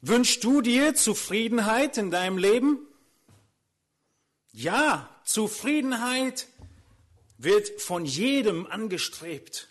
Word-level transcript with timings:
Wünschst 0.00 0.44
du 0.44 0.60
dir 0.60 0.94
Zufriedenheit 0.94 1.98
in 1.98 2.10
deinem 2.10 2.38
Leben? 2.38 2.78
Ja, 4.52 5.08
Zufriedenheit 5.24 6.46
wird 7.36 7.80
von 7.80 8.04
jedem 8.04 8.66
angestrebt. 8.66 9.68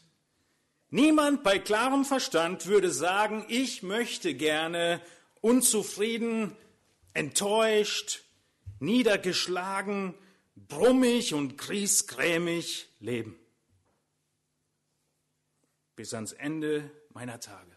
Niemand 0.89 1.43
bei 1.43 1.59
klarem 1.59 2.05
Verstand 2.05 2.65
würde 2.65 2.91
sagen, 2.91 3.45
ich 3.47 3.83
möchte 3.83 4.33
gerne 4.33 5.01
unzufrieden, 5.41 6.55
enttäuscht, 7.13 8.23
niedergeschlagen, 8.79 10.13
brummig 10.55 11.33
und 11.33 11.57
griesgrämig 11.57 12.87
leben. 12.99 13.39
Bis 15.95 16.13
ans 16.13 16.33
Ende 16.33 16.91
meiner 17.13 17.39
Tage. 17.39 17.76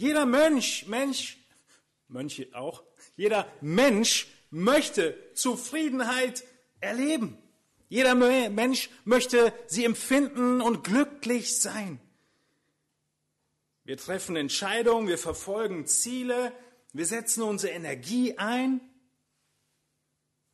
Jeder 0.00 0.24
Mönch, 0.24 0.86
Mensch, 0.86 1.36
Mönche 2.08 2.48
auch, 2.54 2.82
jeder 3.16 3.46
Mensch 3.60 4.28
möchte 4.48 5.14
Zufriedenheit 5.34 6.42
erleben. 6.80 7.36
Jeder 7.90 8.14
Mensch 8.14 8.88
möchte 9.04 9.52
sie 9.66 9.84
empfinden 9.84 10.62
und 10.62 10.84
glücklich 10.84 11.60
sein. 11.60 12.00
Wir 13.84 13.98
treffen 13.98 14.36
Entscheidungen, 14.36 15.06
wir 15.06 15.18
verfolgen 15.18 15.86
Ziele, 15.86 16.50
wir 16.94 17.04
setzen 17.04 17.42
unsere 17.42 17.74
Energie 17.74 18.38
ein, 18.38 18.80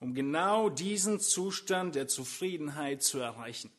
um 0.00 0.12
genau 0.12 0.70
diesen 0.70 1.20
Zustand 1.20 1.94
der 1.94 2.08
Zufriedenheit 2.08 3.04
zu 3.04 3.20
erreichen. 3.20 3.70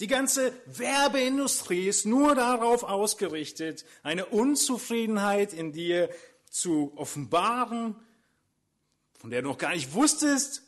Die 0.00 0.06
ganze 0.06 0.52
Werbeindustrie 0.66 1.88
ist 1.88 2.06
nur 2.06 2.34
darauf 2.34 2.84
ausgerichtet, 2.84 3.84
eine 4.02 4.26
Unzufriedenheit 4.26 5.52
in 5.52 5.72
dir 5.72 6.08
zu 6.50 6.92
offenbaren, 6.96 7.96
von 9.18 9.30
der 9.30 9.42
du 9.42 9.48
noch 9.48 9.58
gar 9.58 9.74
nicht 9.74 9.94
wusstest, 9.94 10.62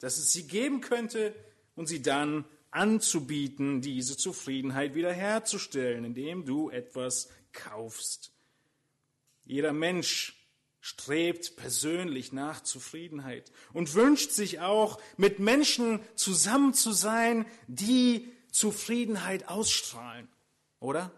dass 0.00 0.18
es 0.18 0.32
sie 0.32 0.46
geben 0.46 0.80
könnte, 0.80 1.34
und 1.74 1.86
sie 1.86 2.02
dann 2.02 2.44
anzubieten, 2.70 3.80
diese 3.80 4.16
Zufriedenheit 4.16 4.94
wiederherzustellen, 4.94 6.04
indem 6.04 6.44
du 6.44 6.70
etwas 6.70 7.28
kaufst. 7.52 8.32
Jeder 9.44 9.72
Mensch 9.72 10.38
strebt 10.80 11.56
persönlich 11.56 12.32
nach 12.32 12.62
Zufriedenheit 12.62 13.52
und 13.72 13.94
wünscht 13.94 14.32
sich 14.32 14.60
auch, 14.60 15.00
mit 15.16 15.38
Menschen 15.38 16.00
zusammen 16.14 16.74
zu 16.74 16.92
sein, 16.92 17.46
die 17.68 18.32
Zufriedenheit 18.52 19.48
ausstrahlen, 19.48 20.28
oder? 20.78 21.10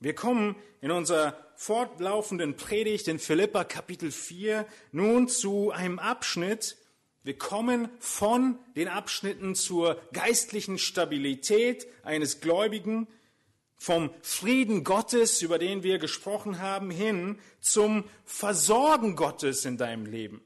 Wir 0.00 0.14
kommen 0.14 0.56
in 0.80 0.90
unserer 0.90 1.36
fortlaufenden 1.56 2.56
Predigt 2.56 3.06
in 3.06 3.18
Philippa 3.18 3.64
Kapitel 3.64 4.10
4 4.10 4.66
nun 4.90 5.28
zu 5.28 5.70
einem 5.70 5.98
Abschnitt. 5.98 6.76
Wir 7.22 7.36
kommen 7.36 7.88
von 8.00 8.58
den 8.74 8.88
Abschnitten 8.88 9.54
zur 9.54 10.00
geistlichen 10.12 10.78
Stabilität 10.78 11.86
eines 12.02 12.40
Gläubigen, 12.40 13.06
vom 13.76 14.10
Frieden 14.22 14.84
Gottes, 14.84 15.42
über 15.42 15.58
den 15.58 15.82
wir 15.82 15.98
gesprochen 15.98 16.60
haben, 16.60 16.90
hin 16.90 17.40
zum 17.60 18.04
Versorgen 18.24 19.16
Gottes 19.16 19.64
in 19.64 19.76
deinem 19.76 20.06
Leben. 20.06 20.40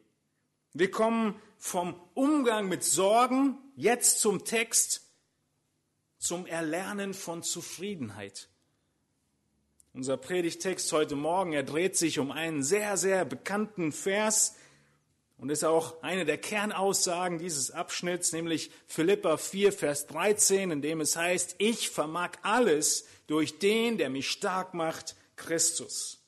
Wir 0.72 0.90
kommen 0.90 1.38
vom 1.58 2.00
Umgang 2.14 2.68
mit 2.68 2.82
Sorgen 2.82 3.58
jetzt 3.76 4.20
zum 4.20 4.44
Text, 4.44 5.02
zum 6.18 6.46
Erlernen 6.46 7.14
von 7.14 7.42
Zufriedenheit. 7.42 8.48
Unser 9.92 10.16
Predigtext 10.16 10.90
heute 10.92 11.14
Morgen, 11.14 11.52
er 11.52 11.62
dreht 11.62 11.96
sich 11.96 12.18
um 12.18 12.30
einen 12.30 12.62
sehr, 12.62 12.96
sehr 12.96 13.24
bekannten 13.24 13.92
Vers 13.92 14.56
und 15.38 15.50
ist 15.50 15.64
auch 15.64 16.02
eine 16.02 16.24
der 16.24 16.38
Kernaussagen 16.38 17.38
dieses 17.38 17.70
Abschnitts, 17.70 18.32
nämlich 18.32 18.70
Philippa 18.86 19.36
4, 19.36 19.72
Vers 19.72 20.06
13, 20.06 20.70
in 20.70 20.82
dem 20.82 21.00
es 21.00 21.16
heißt, 21.16 21.56
ich 21.58 21.90
vermag 21.90 22.32
alles 22.42 23.06
durch 23.26 23.58
den, 23.58 23.98
der 23.98 24.08
mich 24.08 24.30
stark 24.30 24.74
macht, 24.74 25.16
Christus. 25.36 26.22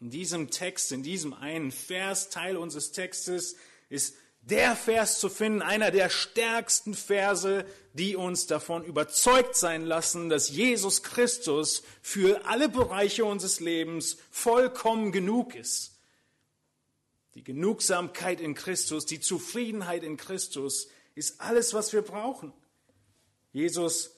In 0.00 0.10
diesem 0.10 0.50
Text, 0.50 0.92
in 0.92 1.02
diesem 1.02 1.34
einen 1.34 1.70
Vers, 1.70 2.30
Teil 2.30 2.56
unseres 2.56 2.92
Textes, 2.92 3.56
ist 3.90 4.14
der 4.46 4.76
Vers 4.76 5.20
zu 5.20 5.28
finden, 5.28 5.62
einer 5.62 5.90
der 5.90 6.10
stärksten 6.10 6.94
Verse, 6.94 7.64
die 7.94 8.16
uns 8.16 8.46
davon 8.46 8.84
überzeugt 8.84 9.56
sein 9.56 9.84
lassen, 9.84 10.28
dass 10.28 10.50
Jesus 10.50 11.02
Christus 11.02 11.82
für 12.02 12.46
alle 12.46 12.68
Bereiche 12.68 13.24
unseres 13.24 13.60
Lebens 13.60 14.18
vollkommen 14.30 15.12
genug 15.12 15.54
ist. 15.54 15.92
Die 17.34 17.44
Genugsamkeit 17.44 18.40
in 18.40 18.54
Christus, 18.54 19.06
die 19.06 19.20
Zufriedenheit 19.20 20.04
in 20.04 20.16
Christus 20.16 20.88
ist 21.14 21.40
alles, 21.40 21.74
was 21.74 21.92
wir 21.92 22.02
brauchen. 22.02 22.52
Jesus 23.52 24.14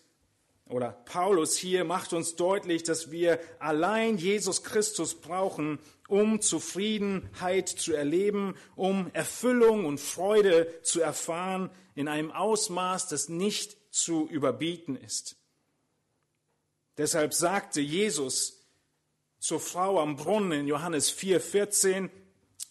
oder 0.68 0.90
Paulus 1.04 1.56
hier 1.56 1.84
macht 1.84 2.12
uns 2.12 2.34
deutlich, 2.34 2.82
dass 2.82 3.10
wir 3.10 3.38
allein 3.60 4.18
Jesus 4.18 4.64
Christus 4.64 5.14
brauchen, 5.14 5.78
um 6.08 6.40
Zufriedenheit 6.40 7.68
zu 7.68 7.92
erleben, 7.92 8.56
um 8.74 9.10
Erfüllung 9.12 9.84
und 9.84 10.00
Freude 10.00 10.82
zu 10.82 11.00
erfahren 11.00 11.70
in 11.94 12.08
einem 12.08 12.32
Ausmaß, 12.32 13.08
das 13.08 13.28
nicht 13.28 13.76
zu 13.92 14.28
überbieten 14.28 14.96
ist. 14.96 15.36
Deshalb 16.98 17.32
sagte 17.32 17.80
Jesus 17.80 18.66
zur 19.38 19.60
Frau 19.60 20.00
am 20.00 20.16
Brunnen 20.16 20.60
in 20.60 20.66
Johannes 20.66 21.10
4:14, 21.10 22.10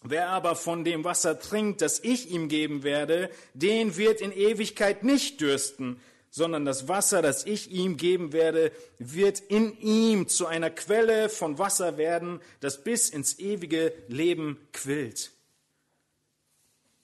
Wer 0.08 0.30
aber 0.30 0.56
von 0.56 0.84
dem 0.84 1.04
Wasser 1.04 1.40
trinkt, 1.40 1.82
das 1.82 2.00
ich 2.04 2.30
ihm 2.30 2.48
geben 2.48 2.84
werde, 2.84 3.32
den 3.56 3.98
wird 3.98 4.22
in 4.22 4.32
Ewigkeit 4.32 5.04
nicht 5.04 5.42
dürsten, 5.42 6.00
sondern 6.36 6.66
das 6.66 6.90
Wasser, 6.90 7.22
das 7.22 7.46
ich 7.46 7.72
ihm 7.72 7.96
geben 7.96 8.34
werde, 8.34 8.74
wird 9.00 9.40
in 9.40 9.80
ihm 9.80 10.28
zu 10.28 10.48
einer 10.48 10.70
Quelle 10.70 11.30
von 11.30 11.60
Wasser 11.60 11.96
werden, 11.96 12.42
das 12.60 12.84
bis 12.84 13.10
ins 13.10 13.40
ewige 13.40 13.94
Leben 14.10 14.60
quillt. 14.74 15.32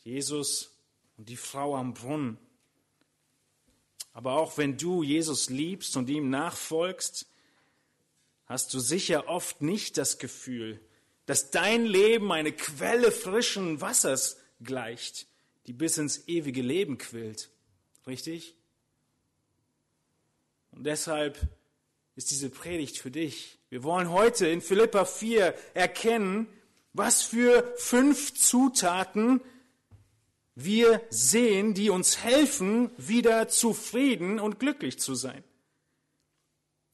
Jesus 0.03 0.75
und 1.15 1.29
die 1.29 1.37
Frau 1.37 1.77
am 1.77 1.93
Brunnen. 1.93 2.37
Aber 4.11 4.33
auch 4.33 4.57
wenn 4.57 4.75
du 4.75 5.01
Jesus 5.01 5.49
liebst 5.49 5.95
und 5.95 6.09
ihm 6.09 6.29
nachfolgst, 6.29 7.25
hast 8.47 8.73
du 8.73 8.81
sicher 8.81 9.29
oft 9.29 9.61
nicht 9.61 9.97
das 9.97 10.19
Gefühl, 10.19 10.77
dass 11.25 11.51
dein 11.51 11.85
Leben 11.85 12.33
eine 12.33 12.51
Quelle 12.51 13.13
frischen 13.13 13.79
Wassers 13.79 14.35
gleicht, 14.59 15.25
die 15.67 15.73
bis 15.73 15.97
ins 15.97 16.27
ewige 16.27 16.61
Leben 16.61 16.97
quillt. 16.97 17.49
Richtig? 18.05 18.57
Und 20.71 20.85
deshalb 20.85 21.37
ist 22.15 22.31
diese 22.31 22.49
Predigt 22.49 22.97
für 22.97 23.11
dich. 23.11 23.59
Wir 23.69 23.83
wollen 23.83 24.09
heute 24.09 24.47
in 24.47 24.61
Philippa 24.61 25.05
4 25.05 25.53
erkennen, 25.73 26.47
was 26.93 27.23
für 27.23 27.73
fünf 27.77 28.33
Zutaten 28.33 29.41
wir 30.55 31.01
sehen, 31.09 31.73
die 31.73 31.89
uns 31.89 32.23
helfen, 32.23 32.91
wieder 32.97 33.47
zufrieden 33.47 34.39
und 34.39 34.59
glücklich 34.59 34.99
zu 34.99 35.15
sein. 35.15 35.43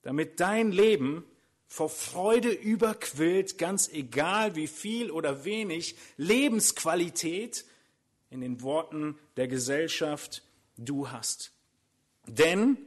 Damit 0.04 0.40
dein 0.40 0.72
Leben 0.72 1.26
vor 1.66 1.90
Freude 1.90 2.50
überquillt, 2.50 3.58
ganz 3.58 3.90
egal 3.90 4.56
wie 4.56 4.68
viel 4.68 5.12
oder 5.12 5.44
wenig 5.44 5.96
Lebensqualität 6.16 7.66
in 8.30 8.42
den 8.42 8.62
Worten 8.62 9.18
der 9.36 9.48
Gesellschaft 9.48 10.44
du 10.78 11.10
hast. 11.10 11.52
Denn 12.26 12.78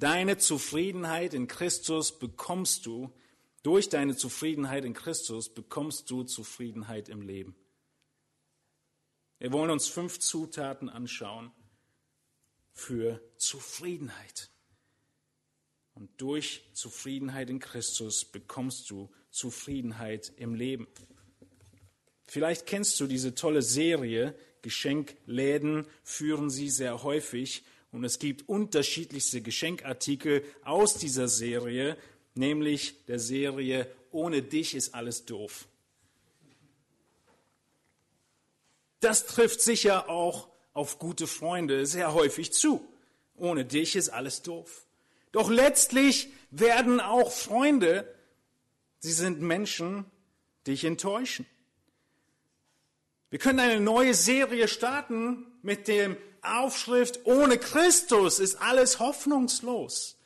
Deine 0.00 0.38
Zufriedenheit 0.38 1.34
in 1.34 1.46
Christus 1.46 2.18
bekommst 2.18 2.86
du, 2.86 3.12
durch 3.62 3.90
deine 3.90 4.16
Zufriedenheit 4.16 4.86
in 4.86 4.94
Christus 4.94 5.50
bekommst 5.50 6.10
du 6.10 6.22
Zufriedenheit 6.24 7.10
im 7.10 7.20
Leben. 7.20 7.54
Wir 9.38 9.52
wollen 9.52 9.70
uns 9.70 9.88
fünf 9.88 10.18
Zutaten 10.18 10.88
anschauen 10.88 11.52
für 12.72 13.20
Zufriedenheit. 13.36 14.48
Und 15.92 16.08
durch 16.18 16.64
Zufriedenheit 16.72 17.50
in 17.50 17.58
Christus 17.58 18.24
bekommst 18.24 18.88
du 18.88 19.10
Zufriedenheit 19.28 20.32
im 20.38 20.54
Leben. 20.54 20.88
Vielleicht 22.24 22.64
kennst 22.64 22.98
du 23.00 23.06
diese 23.06 23.34
tolle 23.34 23.60
Serie, 23.60 24.34
Geschenkläden 24.62 25.86
führen 26.02 26.48
sie 26.48 26.70
sehr 26.70 27.02
häufig 27.02 27.64
und 27.92 28.04
es 28.04 28.18
gibt 28.18 28.48
unterschiedlichste 28.48 29.40
Geschenkartikel 29.40 30.44
aus 30.64 30.94
dieser 30.94 31.28
Serie, 31.28 31.96
nämlich 32.34 33.04
der 33.06 33.18
Serie 33.18 33.90
Ohne 34.12 34.42
dich 34.42 34.74
ist 34.74 34.94
alles 34.94 35.24
doof. 35.24 35.68
Das 39.00 39.26
trifft 39.26 39.60
sicher 39.60 40.08
auch 40.08 40.48
auf 40.72 40.98
gute 40.98 41.26
Freunde 41.26 41.86
sehr 41.86 42.12
häufig 42.12 42.52
zu. 42.52 42.86
Ohne 43.36 43.64
dich 43.64 43.96
ist 43.96 44.10
alles 44.10 44.42
doof. 44.42 44.84
Doch 45.32 45.48
letztlich 45.48 46.28
werden 46.50 47.00
auch 47.00 47.32
Freunde. 47.32 48.12
Sie 48.98 49.12
sind 49.12 49.40
Menschen, 49.40 50.04
dich 50.66 50.84
enttäuschen. 50.84 51.46
Wir 53.30 53.38
können 53.38 53.60
eine 53.60 53.80
neue 53.80 54.14
Serie 54.14 54.66
starten 54.68 55.46
mit 55.62 55.88
dem 55.88 56.16
Aufschrift, 56.42 57.20
ohne 57.24 57.58
Christus 57.58 58.38
ist 58.38 58.60
alles 58.60 58.98
hoffnungslos. 58.98 60.16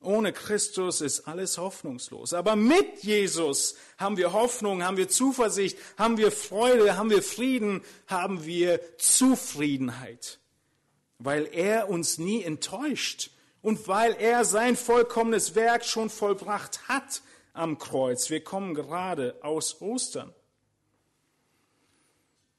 Ohne 0.00 0.32
Christus 0.32 1.00
ist 1.00 1.26
alles 1.26 1.58
hoffnungslos. 1.58 2.32
Aber 2.32 2.54
mit 2.54 3.02
Jesus 3.02 3.74
haben 3.98 4.16
wir 4.16 4.32
Hoffnung, 4.32 4.84
haben 4.84 4.96
wir 4.96 5.08
Zuversicht, 5.08 5.76
haben 5.96 6.18
wir 6.18 6.30
Freude, 6.30 6.96
haben 6.96 7.10
wir 7.10 7.22
Frieden, 7.22 7.82
haben 8.06 8.44
wir 8.44 8.80
Zufriedenheit. 8.96 10.38
Weil 11.18 11.46
er 11.52 11.88
uns 11.88 12.18
nie 12.18 12.44
enttäuscht 12.44 13.32
und 13.60 13.88
weil 13.88 14.14
er 14.14 14.44
sein 14.44 14.76
vollkommenes 14.76 15.56
Werk 15.56 15.84
schon 15.84 16.10
vollbracht 16.10 16.88
hat 16.88 17.22
am 17.52 17.78
Kreuz. 17.78 18.30
Wir 18.30 18.42
kommen 18.44 18.74
gerade 18.74 19.36
aus 19.42 19.80
Ostern. 19.80 20.32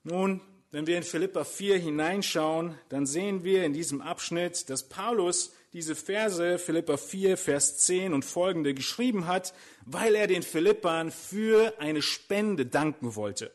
Nun, 0.04 0.42
wenn 0.72 0.86
wir 0.86 0.98
in 0.98 1.04
Philippa 1.04 1.44
4 1.44 1.80
hineinschauen, 1.80 2.78
dann 2.90 3.08
sehen 3.08 3.44
wir 3.44 3.64
in 3.64 3.74
diesem 3.74 4.02
Abschnitt, 4.02 4.70
dass 4.70 4.88
Paulus 4.88 5.52
diese 5.74 5.96
Verse, 5.96 6.60
Philippa 6.60 6.98
4, 6.98 7.38
Vers 7.38 7.80
10 7.80 8.14
und 8.14 8.24
folgende, 8.24 8.74
geschrieben 8.74 9.26
hat, 9.26 9.54
weil 9.86 10.16
er 10.16 10.28
den 10.28 10.44
Philippern 10.44 11.12
für 11.12 11.74
eine 11.80 12.02
Spende 12.02 12.66
danken 12.66 13.16
wollte. 13.16 13.52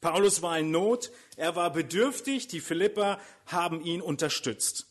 Paulus 0.00 0.42
war 0.42 0.58
in 0.58 0.70
Not, 0.70 1.12
er 1.36 1.56
war 1.56 1.72
bedürftig, 1.72 2.48
die 2.48 2.60
Philipper 2.60 3.20
haben 3.46 3.80
ihn 3.80 4.02
unterstützt. 4.02 4.86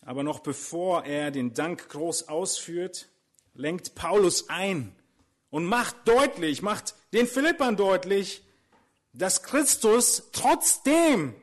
Aber 0.00 0.22
noch 0.22 0.40
bevor 0.40 1.04
er 1.04 1.30
den 1.30 1.54
Dank 1.54 1.88
groß 1.88 2.28
ausführt, 2.28 3.08
lenkt 3.54 3.94
Paulus 3.94 4.48
ein 4.48 4.94
und 5.50 5.64
macht 5.64 5.96
deutlich, 6.06 6.62
macht 6.62 6.94
den 7.12 7.26
Philippern 7.26 7.76
deutlich, 7.76 8.43
dass 9.14 9.42
Christus 9.42 10.28
trotzdem 10.32 11.34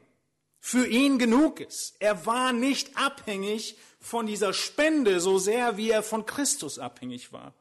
für 0.60 0.86
ihn 0.86 1.18
genug 1.18 1.60
ist. 1.60 1.96
Er 2.00 2.26
war 2.26 2.54
nicht 2.54 2.96
abhängig 2.96 3.78
von 4.00 4.28
dieser 4.28 4.54
Spende 4.54 5.20
so 5.20 5.40
sehr, 5.40 5.78
wie 5.78 5.90
er 5.90 6.04
von 6.04 6.26
Christus 6.26 6.78
abhängig 6.78 7.32
war. 7.34 7.54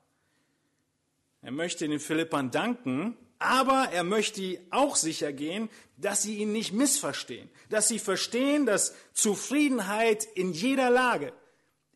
Er 1.43 1.53
möchte 1.53 1.89
den 1.89 2.01
Philippern 2.01 2.51
danken, 2.51 3.17
aber 3.39 3.89
er 3.93 4.05
möchte 4.05 4.61
auch 4.71 4.97
sicher 4.97 5.33
gehen, 5.33 5.71
dass 5.97 6.23
sie 6.23 6.37
ihn 6.37 6.53
nicht 6.53 6.73
missverstehen, 6.73 7.49
dass 7.71 7.89
sie 7.89 7.99
verstehen, 7.99 8.67
dass 8.67 8.95
Zufriedenheit 9.15 10.25
in 10.25 10.53
jeder 10.53 10.91
Lage, 10.91 11.33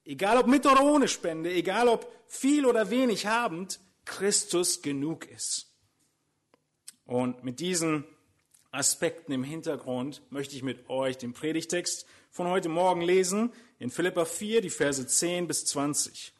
egal 0.06 0.38
ob 0.38 0.46
mit 0.46 0.64
oder 0.64 0.82
ohne 0.82 1.08
Spende, 1.08 1.52
egal 1.52 1.88
ob 1.88 2.10
viel 2.26 2.64
oder 2.64 2.88
wenig 2.88 3.26
habend, 3.26 3.80
Christus 4.06 4.80
genug 4.80 5.26
ist. 5.26 5.73
Und 7.06 7.44
mit 7.44 7.60
diesen 7.60 8.04
Aspekten 8.70 9.32
im 9.32 9.44
Hintergrund 9.44 10.22
möchte 10.30 10.56
ich 10.56 10.62
mit 10.62 10.88
euch 10.88 11.18
den 11.18 11.32
Predigtext 11.32 12.06
von 12.30 12.48
heute 12.48 12.68
Morgen 12.68 13.02
lesen 13.02 13.52
in 13.78 13.90
Philippa 13.90 14.24
4, 14.24 14.60
die 14.60 14.70
Verse 14.70 15.06
10 15.06 15.46
bis 15.46 15.64
20. 15.66 16.32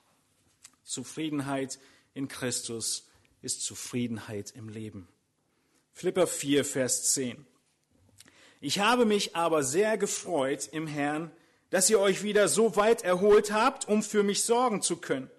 Zufriedenheit 0.83 1.79
in 2.15 2.29
Christus 2.29 3.09
ist 3.43 3.63
Zufriedenheit 3.63 4.53
im 4.57 4.69
Leben. 4.69 5.09
Philippa 5.93 6.27
4, 6.27 6.65
Vers 6.65 7.13
10. 7.13 7.47
Ich 8.61 8.79
habe 8.81 9.05
mich 9.05 9.37
aber 9.37 9.63
sehr 9.63 9.99
gefreut 9.99 10.69
im 10.73 10.87
Herrn, 10.87 11.31
dass 11.71 11.91
ihr 11.91 12.01
euch 12.01 12.23
wieder 12.23 12.49
so 12.49 12.77
weit 12.77 13.03
erholt 13.03 13.53
habt, 13.53 13.87
um 13.87 14.03
für 14.03 14.23
mich 14.23 14.45
sorgen 14.45 14.81
zu 14.81 14.97
können. 14.97 15.31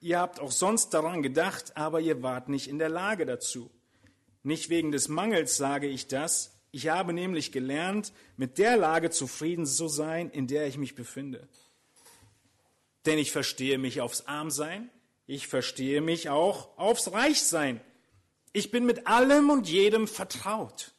Ihr 0.00 0.18
habt 0.18 0.40
auch 0.40 0.52
sonst 0.52 0.90
daran 0.90 1.22
gedacht, 1.22 1.76
aber 1.76 2.00
ihr 2.00 2.22
wart 2.22 2.48
nicht 2.48 2.68
in 2.68 2.78
der 2.78 2.88
Lage 2.88 3.26
dazu. 3.26 3.70
Nicht 4.42 4.70
wegen 4.70 4.92
des 4.92 5.08
Mangels 5.08 5.56
sage 5.56 5.86
ich 5.86 6.08
das. 6.08 6.56
Ich 6.72 6.88
habe 6.88 7.12
nämlich 7.12 7.52
gelernt, 7.52 8.12
mit 8.36 8.58
der 8.58 8.76
Lage 8.76 9.10
zufrieden 9.10 9.66
zu 9.66 9.88
sein, 9.88 10.30
in 10.30 10.46
der 10.46 10.66
ich 10.66 10.78
mich 10.78 10.94
befinde. 10.94 11.48
Denn 13.06 13.18
ich 13.18 13.32
verstehe 13.32 13.78
mich 13.78 14.00
aufs 14.00 14.26
Armsein, 14.26 14.90
ich 15.26 15.46
verstehe 15.46 16.00
mich 16.00 16.28
auch 16.28 16.76
aufs 16.76 17.12
Reichsein. 17.12 17.80
Ich 18.52 18.70
bin 18.70 18.84
mit 18.84 19.06
allem 19.06 19.50
und 19.50 19.68
jedem 19.68 20.08
vertraut. 20.08 20.92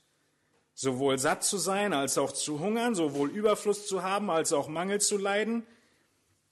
Sowohl 0.74 1.20
satt 1.20 1.44
zu 1.44 1.58
sein 1.58 1.94
als 1.94 2.18
auch 2.18 2.32
zu 2.32 2.60
hungern, 2.60 2.96
sowohl 2.96 3.30
Überfluss 3.30 3.88
zu 3.88 4.04
haben 4.04 4.30
als 4.30 4.54
auch 4.54 4.68
Mangel 4.68 5.02
zu 5.02 5.18
leiden. 5.18 5.68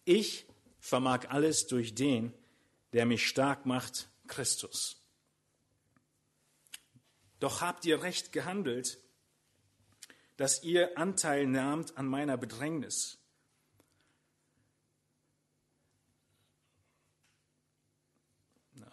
Ich 0.03 0.45
vermag 0.79 1.29
alles 1.29 1.67
durch 1.67 1.95
den, 1.95 2.33
der 2.93 3.05
mich 3.05 3.27
stark 3.27 3.65
macht, 3.65 4.09
Christus. 4.27 4.98
Doch 7.39 7.61
habt 7.61 7.85
ihr 7.85 8.03
recht 8.03 8.31
gehandelt, 8.31 8.99
dass 10.35 10.63
ihr 10.63 10.97
Anteil 10.97 11.47
nahmt 11.47 11.97
an 11.97 12.05
meiner 12.05 12.37
Bedrängnis. 12.37 13.17
Na, 18.73 18.91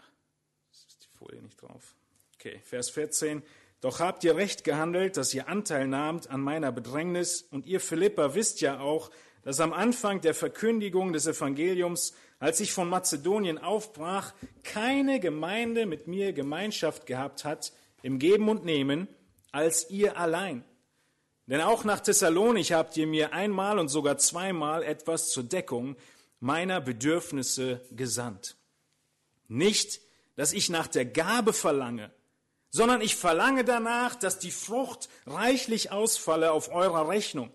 ist 0.72 1.04
die 1.04 1.18
Folie 1.18 1.42
nicht 1.42 1.60
drauf. 1.60 1.94
Okay, 2.34 2.60
Vers 2.64 2.90
14. 2.90 3.42
Doch 3.80 4.00
habt 4.00 4.24
ihr 4.24 4.36
recht 4.36 4.64
gehandelt, 4.64 5.16
dass 5.16 5.34
ihr 5.34 5.48
Anteil 5.48 5.86
nahmt 5.86 6.30
an 6.30 6.40
meiner 6.40 6.72
Bedrängnis. 6.72 7.42
Und 7.42 7.66
ihr 7.66 7.80
Philippa 7.80 8.34
wisst 8.34 8.60
ja 8.60 8.80
auch, 8.80 9.10
dass 9.42 9.60
am 9.60 9.72
Anfang 9.72 10.20
der 10.20 10.34
Verkündigung 10.34 11.12
des 11.12 11.26
Evangeliums, 11.28 12.12
als 12.40 12.58
ich 12.58 12.72
von 12.72 12.88
Mazedonien 12.88 13.58
aufbrach, 13.58 14.34
keine 14.64 15.20
Gemeinde 15.20 15.86
mit 15.86 16.08
mir 16.08 16.32
Gemeinschaft 16.32 17.06
gehabt 17.06 17.44
hat, 17.44 17.72
im 18.06 18.20
Geben 18.20 18.48
und 18.48 18.64
Nehmen 18.64 19.08
als 19.50 19.90
ihr 19.90 20.16
allein. 20.16 20.64
Denn 21.46 21.60
auch 21.60 21.82
nach 21.82 21.98
Thessalonich 21.98 22.72
habt 22.72 22.96
ihr 22.96 23.06
mir 23.06 23.32
einmal 23.32 23.80
und 23.80 23.88
sogar 23.88 24.16
zweimal 24.16 24.84
etwas 24.84 25.30
zur 25.30 25.42
Deckung 25.42 25.96
meiner 26.38 26.80
Bedürfnisse 26.80 27.80
gesandt. 27.90 28.56
Nicht, 29.48 30.00
dass 30.36 30.52
ich 30.52 30.70
nach 30.70 30.86
der 30.86 31.04
Gabe 31.04 31.52
verlange, 31.52 32.12
sondern 32.70 33.00
ich 33.00 33.16
verlange 33.16 33.64
danach, 33.64 34.14
dass 34.14 34.38
die 34.38 34.52
Frucht 34.52 35.08
reichlich 35.26 35.90
ausfalle 35.90 36.52
auf 36.52 36.70
eurer 36.72 37.08
Rechnung. 37.08 37.50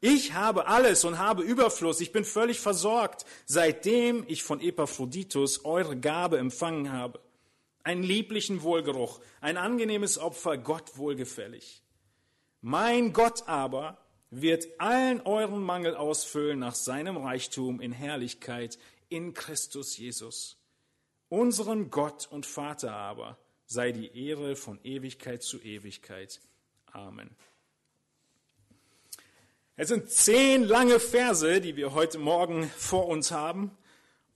Ich 0.00 0.34
habe 0.34 0.68
alles 0.68 1.04
und 1.04 1.18
habe 1.18 1.42
Überfluss, 1.42 2.00
ich 2.00 2.12
bin 2.12 2.24
völlig 2.24 2.60
versorgt, 2.60 3.24
seitdem 3.46 4.24
ich 4.28 4.44
von 4.44 4.60
Epaphroditus 4.60 5.64
eure 5.64 5.96
Gabe 5.96 6.38
empfangen 6.38 6.92
habe 6.92 7.18
einen 7.88 8.02
lieblichen 8.02 8.60
Wohlgeruch, 8.60 9.18
ein 9.40 9.56
angenehmes 9.56 10.18
Opfer, 10.18 10.58
Gott 10.58 10.98
wohlgefällig. 10.98 11.82
Mein 12.60 13.14
Gott 13.14 13.48
aber 13.48 13.96
wird 14.28 14.66
allen 14.76 15.22
euren 15.22 15.62
Mangel 15.62 15.96
ausfüllen 15.96 16.58
nach 16.58 16.74
seinem 16.74 17.16
Reichtum 17.16 17.80
in 17.80 17.92
Herrlichkeit 17.92 18.78
in 19.08 19.32
Christus 19.32 19.96
Jesus. 19.96 20.58
Unserem 21.30 21.90
Gott 21.90 22.28
und 22.30 22.44
Vater 22.44 22.92
aber 22.92 23.38
sei 23.64 23.92
die 23.92 24.28
Ehre 24.28 24.54
von 24.54 24.78
Ewigkeit 24.84 25.42
zu 25.42 25.58
Ewigkeit. 25.58 26.42
Amen. 26.92 27.30
Es 29.76 29.88
sind 29.88 30.10
zehn 30.10 30.62
lange 30.62 31.00
Verse, 31.00 31.62
die 31.62 31.76
wir 31.76 31.94
heute 31.94 32.18
Morgen 32.18 32.70
vor 32.76 33.08
uns 33.08 33.30
haben. 33.30 33.77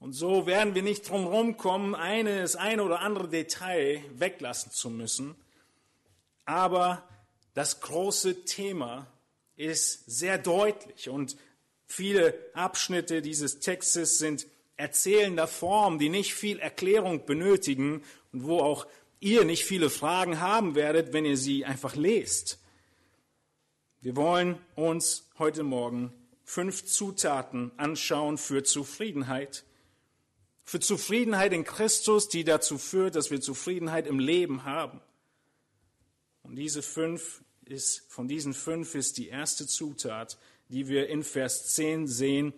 Und 0.03 0.11
so 0.11 0.45
werden 0.45 0.75
wir 0.75 0.83
nicht 0.83 1.09
drum 1.09 1.21
herum 1.21 1.55
kommen, 1.55 1.95
eines, 1.95 2.57
eine 2.57 2.83
oder 2.83 2.99
andere 2.99 3.29
Detail 3.29 4.03
weglassen 4.13 4.69
zu 4.69 4.89
müssen. 4.89 5.33
Aber 6.43 7.07
das 7.53 7.79
große 7.79 8.43
Thema 8.43 9.07
ist 9.55 10.03
sehr 10.05 10.37
deutlich 10.37 11.07
und 11.07 11.37
viele 11.85 12.37
Abschnitte 12.53 13.21
dieses 13.21 13.61
Textes 13.61 14.19
sind 14.19 14.45
erzählender 14.75 15.47
Form, 15.47 15.99
die 15.99 16.09
nicht 16.09 16.33
viel 16.33 16.59
Erklärung 16.59 17.25
benötigen 17.25 18.03
und 18.33 18.43
wo 18.43 18.59
auch 18.59 18.87
ihr 19.21 19.45
nicht 19.45 19.63
viele 19.63 19.89
Fragen 19.89 20.41
haben 20.41 20.75
werdet, 20.75 21.13
wenn 21.13 21.23
ihr 21.23 21.37
sie 21.37 21.63
einfach 21.63 21.95
lest. 21.95 22.59
Wir 24.01 24.17
wollen 24.17 24.59
uns 24.75 25.29
heute 25.39 25.63
Morgen 25.63 26.11
fünf 26.43 26.83
Zutaten 26.83 27.71
anschauen 27.77 28.37
für 28.37 28.63
Zufriedenheit 28.63 29.63
für 30.63 30.79
Zufriedenheit 30.79 31.53
in 31.53 31.63
Christus, 31.63 32.29
die 32.29 32.43
dazu 32.43 32.77
führt, 32.77 33.15
dass 33.15 33.31
wir 33.31 33.41
Zufriedenheit 33.41 34.07
im 34.07 34.19
Leben 34.19 34.63
haben. 34.63 35.01
Und 36.43 36.55
diese 36.55 36.81
fünf 36.81 37.43
ist, 37.65 38.05
von 38.09 38.27
diesen 38.27 38.53
fünf 38.53 38.95
ist 38.95 39.17
die 39.17 39.27
erste 39.27 39.67
Zutat, 39.67 40.37
die 40.69 40.87
wir 40.87 41.09
in 41.09 41.23
Vers 41.23 41.73
10 41.73 42.07
sehen. 42.07 42.53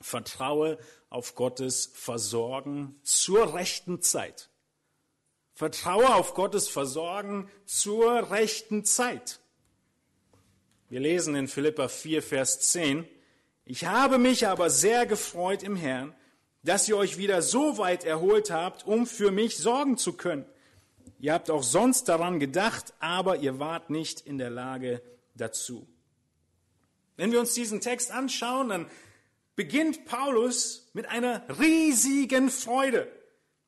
Vertraue 0.00 0.78
auf 1.08 1.34
Gottes 1.34 1.90
Versorgen 1.94 2.98
zur 3.02 3.54
rechten 3.54 4.00
Zeit. 4.02 4.50
Vertraue 5.52 6.14
auf 6.14 6.34
Gottes 6.34 6.68
Versorgen 6.68 7.48
zur 7.64 8.30
rechten 8.30 8.84
Zeit. 8.84 9.40
Wir 10.88 11.00
lesen 11.00 11.34
in 11.34 11.48
Philippa 11.48 11.88
4, 11.88 12.22
Vers 12.22 12.60
10, 12.72 13.08
Ich 13.64 13.86
habe 13.86 14.18
mich 14.18 14.46
aber 14.46 14.68
sehr 14.68 15.06
gefreut 15.06 15.62
im 15.62 15.76
Herrn, 15.76 16.14
dass 16.64 16.88
ihr 16.88 16.96
euch 16.96 17.18
wieder 17.18 17.42
so 17.42 17.78
weit 17.78 18.04
erholt 18.04 18.50
habt, 18.50 18.86
um 18.86 19.06
für 19.06 19.30
mich 19.30 19.58
sorgen 19.58 19.96
zu 19.96 20.14
können. 20.14 20.46
Ihr 21.20 21.32
habt 21.32 21.50
auch 21.50 21.62
sonst 21.62 22.08
daran 22.08 22.40
gedacht, 22.40 22.94
aber 22.98 23.36
ihr 23.36 23.58
wart 23.58 23.90
nicht 23.90 24.22
in 24.22 24.38
der 24.38 24.50
Lage 24.50 25.02
dazu. 25.34 25.86
Wenn 27.16 27.32
wir 27.32 27.40
uns 27.40 27.54
diesen 27.54 27.80
Text 27.80 28.10
anschauen, 28.10 28.70
dann 28.70 28.86
beginnt 29.56 30.06
Paulus 30.06 30.90
mit 30.94 31.06
einer 31.06 31.42
riesigen 31.60 32.50
Freude. 32.50 33.08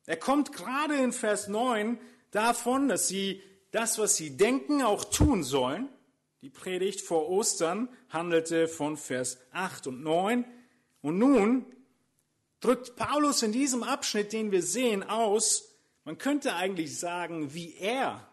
Er 0.05 0.17
kommt 0.17 0.51
gerade 0.51 0.95
in 0.95 1.13
Vers 1.13 1.47
9 1.47 1.99
davon, 2.31 2.89
dass 2.89 3.07
sie 3.07 3.41
das, 3.71 3.99
was 3.99 4.15
sie 4.15 4.37
denken, 4.37 4.81
auch 4.81 5.05
tun 5.05 5.43
sollen. 5.43 5.87
Die 6.41 6.49
Predigt 6.49 7.01
vor 7.01 7.29
Ostern 7.29 7.89
handelte 8.09 8.67
von 8.67 8.97
Vers 8.97 9.37
8 9.51 9.87
und 9.87 10.03
9. 10.03 10.45
Und 11.01 11.17
nun 11.17 11.65
drückt 12.59 12.95
Paulus 12.95 13.43
in 13.43 13.51
diesem 13.51 13.83
Abschnitt, 13.83 14.33
den 14.33 14.51
wir 14.51 14.63
sehen, 14.63 15.03
aus, 15.03 15.75
man 16.03 16.17
könnte 16.17 16.55
eigentlich 16.55 16.97
sagen, 16.99 17.53
wie 17.53 17.75
er 17.75 18.27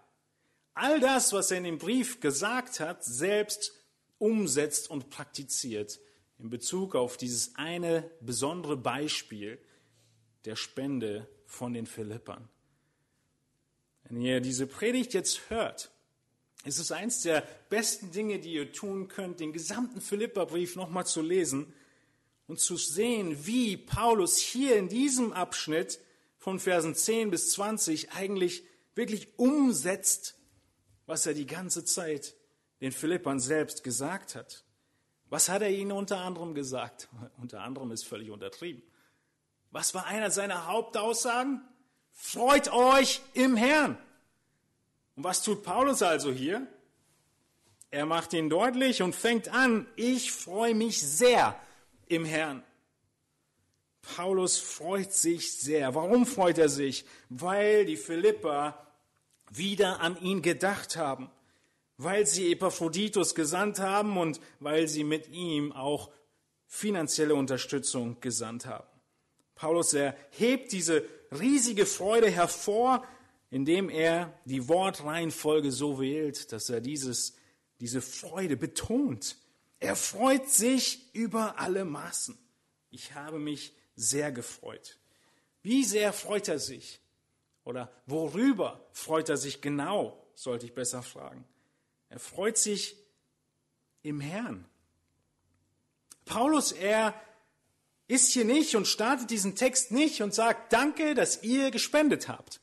all 0.75 1.01
das, 1.01 1.33
was 1.33 1.51
er 1.51 1.59
in 1.59 1.65
dem 1.65 1.79
Brief 1.79 2.21
gesagt 2.21 2.81
hat, 2.81 3.05
selbst 3.05 3.73
umsetzt 4.19 4.91
und 4.91 5.11
praktiziert 5.11 6.01
in 6.39 6.51
Bezug 6.51 6.95
auf 6.95 7.17
dieses 7.17 7.55
eine 7.57 8.11
besondere 8.21 8.77
Beispiel 8.77 9.59
der 10.45 10.57
Spende 10.57 11.29
von 11.47 11.73
den 11.73 11.87
Philippern. 11.87 12.49
Wenn 14.05 14.21
ihr 14.21 14.41
diese 14.41 14.67
Predigt 14.67 15.15
jetzt 15.15 15.49
hört, 15.49 15.91
ist 16.65 16.79
es 16.79 16.93
eins 16.93 17.23
der 17.23 17.47
besten 17.69 18.11
Dinge, 18.11 18.39
die 18.39 18.53
ihr 18.53 18.73
tun 18.73 19.09
könnt, 19.09 19.41
den 19.41 19.53
gesamten 19.53 20.01
Philipperbrief 20.01 20.77
nochmal 20.77 21.07
zu 21.07 21.23
lesen 21.23 21.73
und 22.47 22.61
zu 22.61 22.77
sehen, 22.77 23.47
wie 23.47 23.77
Paulus 23.77 24.39
hier 24.39 24.77
in 24.77 24.89
diesem 24.89 25.33
Abschnitt 25.33 26.01
von 26.39 26.61
Versen 26.61 26.95
10 26.95 27.31
bis 27.31 27.51
20 27.53 28.13
eigentlich 28.13 28.65
wirklich 28.95 29.39
umsetzt, 29.39 30.37
was 31.07 31.27
er 31.27 31.35
die 31.35 31.47
ganze 31.47 31.85
Zeit 31.85 32.35
den 32.81 32.93
Philippern 32.93 33.41
selbst 33.41 33.83
gesagt 33.83 34.35
hat. 34.35 34.65
Was 35.31 35.49
hat 35.49 35.63
er 35.63 35.71
ihnen 35.71 35.93
unter 35.93 36.19
anderem 36.19 36.55
gesagt? 36.55 37.09
Unter 37.41 37.63
anderem 37.63 37.91
ist 37.91 38.07
völlig 38.07 38.31
untertrieben. 38.31 38.83
Was 39.71 39.95
war 39.95 40.07
einer 40.07 40.31
seiner 40.31 40.67
Hauptaussagen? 40.67 41.63
Freut 42.13 42.73
euch 42.73 43.23
im 43.33 43.57
Herrn. 43.57 43.99
Und 45.17 45.25
was 45.25 45.43
tut 45.43 45.63
Paulus 45.63 46.03
also 46.03 46.31
hier? 46.31 46.67
Er 47.91 48.07
macht 48.07 48.33
ihn 48.33 48.51
deutlich 48.51 49.03
und 49.03 49.15
fängt 49.15 49.49
an, 49.49 49.87
ich 49.97 50.31
freue 50.31 50.75
mich 50.75 51.01
sehr 51.01 51.59
im 52.09 52.25
Herrn. 52.25 52.63
Paulus 54.03 54.59
freut 54.59 55.13
sich 55.13 55.53
sehr. 55.59 55.95
Warum 55.95 56.27
freut 56.27 56.59
er 56.59 56.69
sich? 56.69 57.05
Weil 57.29 57.87
die 57.87 57.97
Philipper 57.97 58.87
wieder 59.51 60.01
an 60.01 60.21
ihn 60.21 60.43
gedacht 60.43 60.97
haben, 60.97 61.31
weil 61.97 62.27
sie 62.27 62.53
Epaphroditus 62.53 63.35
gesandt 63.35 63.79
haben 63.79 64.17
und 64.19 64.41
weil 64.61 64.89
sie 64.89 65.05
mit 65.05 65.29
ihm 65.29 65.73
auch 65.73 66.11
finanzielle 66.67 67.35
Unterstützung 67.35 68.21
gesandt 68.21 68.67
haben. 68.67 68.89
Paulus 69.55 69.95
erhebt 69.95 70.73
diese 70.73 71.05
riesige 71.31 71.87
Freude 71.87 72.29
hervor, 72.29 73.07
indem 73.51 73.89
er 73.89 74.37
die 74.45 74.69
Wortreihenfolge 74.69 75.71
so 75.71 76.01
wählt, 76.01 76.53
dass 76.53 76.69
er 76.69 76.81
dieses, 76.81 77.37
diese 77.81 78.01
Freude 78.03 78.57
betont. 78.57 79.37
Er 79.85 79.97
freut 79.97 80.49
sich 80.49 81.15
über 81.15 81.59
alle 81.59 81.85
Maßen. 81.85 82.39
Ich 82.89 83.15
habe 83.15 83.39
mich 83.39 83.75
sehr 83.95 84.33
gefreut. 84.33 84.99
Wie 85.63 85.85
sehr 85.85 86.15
freut 86.15 86.49
er 86.49 86.59
sich? 86.59 87.01
Oder 87.65 87.93
worüber 88.07 88.89
freut 88.93 89.29
er 89.29 89.37
sich 89.37 89.61
genau, 89.61 90.27
sollte 90.35 90.65
ich 90.65 90.73
besser 90.73 91.03
fragen. 91.03 91.45
Er 92.09 92.19
freut 92.19 92.57
sich 92.57 92.97
im 94.01 94.23
Herrn. 94.23 94.65
Paulus, 96.25 96.73
er 96.73 97.15
ist 98.07 98.33
hier 98.33 98.47
nicht 98.47 98.77
und 98.77 98.87
startet 98.87 99.29
diesen 99.29 99.55
Text 99.55 99.91
nicht 99.91 100.23
und 100.23 100.33
sagt, 100.33 100.73
danke, 100.73 101.13
dass 101.13 101.43
ihr 101.43 101.71
gespendet 101.71 102.29
habt, 102.29 102.63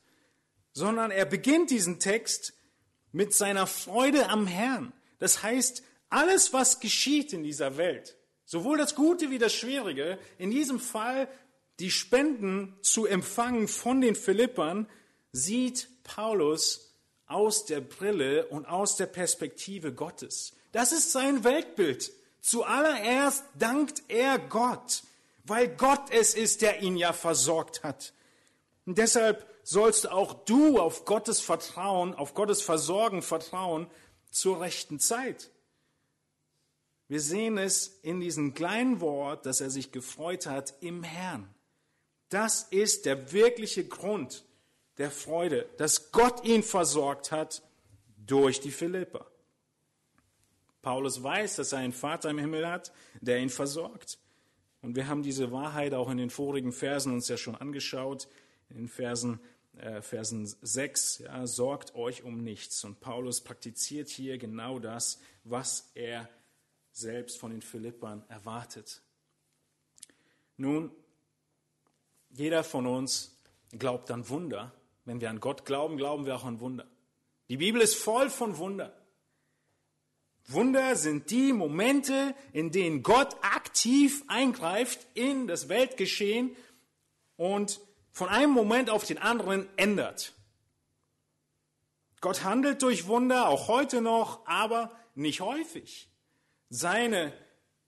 sondern 0.73 1.11
er 1.11 1.25
beginnt 1.25 1.69
diesen 1.69 1.99
Text 1.99 2.53
mit 3.11 3.35
seiner 3.35 3.67
Freude 3.67 4.29
am 4.29 4.47
Herrn. 4.47 4.91
Das 5.19 5.43
heißt, 5.43 5.83
alles, 6.11 6.53
was 6.53 6.79
geschieht 6.79 7.33
in 7.33 7.43
dieser 7.43 7.77
Welt, 7.77 8.15
sowohl 8.45 8.77
das 8.77 8.95
Gute 8.95 9.31
wie 9.31 9.39
das 9.39 9.53
Schwierige, 9.53 10.19
in 10.37 10.51
diesem 10.51 10.79
Fall 10.79 11.27
die 11.79 11.89
Spenden 11.89 12.77
zu 12.81 13.07
empfangen 13.07 13.67
von 13.67 14.01
den 14.01 14.15
Philippern, 14.15 14.87
sieht 15.31 15.87
Paulus 16.03 16.93
aus 17.25 17.65
der 17.65 17.81
Brille 17.81 18.45
und 18.47 18.65
aus 18.65 18.97
der 18.97 19.05
Perspektive 19.07 19.93
Gottes. 19.93 20.53
Das 20.73 20.91
ist 20.91 21.11
sein 21.11 21.43
Weltbild. 21.43 22.11
Zuallererst 22.41 23.43
dankt 23.57 24.03
er 24.09 24.37
Gott, 24.37 25.03
weil 25.45 25.69
Gott 25.69 26.11
es 26.11 26.33
ist, 26.33 26.61
der 26.61 26.81
ihn 26.81 26.97
ja 26.97 27.13
versorgt 27.13 27.83
hat. 27.83 28.13
Und 28.85 28.97
deshalb 28.97 29.47
sollst 29.63 30.09
auch 30.09 30.33
du 30.45 30.79
auf 30.79 31.05
Gottes 31.05 31.39
Vertrauen, 31.39 32.13
auf 32.15 32.33
Gottes 32.33 32.61
Versorgen 32.61 33.21
vertrauen 33.21 33.87
zur 34.31 34.59
rechten 34.59 34.99
Zeit. 34.99 35.51
Wir 37.11 37.19
sehen 37.19 37.57
es 37.57 37.99
in 38.03 38.21
diesem 38.21 38.53
kleinen 38.53 39.01
Wort, 39.01 39.45
dass 39.45 39.59
er 39.59 39.69
sich 39.69 39.91
gefreut 39.91 40.45
hat 40.45 40.75
im 40.79 41.03
Herrn. 41.03 41.45
Das 42.29 42.63
ist 42.63 43.05
der 43.05 43.33
wirkliche 43.33 43.85
Grund 43.85 44.45
der 44.97 45.11
Freude, 45.11 45.67
dass 45.75 46.13
Gott 46.13 46.45
ihn 46.45 46.63
versorgt 46.63 47.33
hat 47.33 47.63
durch 48.25 48.61
die 48.61 48.71
Philipper. 48.71 49.29
Paulus 50.81 51.21
weiß, 51.21 51.57
dass 51.57 51.73
er 51.73 51.79
einen 51.79 51.91
Vater 51.91 52.29
im 52.29 52.39
Himmel 52.39 52.65
hat, 52.65 52.93
der 53.19 53.39
ihn 53.39 53.49
versorgt. 53.49 54.17
Und 54.81 54.95
wir 54.95 55.09
haben 55.09 55.21
diese 55.21 55.51
Wahrheit 55.51 55.93
auch 55.93 56.09
in 56.09 56.17
den 56.17 56.29
vorigen 56.29 56.71
Versen 56.71 57.11
uns 57.11 57.27
ja 57.27 57.35
schon 57.35 57.55
angeschaut, 57.57 58.29
in 58.69 58.77
den 58.77 58.87
Versen, 58.87 59.41
äh, 59.79 60.01
Versen 60.01 60.45
6, 60.61 61.23
ja, 61.25 61.45
sorgt 61.45 61.93
euch 61.93 62.23
um 62.23 62.41
nichts. 62.41 62.85
Und 62.85 63.01
Paulus 63.01 63.41
praktiziert 63.41 64.07
hier 64.07 64.37
genau 64.37 64.79
das, 64.79 65.19
was 65.43 65.91
er 65.93 66.29
selbst 66.91 67.39
von 67.39 67.51
den 67.51 67.61
Philippern 67.61 68.23
erwartet. 68.29 69.01
Nun, 70.57 70.91
jeder 72.29 72.63
von 72.63 72.85
uns 72.87 73.37
glaubt 73.77 74.11
an 74.11 74.27
Wunder. 74.29 74.71
Wenn 75.05 75.21
wir 75.21 75.29
an 75.29 75.39
Gott 75.39 75.65
glauben, 75.65 75.97
glauben 75.97 76.25
wir 76.25 76.35
auch 76.35 76.45
an 76.45 76.59
Wunder. 76.59 76.85
Die 77.49 77.57
Bibel 77.57 77.81
ist 77.81 77.95
voll 77.95 78.29
von 78.29 78.57
Wunder. 78.57 78.95
Wunder 80.47 80.95
sind 80.95 81.31
die 81.31 81.53
Momente, 81.53 82.35
in 82.51 82.71
denen 82.71 83.03
Gott 83.03 83.35
aktiv 83.41 84.23
eingreift 84.27 85.05
in 85.13 85.47
das 85.47 85.69
Weltgeschehen 85.69 86.55
und 87.37 87.79
von 88.11 88.27
einem 88.27 88.51
Moment 88.51 88.89
auf 88.89 89.05
den 89.05 89.17
anderen 89.17 89.67
ändert. 89.77 90.33
Gott 92.19 92.43
handelt 92.43 92.81
durch 92.83 93.07
Wunder, 93.07 93.47
auch 93.47 93.67
heute 93.67 94.01
noch, 94.01 94.45
aber 94.45 94.91
nicht 95.15 95.41
häufig. 95.41 96.10
Seine 96.73 97.33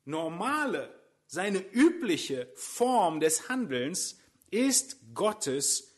normale, 0.04 0.94
seine 1.26 1.60
übliche 1.60 2.52
Form 2.54 3.22
des 3.22 3.48
Handelns 3.48 4.18
ist 4.52 4.98
Gottes 5.14 5.96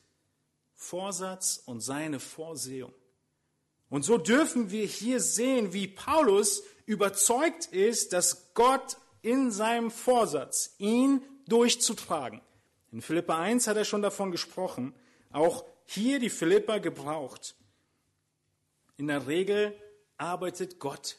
Vorsatz 0.75 1.63
und 1.65 1.81
seine 1.81 2.19
Vorsehung. 2.19 2.93
Und 3.89 4.05
so 4.05 4.19
dürfen 4.19 4.69
wir 4.69 4.85
hier 4.85 5.19
sehen, 5.19 5.73
wie 5.73 5.87
Paulus 5.87 6.61
überzeugt 6.85 7.65
ist, 7.65 8.13
dass 8.13 8.53
Gott 8.53 8.97
in 9.23 9.49
seinem 9.49 9.89
Vorsatz 9.89 10.75
ihn 10.77 11.23
durchzutragen. 11.47 12.39
In 12.91 13.01
Philippa 13.01 13.41
1 13.41 13.65
hat 13.65 13.77
er 13.77 13.85
schon 13.85 14.03
davon 14.03 14.29
gesprochen, 14.29 14.93
auch 15.31 15.65
hier 15.85 16.19
die 16.19 16.29
Philippa 16.29 16.77
gebraucht. 16.77 17.55
In 18.97 19.07
der 19.07 19.25
Regel 19.25 19.75
arbeitet 20.17 20.77
Gott 20.77 21.17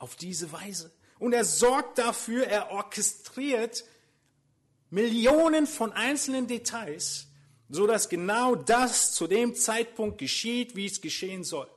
auf 0.00 0.16
diese 0.16 0.50
Weise. 0.50 0.90
Und 1.20 1.34
er 1.34 1.44
sorgt 1.44 1.98
dafür, 1.98 2.46
er 2.46 2.72
orchestriert 2.72 3.84
Millionen 4.88 5.66
von 5.66 5.92
einzelnen 5.92 6.48
Details, 6.48 7.28
so 7.68 7.86
dass 7.86 8.08
genau 8.08 8.56
das 8.56 9.12
zu 9.12 9.28
dem 9.28 9.54
Zeitpunkt 9.54 10.18
geschieht, 10.18 10.74
wie 10.74 10.86
es 10.86 11.00
geschehen 11.00 11.44
soll. 11.44 11.68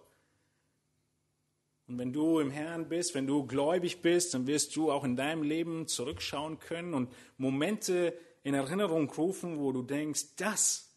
Und 1.88 2.00
wenn 2.00 2.14
du 2.14 2.40
im 2.40 2.50
Herrn 2.50 2.88
bist, 2.88 3.14
wenn 3.14 3.28
du 3.28 3.46
gläubig 3.46 4.02
bist, 4.02 4.34
dann 4.34 4.48
wirst 4.48 4.76
du 4.76 4.90
auch 4.90 5.04
in 5.04 5.18
deinem 5.18 5.44
Leben 5.44 5.86
zurückschauen 5.88 6.58
können 6.60 6.94
und 6.94 7.12
Momente 7.38 8.18
in 8.44 8.54
Erinnerung 8.54 9.12
rufen, 9.12 9.60
wo 9.60 9.74
du 9.74 9.84
denkst, 9.84 10.36
das 10.38 10.90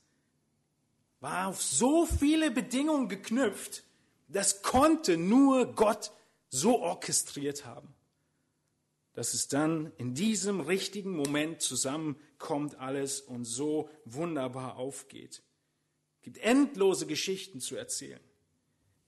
war 1.21 1.49
auf 1.49 1.61
so 1.61 2.07
viele 2.07 2.53
Bedingungen 2.53 3.09
geknüpft, 3.09 3.83
das 4.29 4.63
konnte 4.63 5.17
nur 5.17 5.75
Gott 5.75 6.13
so 6.49 6.81
orchestriert 6.81 7.65
haben. 7.65 7.95
dass 9.17 9.33
es 9.33 9.49
dann 9.49 9.93
in 9.97 10.13
diesem 10.13 10.61
richtigen 10.61 11.17
Moment 11.17 11.63
zusammenkommt 11.63 12.79
alles 12.79 13.23
und 13.23 13.47
so 13.47 13.89
wunderbar 14.05 14.77
aufgeht. 14.77 15.43
Es 16.19 16.23
gibt 16.23 16.37
endlose 16.39 17.07
Geschichten 17.07 17.61
zu 17.61 17.77
erzählen, 17.77 18.21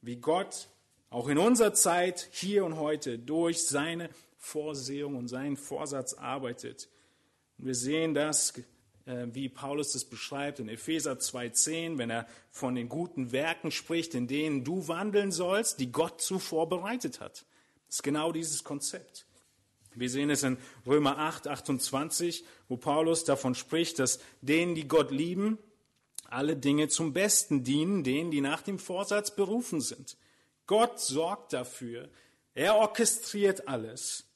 wie 0.00 0.16
Gott 0.16 0.68
auch 1.11 1.28
in 1.28 1.37
unserer 1.37 1.75
Zeit, 1.75 2.26
hier 2.33 2.64
und 2.64 2.78
heute, 2.78 3.18
durch 3.18 3.66
seine 3.66 4.09
Vorsehung 4.38 5.14
und 5.14 5.28
seinen 5.28 5.59
Vorsatz 5.59 6.14
arbeitet. 6.14 6.88
Und 7.59 7.66
wir 7.66 7.75
sehen 7.75 8.14
das, 8.14 8.54
wie 9.33 9.49
Paulus 9.49 9.93
das 9.93 10.05
beschreibt 10.05 10.61
in 10.61 10.69
Epheser 10.69 11.15
2.10, 11.15 11.97
wenn 11.97 12.11
er 12.11 12.27
von 12.50 12.75
den 12.75 12.88
guten 12.88 13.33
Werken 13.33 13.71
spricht, 13.71 14.15
in 14.15 14.27
denen 14.27 14.65
du 14.65 14.87
wandeln 14.87 15.33
sollst, 15.33 15.81
die 15.81 15.91
Gott 15.91 16.21
zuvor 16.21 16.69
bereitet 16.69 17.21
hat. 17.21 17.47
Das 17.87 17.97
ist 17.97 18.03
genau 18.03 18.33
dieses 18.33 18.65
Konzept. 18.65 19.25
Wir 19.95 20.11
sehen 20.11 20.31
es 20.31 20.43
in 20.43 20.59
Römer 20.87 21.19
8, 21.19 21.49
28, 21.49 22.45
wo 22.69 22.77
Paulus 22.77 23.25
davon 23.25 23.55
spricht, 23.55 23.99
dass 23.99 24.21
denen, 24.43 24.75
die 24.75 24.87
Gott 24.87 25.11
lieben, 25.11 25.59
alle 26.29 26.57
Dinge 26.57 26.88
zum 26.88 27.15
Besten 27.15 27.65
dienen, 27.65 28.05
denen, 28.05 28.31
die 28.31 28.43
nach 28.43 28.61
dem 28.61 28.79
Vorsatz 28.79 29.35
berufen 29.35 29.81
sind. 29.81 30.19
Gott 30.67 31.00
sorgt 31.00 31.55
dafür. 31.55 32.11
Er 32.55 32.77
orchestriert 32.77 33.67
alles 33.67 34.27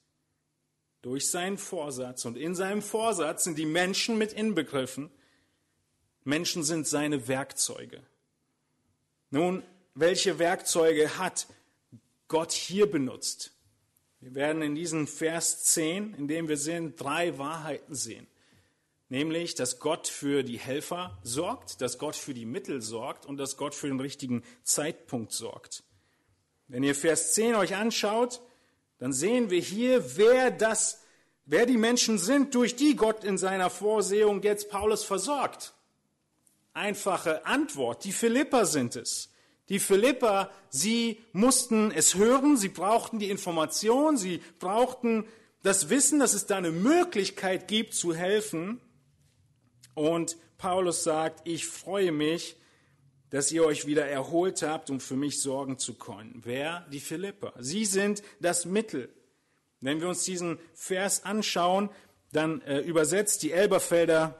durch 1.03 1.29
seinen 1.29 1.59
Vorsatz. 1.59 2.25
Und 2.25 2.37
in 2.37 2.55
seinem 2.55 2.81
Vorsatz 2.81 3.43
sind 3.43 3.59
die 3.59 3.67
Menschen 3.67 4.17
mit 4.17 4.33
inbegriffen. 4.33 5.11
Menschen 6.23 6.63
sind 6.63 6.87
seine 6.87 7.27
Werkzeuge. 7.27 8.01
Nun, 9.29 9.63
welche 9.93 10.39
Werkzeuge 10.39 11.19
hat 11.19 11.47
Gott 12.27 12.53
hier 12.53 12.89
benutzt? 12.89 13.51
Wir 14.21 14.33
werden 14.33 14.61
in 14.61 14.75
diesem 14.75 15.05
Vers 15.05 15.63
10, 15.65 16.13
in 16.13 16.27
dem 16.29 16.47
wir 16.47 16.57
sehen, 16.57 16.95
drei 16.95 17.37
Wahrheiten 17.37 17.93
sehen. 17.93 18.25
Nämlich, 19.09 19.53
dass 19.55 19.79
Gott 19.79 20.07
für 20.07 20.43
die 20.43 20.57
Helfer 20.57 21.19
sorgt, 21.21 21.81
dass 21.81 21.97
Gott 21.97 22.15
für 22.15 22.33
die 22.33 22.45
Mittel 22.45 22.81
sorgt 22.81 23.25
und 23.25 23.35
dass 23.35 23.57
Gott 23.57 23.75
für 23.75 23.87
den 23.87 23.99
richtigen 23.99 24.43
Zeitpunkt 24.63 25.33
sorgt. 25.33 25.83
Wenn 26.69 26.83
ihr 26.83 26.95
Vers 26.95 27.33
10 27.33 27.55
euch 27.55 27.75
anschaut, 27.75 28.41
dann 29.03 29.11
sehen 29.11 29.49
wir 29.49 29.59
hier, 29.59 30.15
wer 30.15 30.49
das, 30.49 31.01
wer 31.43 31.65
die 31.65 31.75
Menschen 31.75 32.17
sind, 32.17 32.55
durch 32.55 32.77
die 32.77 32.95
Gott 32.95 33.25
in 33.25 33.37
seiner 33.37 33.69
Vorsehung 33.69 34.41
jetzt 34.43 34.69
Paulus 34.69 35.03
versorgt. 35.03 35.73
Einfache 36.71 37.45
Antwort. 37.45 38.05
Die 38.05 38.13
Philipper 38.13 38.65
sind 38.65 38.95
es. 38.95 39.29
Die 39.67 39.79
Philipper, 39.79 40.51
sie 40.69 41.19
mussten 41.33 41.91
es 41.91 42.15
hören, 42.15 42.55
sie 42.55 42.69
brauchten 42.69 43.19
die 43.19 43.29
Information, 43.29 44.15
sie 44.15 44.41
brauchten 44.59 45.25
das 45.63 45.89
Wissen, 45.89 46.19
dass 46.19 46.33
es 46.33 46.45
da 46.45 46.55
eine 46.55 46.71
Möglichkeit 46.71 47.67
gibt 47.67 47.95
zu 47.95 48.15
helfen. 48.15 48.79
Und 49.95 50.37
Paulus 50.57 51.03
sagt, 51.03 51.45
ich 51.45 51.67
freue 51.67 52.13
mich, 52.13 52.55
dass 53.33 53.51
ihr 53.51 53.65
euch 53.65 53.87
wieder 53.87 54.05
erholt 54.05 54.61
habt, 54.61 54.91
um 54.91 54.99
für 54.99 55.15
mich 55.15 55.41
sorgen 55.41 55.79
zu 55.79 55.95
können. 55.95 56.41
Wer? 56.43 56.85
Die 56.91 56.99
Philipper. 56.99 57.51
Sie 57.57 57.83
sind 57.83 58.21
das 58.39 58.65
Mittel. 58.65 59.09
Wenn 59.81 60.01
wir 60.01 60.07
uns 60.07 60.23
diesen 60.23 60.59
Vers 60.75 61.25
anschauen, 61.25 61.89
dann 62.31 62.61
äh, 62.61 62.81
übersetzt 62.81 63.41
die 63.41 63.51
Elberfelder 63.51 64.39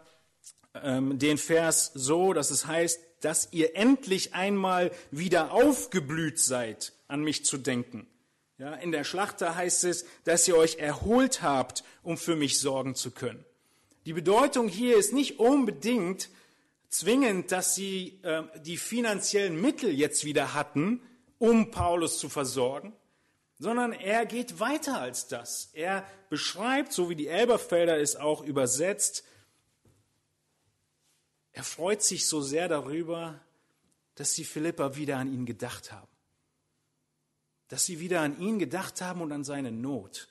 ähm, 0.76 1.18
den 1.18 1.40
Vers 1.40 1.90
so, 1.96 2.34
dass 2.34 2.52
es 2.52 2.68
heißt, 2.68 3.00
dass 3.22 3.48
ihr 3.52 3.76
endlich 3.76 4.36
einmal 4.36 4.92
wieder 5.10 5.54
aufgeblüht 5.54 6.38
seid, 6.38 6.94
an 7.08 7.24
mich 7.24 7.46
zu 7.46 7.58
denken. 7.58 8.06
Ja, 8.60 8.76
in 8.76 8.92
der 8.92 9.06
Schlachter 9.06 9.56
heißt 9.56 9.86
es, 9.86 10.06
dass 10.24 10.48
ihr 10.48 10.56
euch 10.56 10.78
erholt 10.78 11.42
habt, 11.42 11.84
um 12.04 12.16
für 12.16 12.36
mich 12.36 12.60
sorgen 12.60 12.94
zu 12.94 13.10
können. 13.10 13.44
Die 14.06 14.14
Bedeutung 14.14 14.68
hier 14.68 14.98
ist 14.98 15.14
nicht 15.14 15.40
unbedingt, 15.40 16.30
zwingend, 16.94 17.52
dass 17.52 17.76
sie 17.76 18.20
äh, 18.24 18.44
die 18.62 18.78
finanziellen 18.78 19.60
Mittel 19.60 19.92
jetzt 19.92 20.26
wieder 20.26 20.54
hatten, 20.54 21.02
um 21.40 21.72
Paulus 21.72 22.20
zu 22.20 22.30
versorgen, 22.30 22.94
sondern 23.58 23.94
er 23.94 24.26
geht 24.26 24.60
weiter 24.60 25.00
als 25.00 25.28
das. 25.28 25.70
Er 25.74 26.08
beschreibt, 26.30 26.94
so 26.94 27.10
wie 27.10 27.16
die 27.16 27.28
Elberfelder 27.28 27.98
es 27.98 28.16
auch 28.16 28.44
übersetzt, 28.44 29.24
er 31.52 31.64
freut 31.64 32.02
sich 32.02 32.28
so 32.28 32.42
sehr 32.42 32.68
darüber, 32.68 33.40
dass 34.16 34.34
die 34.34 34.44
Philipper 34.44 34.96
wieder 34.96 35.18
an 35.18 35.32
ihn 35.32 35.46
gedacht 35.46 35.92
haben. 35.92 36.08
Dass 37.68 37.86
sie 37.86 38.00
wieder 38.00 38.22
an 38.22 38.40
ihn 38.40 38.60
gedacht 38.60 39.02
haben 39.02 39.22
und 39.22 39.32
an 39.32 39.44
seine 39.44 39.72
Not. 39.72 40.30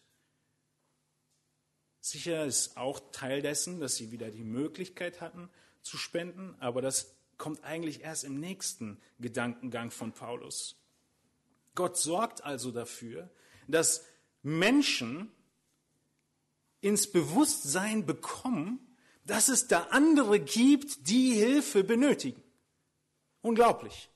Sicher 2.01 2.45
ist 2.45 2.77
auch 2.77 3.01
Teil 3.13 3.43
dessen, 3.43 3.81
dass 3.81 3.97
sie 3.97 4.11
wieder 4.11 4.31
die 4.31 4.45
Möglichkeit 4.45 5.21
hatten, 5.21 5.49
zu 5.83 5.97
spenden, 5.97 6.55
aber 6.61 6.81
das 6.83 7.15
kommt 7.39 7.65
eigentlich 7.65 8.03
erst 8.03 8.25
im 8.25 8.39
nächsten 8.39 9.01
Gedankengang 9.19 9.91
von 9.91 10.13
Paulus. 10.13 10.77
Gott 11.75 11.97
sorgt 11.97 12.45
also 12.45 12.71
dafür, 12.71 13.31
dass 13.67 14.05
Menschen 14.43 15.31
ins 16.81 17.11
Bewusstsein 17.11 18.07
bekommen, 18.07 18.79
dass 19.25 19.49
es 19.49 19.69
da 19.69 19.85
andere 19.91 20.41
gibt, 20.41 21.09
die 21.09 21.35
Hilfe 21.35 21.85
benötigen. 21.85 22.43
Unglaublich. 23.41 24.11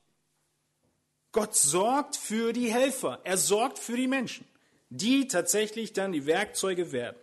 Gott 1.33 1.55
sorgt 1.55 2.16
für 2.16 2.52
die 2.52 2.72
Helfer. 2.72 3.20
Er 3.24 3.37
sorgt 3.37 3.79
für 3.79 3.96
die 3.96 4.09
Menschen, 4.09 4.46
die 4.88 5.29
tatsächlich 5.29 5.92
dann 5.92 6.12
die 6.12 6.26
Werkzeuge 6.26 6.92
werden. 6.92 7.18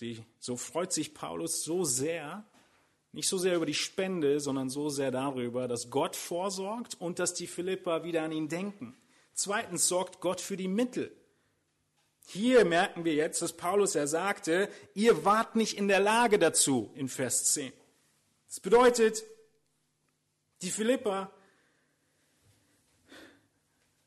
Sie, 0.00 0.24
so 0.38 0.56
freut 0.56 0.94
sich 0.94 1.12
Paulus 1.12 1.62
so 1.62 1.84
sehr, 1.84 2.46
nicht 3.12 3.28
so 3.28 3.36
sehr 3.36 3.56
über 3.56 3.66
die 3.66 3.74
Spende, 3.74 4.40
sondern 4.40 4.70
so 4.70 4.88
sehr 4.88 5.10
darüber, 5.10 5.68
dass 5.68 5.90
Gott 5.90 6.16
vorsorgt 6.16 6.98
und 6.98 7.18
dass 7.18 7.34
die 7.34 7.46
Philippa 7.46 8.02
wieder 8.02 8.22
an 8.22 8.32
ihn 8.32 8.48
denken. 8.48 8.96
Zweitens 9.34 9.88
sorgt 9.88 10.22
Gott 10.22 10.40
für 10.40 10.56
die 10.56 10.68
Mittel. 10.68 11.14
Hier 12.28 12.64
merken 12.64 13.04
wir 13.04 13.12
jetzt, 13.12 13.42
dass 13.42 13.52
Paulus 13.52 13.92
ja 13.92 14.06
sagte, 14.06 14.70
ihr 14.94 15.26
wart 15.26 15.54
nicht 15.54 15.76
in 15.76 15.86
der 15.86 16.00
Lage 16.00 16.38
dazu 16.38 16.90
in 16.94 17.10
Vers 17.10 17.52
10. 17.52 17.70
Das 18.46 18.58
bedeutet, 18.58 19.22
die 20.62 20.70
Philippa, 20.70 21.30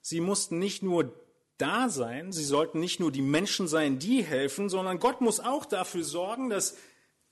sie 0.02 0.22
mussten 0.22 0.58
nicht 0.58 0.82
nur 0.82 1.14
da 1.58 1.90
sein. 1.90 2.32
Sie 2.32 2.44
sollten 2.44 2.80
nicht 2.80 3.00
nur 3.00 3.12
die 3.12 3.22
Menschen 3.22 3.68
sein, 3.68 4.00
die 4.00 4.24
helfen, 4.24 4.70
sondern 4.70 5.00
Gott 5.00 5.22
muss 5.22 5.40
auch 5.40 5.66
dafür 5.66 6.04
sorgen, 6.04 6.50
dass 6.50 6.76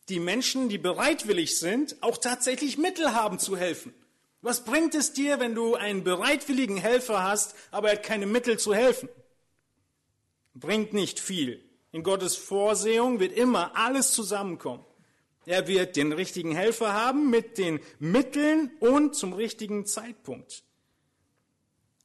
die 0.09 0.19
Menschen, 0.19 0.69
die 0.69 0.77
bereitwillig 0.77 1.59
sind, 1.59 2.01
auch 2.01 2.17
tatsächlich 2.17 2.77
Mittel 2.77 3.13
haben 3.13 3.39
zu 3.39 3.57
helfen. 3.57 3.93
Was 4.41 4.65
bringt 4.65 4.95
es 4.95 5.13
dir, 5.13 5.39
wenn 5.39 5.53
du 5.53 5.75
einen 5.75 6.03
bereitwilligen 6.03 6.77
Helfer 6.77 7.23
hast, 7.23 7.55
aber 7.69 7.89
er 7.89 7.97
hat 7.97 8.03
keine 8.03 8.25
Mittel 8.25 8.57
zu 8.57 8.73
helfen? 8.73 9.07
Bringt 10.53 10.93
nicht 10.93 11.19
viel. 11.19 11.63
In 11.91 12.03
Gottes 12.03 12.35
Vorsehung 12.35 13.19
wird 13.19 13.33
immer 13.33 13.75
alles 13.75 14.11
zusammenkommen. 14.11 14.83
Er 15.45 15.67
wird 15.67 15.95
den 15.95 16.11
richtigen 16.11 16.55
Helfer 16.55 16.93
haben 16.93 17.29
mit 17.29 17.57
den 17.57 17.79
Mitteln 17.99 18.71
und 18.79 19.15
zum 19.15 19.33
richtigen 19.33 19.85
Zeitpunkt. 19.85 20.63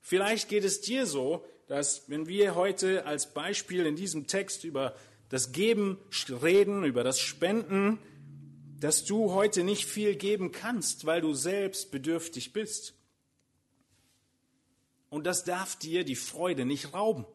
Vielleicht 0.01 0.49
geht 0.49 0.65
es 0.65 0.81
dir 0.81 1.07
so, 1.07 1.45
dass 1.67 2.09
wenn 2.09 2.27
wir 2.27 2.55
heute 2.55 3.07
als 3.07 3.33
Beispiel 3.33 3.87
in 3.87 3.97
diesem 3.97 4.27
Text 4.27 4.65
über 4.65 4.95
das 5.29 5.53
Geben 5.53 5.99
reden, 6.43 6.85
über 6.85 7.03
das 7.03 7.19
Spenden, 7.19 7.99
dass 8.79 9.05
du 9.05 9.33
heute 9.33 9.65
nicht 9.65 9.87
viel 9.87 10.15
geben 10.17 10.53
kannst, 10.53 11.07
weil 11.07 11.21
du 11.21 11.35
selbst 11.35 11.91
bedürftig 11.91 12.53
bist. 12.53 12.95
Und 15.09 15.27
das 15.27 15.45
darf 15.45 15.77
dir 15.77 16.05
die 16.05 16.17
Freude 16.17 16.65
nicht 16.65 16.93
rauben. 16.93 17.27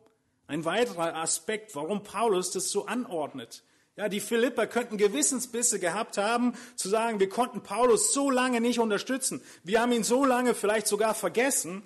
Ein 0.47 0.65
weiterer 0.65 1.15
Aspekt, 1.15 1.75
warum 1.75 2.03
Paulus 2.03 2.51
das 2.51 2.69
so 2.69 2.85
anordnet. 2.85 3.63
Ja, 3.97 4.07
die 4.07 4.19
Philipper 4.19 4.67
könnten 4.67 4.97
Gewissensbisse 4.97 5.79
gehabt 5.79 6.17
haben, 6.17 6.53
zu 6.75 6.89
sagen, 6.89 7.19
wir 7.19 7.29
konnten 7.29 7.61
Paulus 7.61 8.13
so 8.13 8.29
lange 8.29 8.61
nicht 8.61 8.79
unterstützen. 8.79 9.41
Wir 9.63 9.81
haben 9.81 9.91
ihn 9.91 10.03
so 10.03 10.23
lange 10.23 10.55
vielleicht 10.55 10.87
sogar 10.87 11.13
vergessen. 11.13 11.83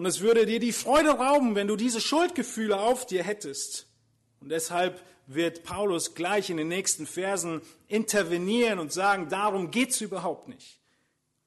Und 0.00 0.06
es 0.06 0.22
würde 0.22 0.46
dir 0.46 0.60
die 0.60 0.72
Freude 0.72 1.10
rauben, 1.10 1.54
wenn 1.54 1.66
du 1.66 1.76
diese 1.76 2.00
Schuldgefühle 2.00 2.80
auf 2.80 3.04
dir 3.04 3.22
hättest. 3.22 3.86
Und 4.40 4.48
deshalb 4.48 4.98
wird 5.26 5.62
Paulus 5.62 6.14
gleich 6.14 6.48
in 6.48 6.56
den 6.56 6.68
nächsten 6.68 7.06
Versen 7.06 7.60
intervenieren 7.86 8.78
und 8.78 8.94
sagen, 8.94 9.28
darum 9.28 9.70
geht's 9.70 10.00
überhaupt 10.00 10.48
nicht. 10.48 10.80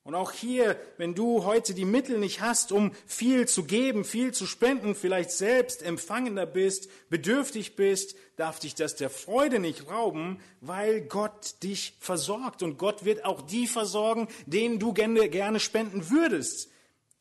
Und 0.04 0.14
auch 0.14 0.32
hier, 0.32 0.80
wenn 0.98 1.16
du 1.16 1.46
heute 1.46 1.74
die 1.74 1.84
Mittel 1.84 2.20
nicht 2.20 2.42
hast, 2.42 2.72
um 2.72 2.92
viel 3.08 3.48
zu 3.48 3.64
geben, 3.64 4.06
viel 4.06 4.36
zu 4.36 4.46
spenden, 4.46 4.94
vielleicht 4.94 5.32
selbst 5.32 5.82
empfangender 5.82 6.46
bist, 6.46 6.90
bedürftig 7.10 7.76
bist, 7.76 8.16
darf 8.36 8.60
dich 8.60 8.76
das 8.76 8.96
der 8.96 9.10
Freude 9.10 9.58
nicht 9.58 9.90
rauben, 9.90 10.40
weil 10.62 11.02
Gott 11.02 11.56
dich 11.64 11.96
versorgt. 12.00 12.62
Und 12.62 12.78
Gott 12.78 13.04
wird 13.04 13.26
auch 13.26 13.42
die 13.42 13.66
versorgen, 13.66 14.28
denen 14.46 14.78
du 14.78 14.94
gerne 14.94 15.60
spenden 15.60 16.12
würdest 16.12 16.70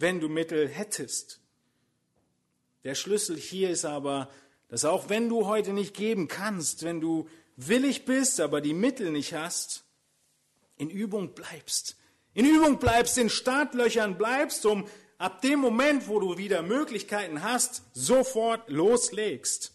wenn 0.02 0.20
du 0.20 0.28
Mittel 0.28 0.68
hättest. 0.68 1.40
Der 2.84 2.94
Schlüssel 2.94 3.36
hier 3.36 3.70
ist 3.70 3.84
aber, 3.84 4.28
dass 4.68 4.84
auch 4.84 5.08
wenn 5.08 5.28
du 5.28 5.46
heute 5.46 5.72
nicht 5.72 5.94
geben 5.94 6.28
kannst, 6.28 6.82
wenn 6.82 7.00
du 7.00 7.28
willig 7.56 8.04
bist, 8.04 8.40
aber 8.40 8.60
die 8.60 8.74
Mittel 8.74 9.12
nicht 9.12 9.32
hast, 9.32 9.84
in 10.76 10.90
Übung 10.90 11.34
bleibst. 11.34 11.96
In 12.34 12.44
Übung 12.44 12.78
bleibst, 12.78 13.16
in 13.16 13.30
Startlöchern 13.30 14.18
bleibst, 14.18 14.66
um 14.66 14.88
ab 15.18 15.40
dem 15.42 15.60
Moment, 15.60 16.08
wo 16.08 16.18
du 16.18 16.36
wieder 16.36 16.62
Möglichkeiten 16.62 17.42
hast, 17.42 17.82
sofort 17.92 18.68
loslegst 18.68 19.72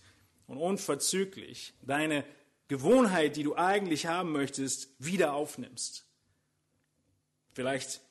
und 0.47 0.57
unverzüglich 0.57 1.73
deine 1.81 2.25
Gewohnheit, 2.67 3.37
die 3.37 3.43
du 3.43 3.55
eigentlich 3.55 4.07
haben 4.07 4.33
möchtest, 4.33 4.89
wieder 4.99 5.33
aufnimmst. 5.33 6.05
Vielleicht 7.53 8.01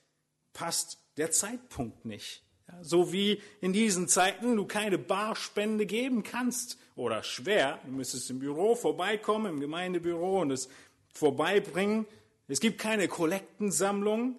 passt 0.54 0.98
der 1.16 1.30
Zeitpunkt 1.30 2.04
nicht. 2.04 2.42
Ja, 2.68 2.82
so 2.82 3.12
wie 3.12 3.40
in 3.60 3.72
diesen 3.72 4.08
Zeiten 4.08 4.56
du 4.56 4.66
keine 4.66 4.98
Barspende 4.98 5.86
geben 5.86 6.22
kannst 6.22 6.78
oder 6.96 7.22
schwer. 7.22 7.78
Du 7.84 7.92
müsstest 7.92 8.30
im 8.30 8.40
Büro 8.40 8.74
vorbeikommen, 8.74 9.54
im 9.54 9.60
Gemeindebüro 9.60 10.40
und 10.40 10.50
es 10.50 10.68
vorbeibringen. 11.12 12.06
Es 12.48 12.60
gibt 12.60 12.78
keine 12.78 13.08
Kollektensammlung, 13.08 14.36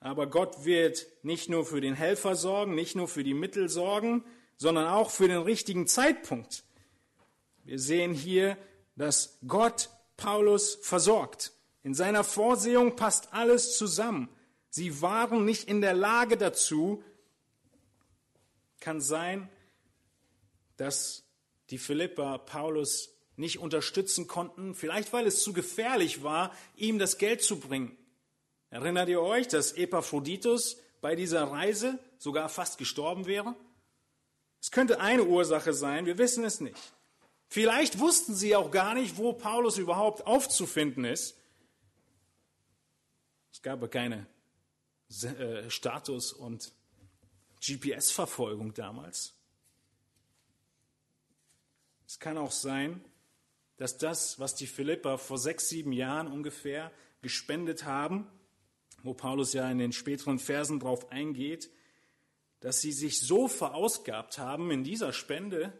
aber 0.00 0.28
Gott 0.28 0.64
wird 0.64 1.06
nicht 1.22 1.48
nur 1.48 1.64
für 1.64 1.80
den 1.80 1.94
Helfer 1.94 2.36
sorgen, 2.36 2.74
nicht 2.74 2.96
nur 2.96 3.08
für 3.08 3.24
die 3.24 3.34
Mittel 3.34 3.68
sorgen, 3.68 4.24
sondern 4.56 4.86
auch 4.86 5.10
für 5.10 5.28
den 5.28 5.42
richtigen 5.42 5.86
Zeitpunkt. 5.86 6.64
Wir 7.64 7.78
sehen 7.78 8.14
hier, 8.14 8.56
dass 8.96 9.38
Gott 9.46 9.90
Paulus 10.16 10.78
versorgt. 10.82 11.52
In 11.82 11.94
seiner 11.94 12.24
Vorsehung 12.24 12.96
passt 12.96 13.32
alles 13.32 13.76
zusammen. 13.76 14.28
Sie 14.70 15.00
waren 15.00 15.44
nicht 15.44 15.68
in 15.68 15.80
der 15.80 15.94
Lage 15.94 16.36
dazu. 16.36 17.02
Kann 18.80 19.00
sein, 19.00 19.48
dass 20.76 21.24
die 21.70 21.78
Philipper 21.78 22.38
Paulus 22.38 23.14
nicht 23.36 23.58
unterstützen 23.58 24.26
konnten, 24.26 24.74
vielleicht 24.74 25.12
weil 25.12 25.26
es 25.26 25.42
zu 25.42 25.52
gefährlich 25.52 26.22
war, 26.22 26.54
ihm 26.76 26.98
das 26.98 27.18
Geld 27.18 27.42
zu 27.42 27.60
bringen. 27.60 27.96
Erinnert 28.70 29.08
ihr 29.08 29.22
euch, 29.22 29.48
dass 29.48 29.72
Epaphroditus 29.72 30.76
bei 31.00 31.14
dieser 31.14 31.44
Reise 31.44 31.98
sogar 32.18 32.48
fast 32.48 32.78
gestorben 32.78 33.26
wäre? 33.26 33.54
Es 34.60 34.70
könnte 34.70 35.00
eine 35.00 35.24
Ursache 35.24 35.72
sein, 35.72 36.04
wir 36.04 36.18
wissen 36.18 36.44
es 36.44 36.60
nicht. 36.60 36.76
Vielleicht 37.46 37.98
wussten 37.98 38.34
sie 38.34 38.56
auch 38.56 38.70
gar 38.70 38.94
nicht, 38.94 39.16
wo 39.16 39.32
Paulus 39.32 39.78
überhaupt 39.78 40.26
aufzufinden 40.26 41.04
ist. 41.04 41.36
Es 43.52 43.62
gab 43.62 43.88
keine 43.90 44.26
äh, 45.10 45.70
Status- 45.70 46.32
und 46.32 46.72
GPS-Verfolgung 47.60 48.74
damals. 48.74 49.34
Es 52.06 52.18
kann 52.18 52.38
auch 52.38 52.52
sein, 52.52 53.04
dass 53.76 53.98
das, 53.98 54.38
was 54.38 54.54
die 54.54 54.66
Philipper 54.66 55.18
vor 55.18 55.38
sechs, 55.38 55.68
sieben 55.68 55.92
Jahren 55.92 56.26
ungefähr 56.26 56.90
gespendet 57.22 57.84
haben, 57.84 58.26
wo 59.02 59.14
Paulus 59.14 59.52
ja 59.52 59.70
in 59.70 59.78
den 59.78 59.92
späteren 59.92 60.38
Versen 60.38 60.80
drauf 60.80 61.10
eingeht, 61.10 61.70
dass 62.60 62.80
sie 62.80 62.92
sich 62.92 63.20
so 63.20 63.46
verausgabt 63.46 64.38
haben 64.38 64.70
in 64.70 64.84
dieser 64.84 65.12
Spende, 65.12 65.72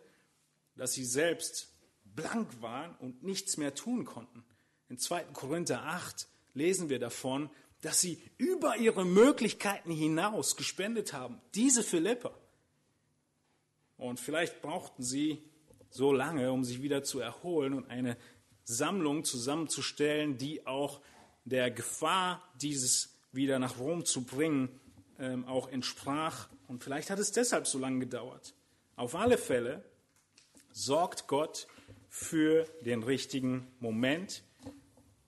dass 0.77 0.93
sie 0.93 1.05
selbst 1.05 1.75
blank 2.05 2.63
waren 2.63 2.95
und 2.97 3.23
nichts 3.23 3.57
mehr 3.57 3.75
tun 3.75 4.05
konnten. 4.05 4.45
In 4.89 4.99
2. 4.99 5.25
Korinther 5.33 5.83
8 5.85 6.29
lesen 6.55 6.89
wir 6.89 6.99
davon, 6.99 7.51
dass 7.81 8.01
sie 8.01 8.21
über 8.37 8.77
ihre 8.77 9.05
Möglichkeiten 9.05 9.91
hinaus 9.91 10.57
gespendet 10.57 11.13
haben. 11.13 11.41
Diese 11.55 11.83
Philipper. 11.83 12.35
Und 13.97 14.21
vielleicht 14.21 14.63
brauchten 14.63 15.03
sie 15.03 15.43
so 15.91 16.13
lange, 16.13 16.53
um 16.53 16.65
sich 16.65 16.83
wieder 16.83 17.03
zu 17.03 17.21
erholen 17.21 17.75
und 17.75 17.91
eine 17.91 18.17
Sammlung 18.65 19.25
zusammenzustellen, 19.25 20.37
die 20.37 20.67
auch 20.67 21.01
der 21.45 21.71
Gefahr, 21.71 22.43
dieses 22.61 23.17
wieder 23.33 23.59
nach 23.59 23.79
Rom 23.79 24.05
zu 24.05 24.25
bringen, 24.25 24.69
ähm, 25.19 25.47
auch 25.47 25.69
entsprach. 25.69 26.49
Und 26.67 26.85
vielleicht 26.85 27.11
hat 27.11 27.19
es 27.19 27.33
deshalb 27.33 27.67
so 27.67 27.79
lange 27.79 28.01
gedauert. 28.01 28.55
Auf 28.97 29.15
alle 29.15 29.39
Fälle 29.39 29.85
sorgt 30.73 31.27
Gott 31.27 31.67
für 32.09 32.67
den 32.83 33.03
richtigen 33.03 33.67
Moment, 33.81 34.43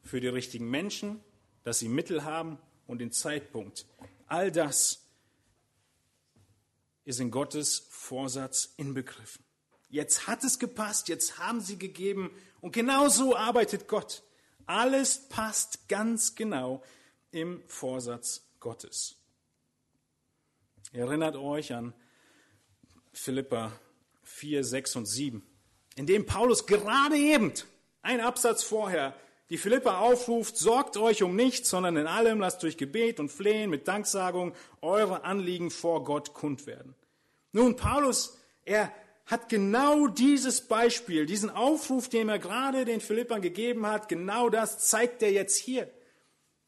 für 0.02 0.20
die 0.20 0.28
richtigen 0.28 0.68
Menschen, 0.68 1.20
dass 1.64 1.78
sie 1.78 1.88
Mittel 1.88 2.24
haben 2.24 2.58
und 2.86 2.98
den 2.98 3.12
Zeitpunkt. 3.12 3.86
All 4.26 4.50
das 4.50 5.06
ist 7.04 7.20
in 7.20 7.30
Gottes 7.30 7.86
Vorsatz 7.90 8.74
inbegriffen. 8.76 9.44
Jetzt 9.88 10.28
hat 10.28 10.44
es 10.44 10.58
gepasst, 10.58 11.08
jetzt 11.08 11.38
haben 11.38 11.60
sie 11.60 11.78
gegeben 11.78 12.30
und 12.60 12.72
genau 12.72 13.08
so 13.08 13.36
arbeitet 13.36 13.88
Gott. 13.88 14.22
Alles 14.66 15.28
passt 15.28 15.88
ganz 15.88 16.36
genau 16.36 16.84
im 17.32 17.62
Vorsatz 17.66 18.42
Gottes. 18.60 19.16
Erinnert 20.92 21.36
euch 21.36 21.72
an 21.72 21.92
Philippa 23.12 23.72
4, 24.22 24.62
6 24.62 24.96
und 24.96 25.06
7, 25.06 25.44
in 25.96 26.06
dem 26.06 26.26
Paulus 26.26 26.66
gerade 26.66 27.16
eben, 27.16 27.52
ein 28.02 28.20
Absatz 28.20 28.62
vorher, 28.62 29.14
die 29.50 29.58
Philippa 29.58 29.98
aufruft, 29.98 30.56
sorgt 30.56 30.96
euch 30.96 31.24
um 31.24 31.34
nichts, 31.34 31.68
sondern 31.68 31.96
in 31.96 32.06
allem 32.06 32.38
lasst 32.40 32.62
durch 32.62 32.76
Gebet 32.76 33.18
und 33.18 33.30
Flehen 33.30 33.68
mit 33.68 33.88
Danksagung 33.88 34.54
eure 34.80 35.24
Anliegen 35.24 35.70
vor 35.70 36.04
Gott 36.04 36.34
kund 36.34 36.66
werden. 36.66 36.94
Nun, 37.52 37.74
Paulus, 37.74 38.38
er 38.64 38.92
hat 39.26 39.48
genau 39.48 40.06
dieses 40.06 40.60
Beispiel, 40.60 41.26
diesen 41.26 41.50
Aufruf, 41.50 42.08
den 42.08 42.28
er 42.28 42.38
gerade 42.38 42.84
den 42.84 43.00
Philippern 43.00 43.42
gegeben 43.42 43.86
hat, 43.86 44.08
genau 44.08 44.48
das 44.50 44.86
zeigt 44.88 45.22
er 45.22 45.32
jetzt 45.32 45.56
hier. 45.56 45.90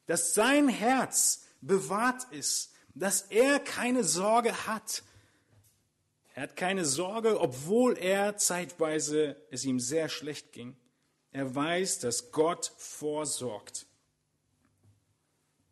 Dass 0.07 0.35
sein 0.35 0.69
Herz 0.69 1.45
bewahrt 1.61 2.27
ist, 2.33 2.73
dass 2.95 3.23
er 3.23 3.61
keine 3.61 4.03
Sorge 4.03 4.67
hat. 4.67 5.05
Er 6.35 6.45
hat 6.45 6.57
keine 6.57 6.85
Sorge, 6.85 7.41
obwohl 7.41 7.97
er 7.97 8.37
zeitweise 8.37 9.37
es 9.51 9.65
ihm 9.65 9.79
sehr 9.79 10.09
schlecht 10.09 10.53
ging. 10.53 10.77
Er 11.33 11.55
weiß, 11.55 12.01
dass 12.01 12.31
Gott 12.31 12.73
vorsorgt. 12.77 13.87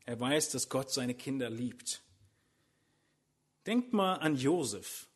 Er 0.07 0.19
weiß, 0.19 0.51
dass 0.51 0.69
Gott 0.69 0.91
seine 0.91 1.15
Kinder 1.15 1.51
liebt. 1.51 2.03
Denkt 3.67 3.93
mal 3.93 4.15
an 4.15 4.37
Josef. 4.37 5.07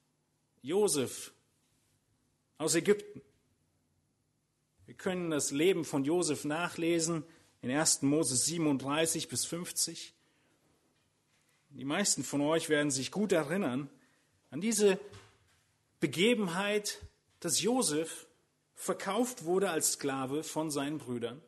Josef 0.63 1.33
aus 2.59 2.75
Ägypten. 2.75 3.23
Wir 4.87 4.95
können 4.95 5.31
das 5.31 5.51
Leben 5.51 5.85
von 5.85 6.05
Josef 6.05 6.45
nachlesen 6.45 7.25
in 7.63 7.71
1. 7.71 8.03
Mose 8.03 8.37
37 8.37 9.29
bis 9.29 9.47
50. 9.47 10.15
Die 11.71 11.85
meisten 11.85 12.23
von 12.23 12.43
euch 12.43 12.69
werden 12.69 12.91
sich 12.91 13.11
gut 13.11 13.33
erinnern 13.33 13.89
an 14.51 14.61
diese 14.61 15.01
Begebenheit, 16.01 17.01
dass 17.41 17.63
Josef 17.63 18.27
verkauft 18.75 19.45
wurde 19.45 19.71
als 19.71 19.93
Sklave 19.93 20.43
von 20.43 20.71
seinen 20.71 20.99
Brüdern, 20.99 21.41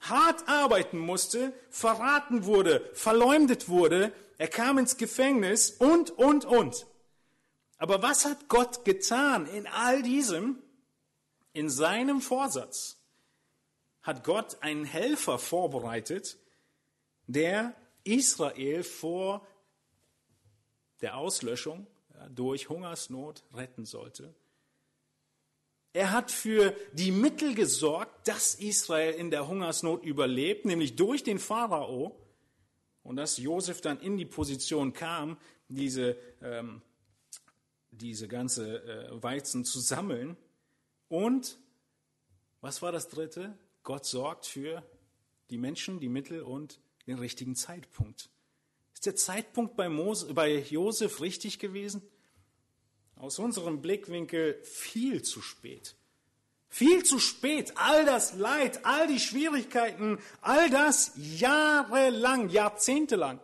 hart 0.00 0.48
arbeiten 0.48 0.98
musste, 0.98 1.52
verraten 1.70 2.44
wurde, 2.44 2.88
verleumdet 2.94 3.68
wurde, 3.68 4.12
er 4.38 4.48
kam 4.48 4.78
ins 4.78 4.96
Gefängnis 4.96 5.72
und, 5.72 6.10
und, 6.10 6.44
und. 6.44 6.86
Aber 7.78 8.02
was 8.02 8.24
hat 8.24 8.48
Gott 8.48 8.84
getan 8.84 9.46
in 9.46 9.66
all 9.66 10.02
diesem? 10.02 10.62
In 11.52 11.70
seinem 11.70 12.20
Vorsatz 12.20 12.96
hat 14.02 14.22
Gott 14.22 14.58
einen 14.60 14.84
Helfer 14.84 15.38
vorbereitet, 15.38 16.38
der 17.26 17.74
Israel 18.04 18.84
vor 18.84 19.46
der 21.00 21.16
Auslöschung 21.16 21.86
durch 22.30 22.68
Hungersnot 22.68 23.42
retten 23.54 23.84
sollte. 23.84 24.34
Er 25.92 26.12
hat 26.12 26.30
für 26.30 26.74
die 26.92 27.10
Mittel 27.10 27.54
gesorgt, 27.54 28.28
dass 28.28 28.54
Israel 28.54 29.14
in 29.14 29.30
der 29.30 29.48
Hungersnot 29.48 30.04
überlebt, 30.04 30.64
nämlich 30.66 30.96
durch 30.96 31.24
den 31.24 31.38
Pharao. 31.38 32.16
Und 33.02 33.16
dass 33.16 33.38
Josef 33.38 33.80
dann 33.80 34.00
in 34.00 34.16
die 34.18 34.26
Position 34.26 34.92
kam, 34.92 35.38
diese 35.68 36.16
ähm, 36.42 36.82
diese 38.00 38.28
ganze 38.28 38.82
äh, 38.84 39.22
Weizen 39.22 39.64
zu 39.64 39.80
sammeln. 39.80 40.36
Und 41.08 41.58
was 42.60 42.82
war 42.82 42.92
das 42.92 43.08
dritte? 43.08 43.56
Gott 43.82 44.04
sorgt 44.04 44.46
für 44.46 44.82
die 45.50 45.58
Menschen, 45.58 46.00
die 46.00 46.08
Mittel 46.08 46.42
und 46.42 46.80
den 47.06 47.18
richtigen 47.18 47.56
Zeitpunkt. 47.56 48.30
Ist 48.92 49.06
der 49.06 49.16
Zeitpunkt 49.16 49.76
bei, 49.76 49.88
Mose, 49.88 50.32
bei 50.34 50.58
Josef 50.58 51.20
richtig 51.20 51.58
gewesen? 51.58 52.02
Aus 53.18 53.38
unserem 53.38 53.82
Blickwinkel 53.82 54.62
viel 54.62 55.22
zu 55.22 55.42
spät. 55.42 55.94
Viel 56.68 57.04
zu 57.04 57.18
spät. 57.18 57.72
All 57.76 58.04
das 58.04 58.34
Leid, 58.34 58.84
all 58.84 59.06
die 59.06 59.20
Schwierigkeiten, 59.20 60.18
all 60.40 60.70
das 60.70 61.12
jahrelang, 61.16 62.48
jahrzehntelang, 62.48 63.40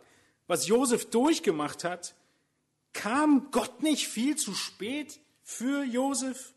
was 0.47 0.67
Josef 0.67 1.09
durchgemacht 1.09 1.83
hat, 1.83 2.15
Kam 2.95 3.51
Gott 3.51 3.83
nicht 3.83 4.07
viel 4.07 4.37
zu 4.37 4.55
spät 4.55 5.19
für 5.43 5.83
Josef? 5.83 6.53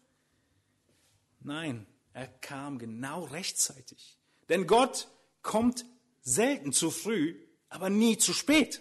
Nein, 1.41 1.85
er 2.13 2.29
kam 2.29 2.79
genau 2.79 3.25
rechtzeitig. 3.25 4.17
Denn 4.49 4.69
Gott 4.69 5.09
kommt 5.43 5.85
selten 6.23 6.73
zu 6.73 6.93
früh, 6.93 7.35
aber 7.69 7.91
nie 7.91 8.19
zu 8.19 8.33
spät. 8.33 8.81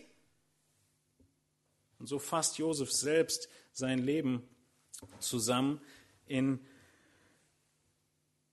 Und 1.97 2.05
so 2.05 2.19
fasst 2.19 2.59
Josef 2.59 2.91
selbst 2.91 3.49
sein 3.77 3.99
Leben 3.99 4.41
zusammen 5.19 5.79
in 6.25 6.59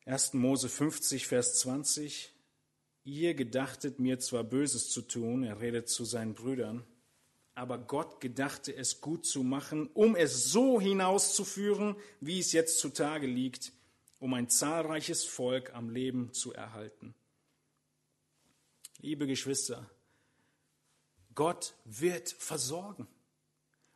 1. 0.04 0.34
Mose 0.34 0.68
50, 0.68 1.26
Vers 1.26 1.60
20. 1.60 2.30
Ihr 3.04 3.32
gedachtet 3.32 3.98
mir 3.98 4.18
zwar 4.18 4.44
Böses 4.44 4.90
zu 4.90 5.00
tun, 5.00 5.42
er 5.42 5.60
redet 5.60 5.88
zu 5.88 6.04
seinen 6.04 6.34
Brüdern, 6.34 6.84
aber 7.54 7.78
Gott 7.78 8.20
gedachte 8.20 8.76
es 8.76 9.00
gut 9.00 9.24
zu 9.24 9.42
machen, 9.42 9.88
um 9.94 10.14
es 10.14 10.52
so 10.52 10.78
hinauszuführen, 10.78 11.96
wie 12.20 12.38
es 12.38 12.52
jetzt 12.52 12.78
zutage 12.78 13.26
liegt, 13.26 13.72
um 14.18 14.34
ein 14.34 14.50
zahlreiches 14.50 15.24
Volk 15.24 15.72
am 15.72 15.88
Leben 15.88 16.34
zu 16.34 16.52
erhalten. 16.52 17.14
Liebe 19.00 19.26
Geschwister, 19.26 19.88
Gott 21.34 21.72
wird 21.86 22.28
versorgen. 22.28 23.08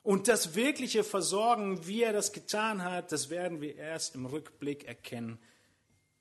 Und 0.03 0.29
das 0.29 0.55
wirkliche 0.55 1.05
Versorgen, 1.05 1.87
wie 1.87 2.03
er 2.03 2.13
das 2.13 2.33
getan 2.33 2.83
hat, 2.83 3.13
das 3.13 3.31
werden 3.31 3.61
wir 3.61 3.77
erst 3.77 4.15
im 4.15 4.27
Rückblick 4.27 4.85
erkennen. 4.85 5.39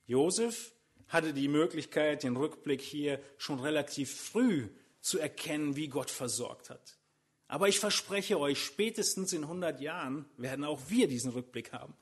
Josef 0.06 0.72
hatte 1.08 1.32
die 1.32 1.48
Möglichkeit, 1.48 2.22
den 2.22 2.36
Rückblick 2.36 2.82
hier 2.82 3.20
schon 3.38 3.60
relativ 3.60 4.14
früh 4.14 4.68
zu 5.00 5.18
erkennen, 5.18 5.76
wie 5.76 5.88
Gott 5.88 6.10
versorgt 6.10 6.70
hat. 6.70 6.98
Aber 7.46 7.68
ich 7.68 7.80
verspreche 7.80 8.38
euch, 8.38 8.62
spätestens 8.62 9.32
in 9.32 9.44
100 9.44 9.80
Jahren 9.80 10.26
werden 10.36 10.64
auch 10.64 10.80
wir 10.88 11.08
diesen 11.08 11.32
Rückblick 11.32 11.72
haben. 11.72 11.94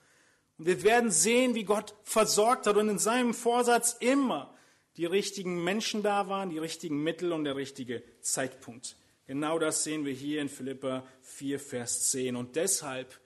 Und 0.59 0.67
wir 0.67 0.83
werden 0.83 1.11
sehen, 1.11 1.55
wie 1.55 1.65
Gott 1.65 1.95
versorgt 2.03 2.67
hat 2.67 2.77
und 2.77 2.89
in 2.89 2.99
seinem 2.99 3.33
Vorsatz 3.33 3.97
immer 4.01 4.53
die 4.97 5.05
richtigen 5.05 5.63
Menschen 5.63 6.03
da 6.03 6.29
waren, 6.29 6.51
die 6.51 6.59
richtigen 6.59 7.03
Mittel 7.03 7.33
und 7.33 7.45
der 7.45 7.55
richtige 7.55 8.03
Zeitpunkt. 8.23 8.97
Genau 9.27 9.59
das 9.59 9.83
sehen 9.83 10.05
wir 10.05 10.13
hier 10.13 10.41
in 10.41 10.49
Philippa 10.49 11.05
4, 11.23 11.59
Vers 11.59 12.11
10. 12.11 12.37
Und 12.37 12.55
deshalb, 12.55 13.21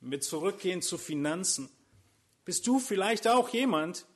wenn 0.00 0.12
wir 0.12 0.20
zurückgehen 0.20 0.82
zu 0.82 0.98
Finanzen, 0.98 1.68
bist 2.44 2.66
du 2.66 2.78
vielleicht 2.78 3.26
auch 3.26 3.48
jemand, 3.48 4.06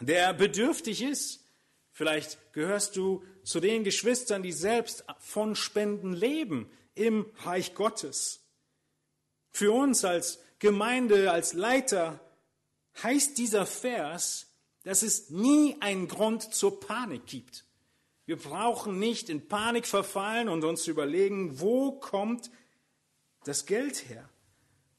der 0.00 0.34
bedürftig 0.34 1.02
ist. 1.02 1.44
Vielleicht 1.92 2.52
gehörst 2.52 2.96
du 2.96 3.24
zu 3.44 3.60
den 3.60 3.84
Geschwistern, 3.84 4.42
die 4.42 4.52
selbst 4.52 5.04
von 5.20 5.54
Spenden 5.54 6.12
leben 6.12 6.68
im 6.94 7.26
Reich 7.44 7.74
Gottes. 7.74 8.40
Für 9.50 9.72
uns 9.72 10.04
als 10.04 10.40
Gemeinde, 10.58 11.30
als 11.30 11.52
Leiter 11.52 12.20
heißt 13.02 13.38
dieser 13.38 13.66
Vers, 13.66 14.48
dass 14.82 15.02
es 15.02 15.30
nie 15.30 15.76
einen 15.80 16.08
Grund 16.08 16.54
zur 16.54 16.80
Panik 16.80 17.26
gibt. 17.26 17.64
Wir 18.30 18.36
brauchen 18.36 19.00
nicht 19.00 19.28
in 19.28 19.48
Panik 19.48 19.88
verfallen 19.88 20.48
und 20.48 20.62
uns 20.62 20.86
überlegen, 20.86 21.58
wo 21.58 21.90
kommt 21.90 22.48
das 23.42 23.66
Geld 23.66 24.08
her. 24.08 24.30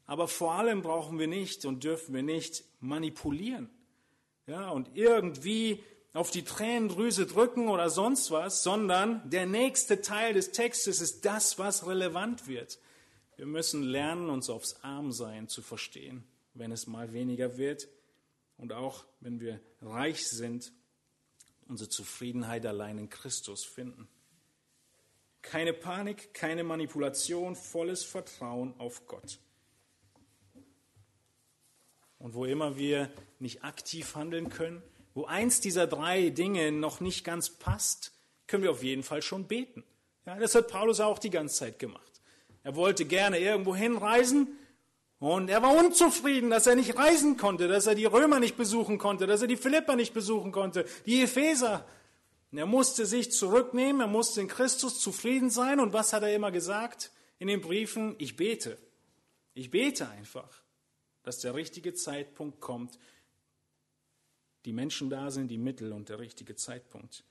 Aber 0.05 0.27
vor 0.27 0.55
allem 0.55 0.81
brauchen 0.81 1.17
wir 1.17 1.27
nicht 1.27 1.63
und 1.63 1.85
dürfen 1.85 2.13
wir 2.13 2.23
nicht 2.23 2.65
manipulieren. 2.81 3.69
Ja, 4.47 4.69
und 4.71 4.97
irgendwie 4.97 5.81
auf 6.11 6.29
die 6.29 6.43
Tränendrüse 6.43 7.25
drücken 7.25 7.69
oder 7.69 7.89
sonst 7.89 8.31
was, 8.31 8.63
sondern 8.63 9.21
der 9.29 9.45
nächste 9.45 10.01
Teil 10.01 10.33
des 10.33 10.51
Textes 10.51 10.99
ist 10.99 11.23
das, 11.23 11.57
was 11.57 11.87
relevant 11.87 12.49
wird. 12.49 12.79
Wir 13.37 13.45
müssen 13.45 13.81
lernen, 13.81 14.29
uns 14.29 14.49
aufs 14.49 14.83
Armsein 14.83 15.47
zu 15.47 15.61
verstehen, 15.61 16.25
wenn 16.53 16.73
es 16.73 16.85
mal 16.85 17.13
weniger 17.13 17.55
wird 17.55 17.87
und 18.57 18.73
auch 18.73 19.05
wenn 19.21 19.39
wir 19.39 19.61
reich 19.81 20.27
sind, 20.27 20.73
unsere 21.71 21.89
Zufriedenheit 21.89 22.65
allein 22.65 22.97
in 22.97 23.09
Christus 23.09 23.63
finden. 23.63 24.09
Keine 25.41 25.71
Panik, 25.71 26.33
keine 26.33 26.65
Manipulation, 26.65 27.55
volles 27.55 28.03
Vertrauen 28.03 28.73
auf 28.77 29.07
Gott. 29.07 29.39
Und 32.19 32.35
wo 32.35 32.43
immer 32.43 32.75
wir 32.75 33.09
nicht 33.39 33.63
aktiv 33.63 34.15
handeln 34.15 34.49
können, 34.49 34.83
wo 35.13 35.25
eins 35.25 35.61
dieser 35.61 35.87
drei 35.87 36.29
Dinge 36.29 36.73
noch 36.73 36.99
nicht 36.99 37.23
ganz 37.23 37.49
passt, 37.49 38.11
können 38.47 38.63
wir 38.63 38.71
auf 38.71 38.83
jeden 38.83 39.01
Fall 39.01 39.21
schon 39.21 39.47
beten. 39.47 39.85
Ja, 40.25 40.37
das 40.37 40.53
hat 40.53 40.67
Paulus 40.67 40.99
auch 40.99 41.19
die 41.19 41.29
ganze 41.29 41.55
Zeit 41.55 41.79
gemacht. 41.79 42.21
Er 42.63 42.75
wollte 42.75 43.05
gerne 43.05 43.39
irgendwo 43.39 43.73
hinreisen 43.73 44.59
und 45.21 45.51
er 45.51 45.61
war 45.61 45.77
unzufrieden, 45.77 46.49
dass 46.49 46.65
er 46.65 46.73
nicht 46.73 46.97
reisen 46.97 47.37
konnte, 47.37 47.67
dass 47.67 47.85
er 47.85 47.93
die 47.93 48.05
Römer 48.05 48.39
nicht 48.39 48.57
besuchen 48.57 48.97
konnte, 48.97 49.27
dass 49.27 49.43
er 49.43 49.47
die 49.47 49.55
Philipper 49.55 49.95
nicht 49.95 50.15
besuchen 50.15 50.51
konnte, 50.51 50.83
die 51.05 51.21
Epheser. 51.21 51.85
Und 52.51 52.57
er 52.57 52.65
musste 52.65 53.05
sich 53.05 53.31
zurücknehmen, 53.31 54.01
er 54.01 54.07
musste 54.07 54.41
in 54.41 54.47
Christus 54.47 54.99
zufrieden 54.99 55.51
sein. 55.51 55.79
Und 55.79 55.93
was 55.93 56.11
hat 56.11 56.23
er 56.23 56.33
immer 56.33 56.49
gesagt 56.49 57.11
in 57.37 57.47
den 57.47 57.61
Briefen? 57.61 58.15
Ich 58.17 58.35
bete. 58.35 58.79
Ich 59.53 59.69
bete 59.69 60.09
einfach, 60.09 60.63
dass 61.21 61.37
der 61.37 61.53
richtige 61.53 61.93
Zeitpunkt 61.93 62.59
kommt, 62.59 62.97
die 64.65 64.73
Menschen 64.73 65.11
da 65.11 65.29
sind, 65.29 65.49
die 65.49 65.59
Mittel 65.59 65.93
und 65.93 66.09
der 66.09 66.17
richtige 66.17 66.55
Zeitpunkt. 66.55 67.23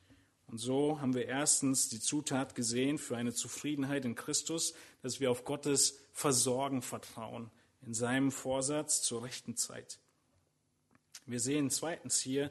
Und 0.47 0.59
so 0.59 1.01
haben 1.01 1.15
wir 1.15 1.27
erstens 1.27 1.89
die 1.89 1.99
Zutat 1.99 2.55
gesehen 2.55 2.99
für 2.99 3.17
eine 3.17 3.33
Zufriedenheit 3.33 4.05
in 4.05 4.15
Christus, 4.15 4.75
dass 5.03 5.19
wir 5.19 5.33
auf 5.33 5.45
Gottes 5.45 5.99
Versorgen 6.13 6.83
vertrauen, 6.83 7.51
in 7.87 7.95
seinem 7.95 8.31
Vorsatz 8.31 9.03
zur 9.03 9.25
rechten 9.25 9.57
Zeit. 9.57 9.99
Wir 11.27 11.41
sehen 11.41 11.71
zweitens 11.71 12.21
hier, 12.21 12.51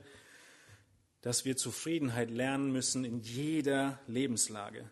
dass 1.22 1.46
wir 1.46 1.58
Zufriedenheit 1.58 2.32
lernen 2.32 2.72
müssen 2.72 3.04
in 3.04 3.20
jeder 3.20 4.00
Lebenslage. 4.08 4.90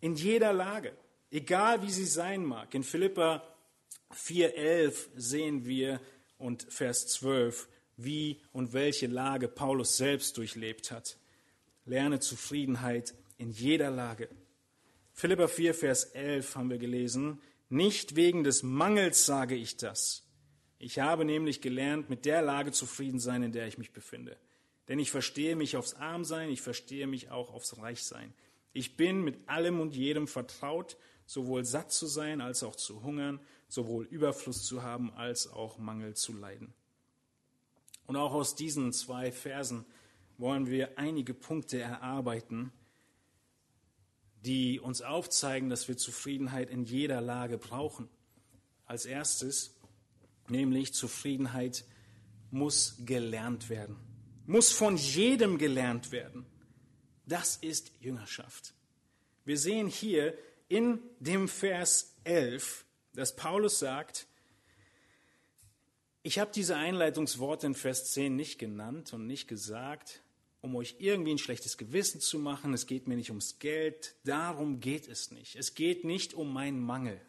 In 0.00 0.14
jeder 0.14 0.52
Lage, 0.52 0.96
egal 1.30 1.82
wie 1.82 1.90
sie 1.90 2.06
sein 2.06 2.44
mag. 2.44 2.74
In 2.74 2.82
Philippa 2.82 3.42
4.11 4.12 5.08
sehen 5.16 5.64
wir 5.64 6.00
und 6.38 6.66
Vers 6.70 7.06
12, 7.08 7.68
wie 7.96 8.40
und 8.52 8.72
welche 8.72 9.06
Lage 9.06 9.48
Paulus 9.48 9.96
selbst 9.96 10.36
durchlebt 10.36 10.90
hat. 10.90 11.18
Lerne 11.84 12.20
Zufriedenheit 12.20 13.14
in 13.38 13.50
jeder 13.50 13.90
Lage. 13.90 14.28
Philippa 15.12 15.48
4, 15.48 15.74
Vers 15.74 16.04
11 16.04 16.56
haben 16.56 16.70
wir 16.70 16.78
gelesen. 16.78 17.40
Nicht 17.72 18.16
wegen 18.16 18.42
des 18.42 18.64
Mangels 18.64 19.26
sage 19.26 19.54
ich 19.54 19.76
das. 19.76 20.26
Ich 20.78 20.98
habe 20.98 21.24
nämlich 21.24 21.60
gelernt, 21.60 22.10
mit 22.10 22.24
der 22.24 22.42
Lage 22.42 22.72
zufrieden 22.72 23.20
sein, 23.20 23.44
in 23.44 23.52
der 23.52 23.68
ich 23.68 23.78
mich 23.78 23.92
befinde. 23.92 24.36
Denn 24.88 24.98
ich 24.98 25.12
verstehe 25.12 25.54
mich 25.54 25.76
aufs 25.76 25.94
Armsein, 25.94 26.50
ich 26.50 26.62
verstehe 26.62 27.06
mich 27.06 27.30
auch 27.30 27.54
aufs 27.54 27.78
Reichsein. 27.78 28.34
Ich 28.72 28.96
bin 28.96 29.22
mit 29.22 29.48
allem 29.48 29.78
und 29.78 29.94
jedem 29.94 30.26
vertraut, 30.26 30.96
sowohl 31.26 31.64
satt 31.64 31.92
zu 31.92 32.06
sein 32.06 32.40
als 32.40 32.64
auch 32.64 32.74
zu 32.74 33.04
hungern, 33.04 33.38
sowohl 33.68 34.04
Überfluss 34.04 34.64
zu 34.64 34.82
haben 34.82 35.12
als 35.12 35.46
auch 35.46 35.78
Mangel 35.78 36.14
zu 36.14 36.32
leiden. 36.32 36.74
Und 38.06 38.16
auch 38.16 38.32
aus 38.32 38.56
diesen 38.56 38.92
zwei 38.92 39.30
Versen 39.30 39.86
wollen 40.38 40.66
wir 40.66 40.98
einige 40.98 41.34
Punkte 41.34 41.78
erarbeiten, 41.78 42.72
die 44.44 44.80
uns 44.80 45.02
aufzeigen, 45.02 45.68
dass 45.68 45.88
wir 45.88 45.96
Zufriedenheit 45.96 46.70
in 46.70 46.84
jeder 46.84 47.20
Lage 47.20 47.58
brauchen. 47.58 48.08
Als 48.86 49.06
erstes, 49.06 49.76
nämlich 50.48 50.94
Zufriedenheit 50.94 51.84
muss 52.50 52.96
gelernt 53.04 53.68
werden, 53.68 53.96
muss 54.46 54.72
von 54.72 54.96
jedem 54.96 55.58
gelernt 55.58 56.10
werden. 56.10 56.46
Das 57.26 57.56
ist 57.56 57.92
Jüngerschaft. 58.00 58.74
Wir 59.44 59.58
sehen 59.58 59.86
hier 59.86 60.36
in 60.68 61.00
dem 61.20 61.48
Vers 61.48 62.16
11, 62.24 62.84
dass 63.14 63.36
Paulus 63.36 63.78
sagt, 63.78 64.26
ich 66.22 66.38
habe 66.38 66.50
diese 66.54 66.76
Einleitungsworte 66.76 67.66
in 67.66 67.74
Vers 67.74 68.12
10 68.12 68.36
nicht 68.36 68.58
genannt 68.58 69.12
und 69.12 69.26
nicht 69.26 69.48
gesagt, 69.48 70.22
um 70.62 70.76
euch 70.76 70.96
irgendwie 70.98 71.32
ein 71.32 71.38
schlechtes 71.38 71.78
Gewissen 71.78 72.20
zu 72.20 72.38
machen. 72.38 72.74
Es 72.74 72.86
geht 72.86 73.08
mir 73.08 73.16
nicht 73.16 73.30
ums 73.30 73.58
Geld. 73.58 74.14
Darum 74.24 74.80
geht 74.80 75.08
es 75.08 75.30
nicht. 75.30 75.56
Es 75.56 75.74
geht 75.74 76.04
nicht 76.04 76.34
um 76.34 76.52
meinen 76.52 76.80
Mangel. 76.80 77.20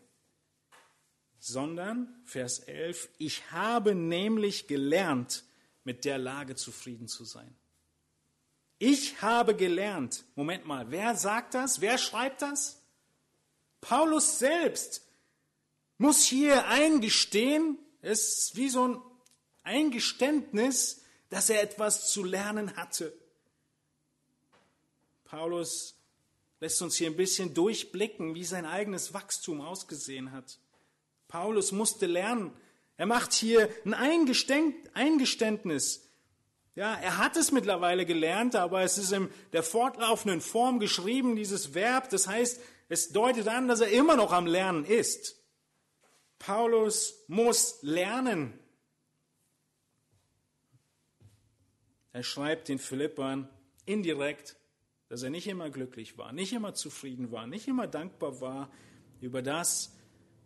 Sondern, 1.40 2.22
Vers 2.26 2.60
11, 2.60 3.10
ich 3.18 3.52
habe 3.52 3.96
nämlich 3.96 4.68
gelernt, 4.68 5.44
mit 5.84 6.06
der 6.06 6.18
Lage 6.18 6.56
zufrieden 6.56 7.08
zu 7.08 7.26
sein. 7.26 7.56
Ich 8.78 9.22
habe 9.22 9.56
gelernt. 9.56 10.26
Moment 10.36 10.66
mal, 10.66 10.92
wer 10.92 11.16
sagt 11.16 11.54
das? 11.54 11.82
Wer 11.82 11.98
schreibt 11.98 12.42
das? 12.42 12.82
Paulus 13.80 14.40
selbst 14.40 15.08
muss 15.98 16.24
hier 16.24 16.68
eingestehen, 16.68 17.78
es 18.02 18.38
ist 18.38 18.56
wie 18.56 18.70
so 18.70 18.88
ein 18.88 19.02
Eingeständnis, 19.64 21.04
dass 21.30 21.50
er 21.50 21.62
etwas 21.62 22.12
zu 22.12 22.24
lernen 22.24 22.76
hatte. 22.76 23.14
Paulus 25.32 25.96
lässt 26.60 26.82
uns 26.82 26.98
hier 26.98 27.10
ein 27.10 27.16
bisschen 27.16 27.54
durchblicken, 27.54 28.36
wie 28.36 28.44
sein 28.44 28.66
eigenes 28.66 29.14
Wachstum 29.14 29.62
ausgesehen 29.62 30.34
hat. 30.34 30.60
Paulus 31.30 31.72
musste 31.72 32.06
lernen. 32.06 32.52
Er 32.98 33.06
macht 33.06 33.32
hier 33.32 33.70
ein 33.86 33.94
Eingeständnis. 33.94 36.06
Ja, 36.76 36.96
er 36.96 37.18
hat 37.18 37.38
es 37.38 37.54
mittlerweile 37.54 38.06
gelernt, 38.06 38.58
aber 38.58 38.82
es 38.82 38.98
ist 38.98 39.14
in 39.14 39.30
der 39.54 39.64
fortlaufenden 39.64 40.42
Form 40.42 40.82
geschrieben, 40.82 41.38
dieses 41.38 41.74
Verb. 41.74 42.10
Das 42.10 42.28
heißt, 42.28 42.60
es 42.90 43.14
deutet 43.14 43.48
an, 43.48 43.70
dass 43.70 43.80
er 43.80 43.92
immer 43.92 44.18
noch 44.18 44.34
am 44.34 44.48
Lernen 44.48 44.84
ist. 44.84 45.38
Paulus 46.40 47.24
muss 47.30 47.78
lernen. 47.84 48.60
Er 52.12 52.24
schreibt 52.24 52.68
den 52.68 52.80
Philippern 52.80 53.48
indirekt, 53.86 54.58
dass 55.12 55.24
er 55.24 55.30
nicht 55.30 55.48
immer 55.48 55.70
glücklich 55.70 56.18
war, 56.18 56.32
nicht 56.32 56.54
immer 56.54 56.74
zufrieden 56.74 57.34
war, 57.34 57.46
nicht 57.46 57.68
immer 57.68 57.86
dankbar 57.86 58.40
war 58.40 58.72
über 59.20 59.42
das, 59.42 59.94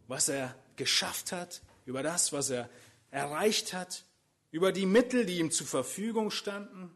was 0.08 0.28
er 0.28 0.56
geschafft 0.75 1.32
hat, 1.32 1.62
über 1.86 2.01
das, 2.01 2.34
was 2.34 2.49
er 2.49 2.67
erreicht 3.12 3.73
hat, 3.73 4.06
über 4.49 4.71
die 4.71 4.88
Mittel, 4.88 5.28
die 5.28 5.38
ihm 5.38 5.51
zur 5.51 5.67
Verfügung 5.67 6.32
standen. 6.32 6.89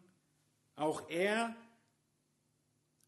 Auch 0.75 1.11
er 1.11 1.55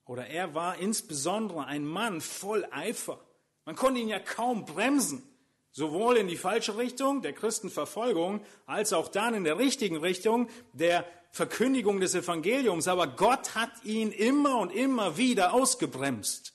oder 0.06 0.28
er 0.28 0.54
war 0.54 0.78
insbesondere 0.78 1.66
ein 1.66 1.84
Mann 1.84 2.22
voll 2.22 2.64
Eifer. 2.70 3.20
Man 3.66 3.76
konnte 3.76 4.00
ihn 4.00 4.10
ja 4.10 4.20
kaum 4.20 4.66
bremsen. 4.66 5.24
Sowohl 5.72 6.18
in 6.18 6.28
die 6.28 6.38
falsche 6.38 6.78
Richtung 6.78 7.22
der 7.22 7.34
Christenverfolgung 7.34 8.44
als 8.66 8.92
auch 8.92 9.08
dann 9.08 9.34
in 9.34 9.46
der 9.46 9.58
richtigen 9.58 9.98
Richtung 9.98 10.50
der 10.74 11.06
Verkündigung 11.32 12.02
des 12.02 12.14
Evangeliums. 12.14 12.88
Aber 12.88 13.08
Gott 13.08 13.56
hat 13.56 13.72
ihn 13.84 14.12
immer 14.12 14.60
und 14.60 14.72
immer 14.72 15.18
wieder 15.18 15.54
ausgebremst. 15.54 16.54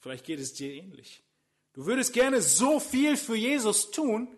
Vielleicht 0.00 0.26
geht 0.26 0.40
es 0.40 0.52
dir 0.52 0.74
ähnlich. 0.74 1.22
Du 1.72 1.86
würdest 1.86 2.12
gerne 2.12 2.42
so 2.42 2.78
viel 2.78 3.16
für 3.16 3.34
Jesus 3.34 3.90
tun, 3.90 4.28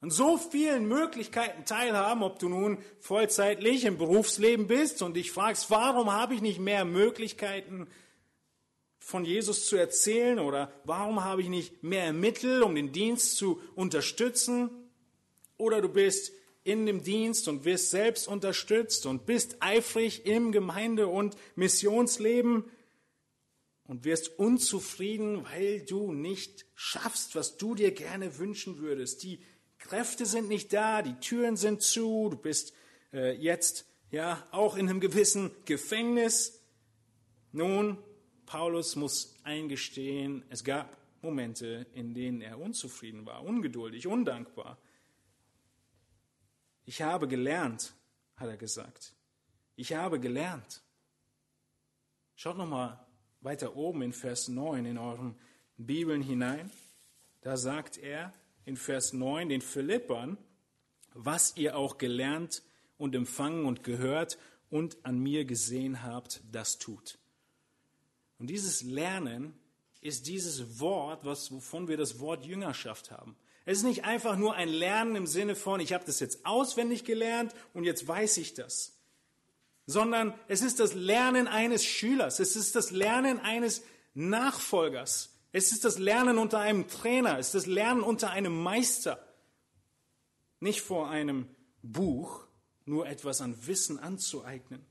an 0.00 0.10
so 0.10 0.38
vielen 0.38 0.86
Möglichkeiten 0.88 1.64
teilhaben, 1.64 2.22
ob 2.22 2.38
du 2.38 2.48
nun 2.48 2.78
vollzeitlich 3.00 3.84
im 3.84 3.98
Berufsleben 3.98 4.66
bist 4.66 5.02
und 5.02 5.14
dich 5.14 5.30
fragst, 5.30 5.70
warum 5.70 6.12
habe 6.12 6.34
ich 6.34 6.40
nicht 6.40 6.60
mehr 6.60 6.84
Möglichkeiten, 6.84 7.88
von 9.08 9.24
Jesus 9.24 9.64
zu 9.64 9.76
erzählen 9.76 10.38
oder 10.38 10.70
warum 10.84 11.24
habe 11.24 11.40
ich 11.40 11.48
nicht 11.48 11.82
mehr 11.82 12.12
Mittel, 12.12 12.62
um 12.62 12.74
den 12.74 12.92
Dienst 12.92 13.38
zu 13.38 13.58
unterstützen? 13.74 14.68
Oder 15.56 15.80
du 15.80 15.88
bist 15.88 16.30
in 16.62 16.84
dem 16.84 17.02
Dienst 17.02 17.48
und 17.48 17.64
wirst 17.64 17.88
selbst 17.88 18.28
unterstützt 18.28 19.06
und 19.06 19.24
bist 19.24 19.56
eifrig 19.60 20.26
im 20.26 20.52
Gemeinde- 20.52 21.06
und 21.06 21.36
Missionsleben 21.56 22.64
und 23.84 24.04
wirst 24.04 24.38
unzufrieden, 24.38 25.42
weil 25.44 25.86
du 25.86 26.12
nicht 26.12 26.66
schaffst, 26.74 27.34
was 27.34 27.56
du 27.56 27.74
dir 27.74 27.92
gerne 27.92 28.36
wünschen 28.36 28.76
würdest. 28.76 29.22
Die 29.22 29.40
Kräfte 29.78 30.26
sind 30.26 30.50
nicht 30.50 30.70
da, 30.74 31.00
die 31.00 31.18
Türen 31.18 31.56
sind 31.56 31.80
zu, 31.80 32.28
du 32.30 32.36
bist 32.36 32.74
äh, 33.14 33.34
jetzt 33.36 33.86
ja 34.10 34.46
auch 34.50 34.76
in 34.76 34.86
einem 34.86 35.00
gewissen 35.00 35.50
Gefängnis. 35.64 36.60
Nun, 37.52 37.96
Paulus 38.48 38.96
muss 38.96 39.34
eingestehen, 39.42 40.42
es 40.48 40.64
gab 40.64 40.96
Momente, 41.20 41.86
in 41.92 42.14
denen 42.14 42.40
er 42.40 42.58
unzufrieden 42.58 43.26
war, 43.26 43.44
ungeduldig, 43.44 44.06
undankbar. 44.06 44.78
Ich 46.86 47.02
habe 47.02 47.28
gelernt, 47.28 47.92
hat 48.36 48.48
er 48.48 48.56
gesagt. 48.56 49.14
Ich 49.76 49.92
habe 49.92 50.18
gelernt. 50.18 50.80
Schaut 52.36 52.56
nochmal 52.56 52.98
weiter 53.42 53.76
oben 53.76 54.00
in 54.00 54.14
Vers 54.14 54.48
9 54.48 54.86
in 54.86 54.96
euren 54.96 55.38
Bibeln 55.76 56.22
hinein. 56.22 56.70
Da 57.42 57.58
sagt 57.58 57.98
er 57.98 58.32
in 58.64 58.78
Vers 58.78 59.12
9 59.12 59.50
den 59.50 59.60
Philippern, 59.60 60.38
was 61.12 61.54
ihr 61.58 61.76
auch 61.76 61.98
gelernt 61.98 62.62
und 62.96 63.14
empfangen 63.14 63.66
und 63.66 63.84
gehört 63.84 64.38
und 64.70 65.04
an 65.04 65.18
mir 65.18 65.44
gesehen 65.44 66.02
habt, 66.02 66.40
das 66.50 66.78
tut. 66.78 67.17
Und 68.38 68.48
dieses 68.48 68.82
Lernen 68.82 69.58
ist 70.00 70.26
dieses 70.28 70.80
Wort, 70.80 71.24
was, 71.24 71.50
wovon 71.52 71.88
wir 71.88 71.96
das 71.96 72.20
Wort 72.20 72.44
Jüngerschaft 72.44 73.10
haben. 73.10 73.36
Es 73.64 73.78
ist 73.78 73.84
nicht 73.84 74.04
einfach 74.04 74.36
nur 74.36 74.54
ein 74.54 74.68
Lernen 74.68 75.16
im 75.16 75.26
Sinne 75.26 75.54
von, 75.54 75.80
ich 75.80 75.92
habe 75.92 76.04
das 76.06 76.20
jetzt 76.20 76.46
auswendig 76.46 77.04
gelernt 77.04 77.52
und 77.74 77.84
jetzt 77.84 78.06
weiß 78.06 78.38
ich 78.38 78.54
das, 78.54 78.96
sondern 79.86 80.32
es 80.46 80.62
ist 80.62 80.80
das 80.80 80.94
Lernen 80.94 81.48
eines 81.48 81.84
Schülers, 81.84 82.40
es 82.40 82.56
ist 82.56 82.76
das 82.76 82.92
Lernen 82.92 83.40
eines 83.40 83.82
Nachfolgers, 84.14 85.34
es 85.52 85.72
ist 85.72 85.84
das 85.84 85.98
Lernen 85.98 86.38
unter 86.38 86.60
einem 86.60 86.88
Trainer, 86.88 87.38
es 87.38 87.48
ist 87.48 87.54
das 87.56 87.66
Lernen 87.66 88.02
unter 88.02 88.30
einem 88.30 88.58
Meister, 88.58 89.22
nicht 90.60 90.80
vor 90.80 91.10
einem 91.10 91.46
Buch 91.82 92.46
nur 92.86 93.06
etwas 93.06 93.42
an 93.42 93.66
Wissen 93.66 93.98
anzueignen. 93.98 94.86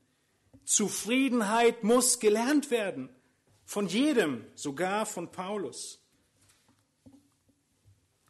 Zufriedenheit 0.65 1.83
muss 1.83 2.19
gelernt 2.19 2.69
werden. 2.69 3.09
Von 3.67 3.87
jedem, 3.87 4.45
sogar 4.55 5.05
von 5.05 5.29
Paulus. 5.29 5.99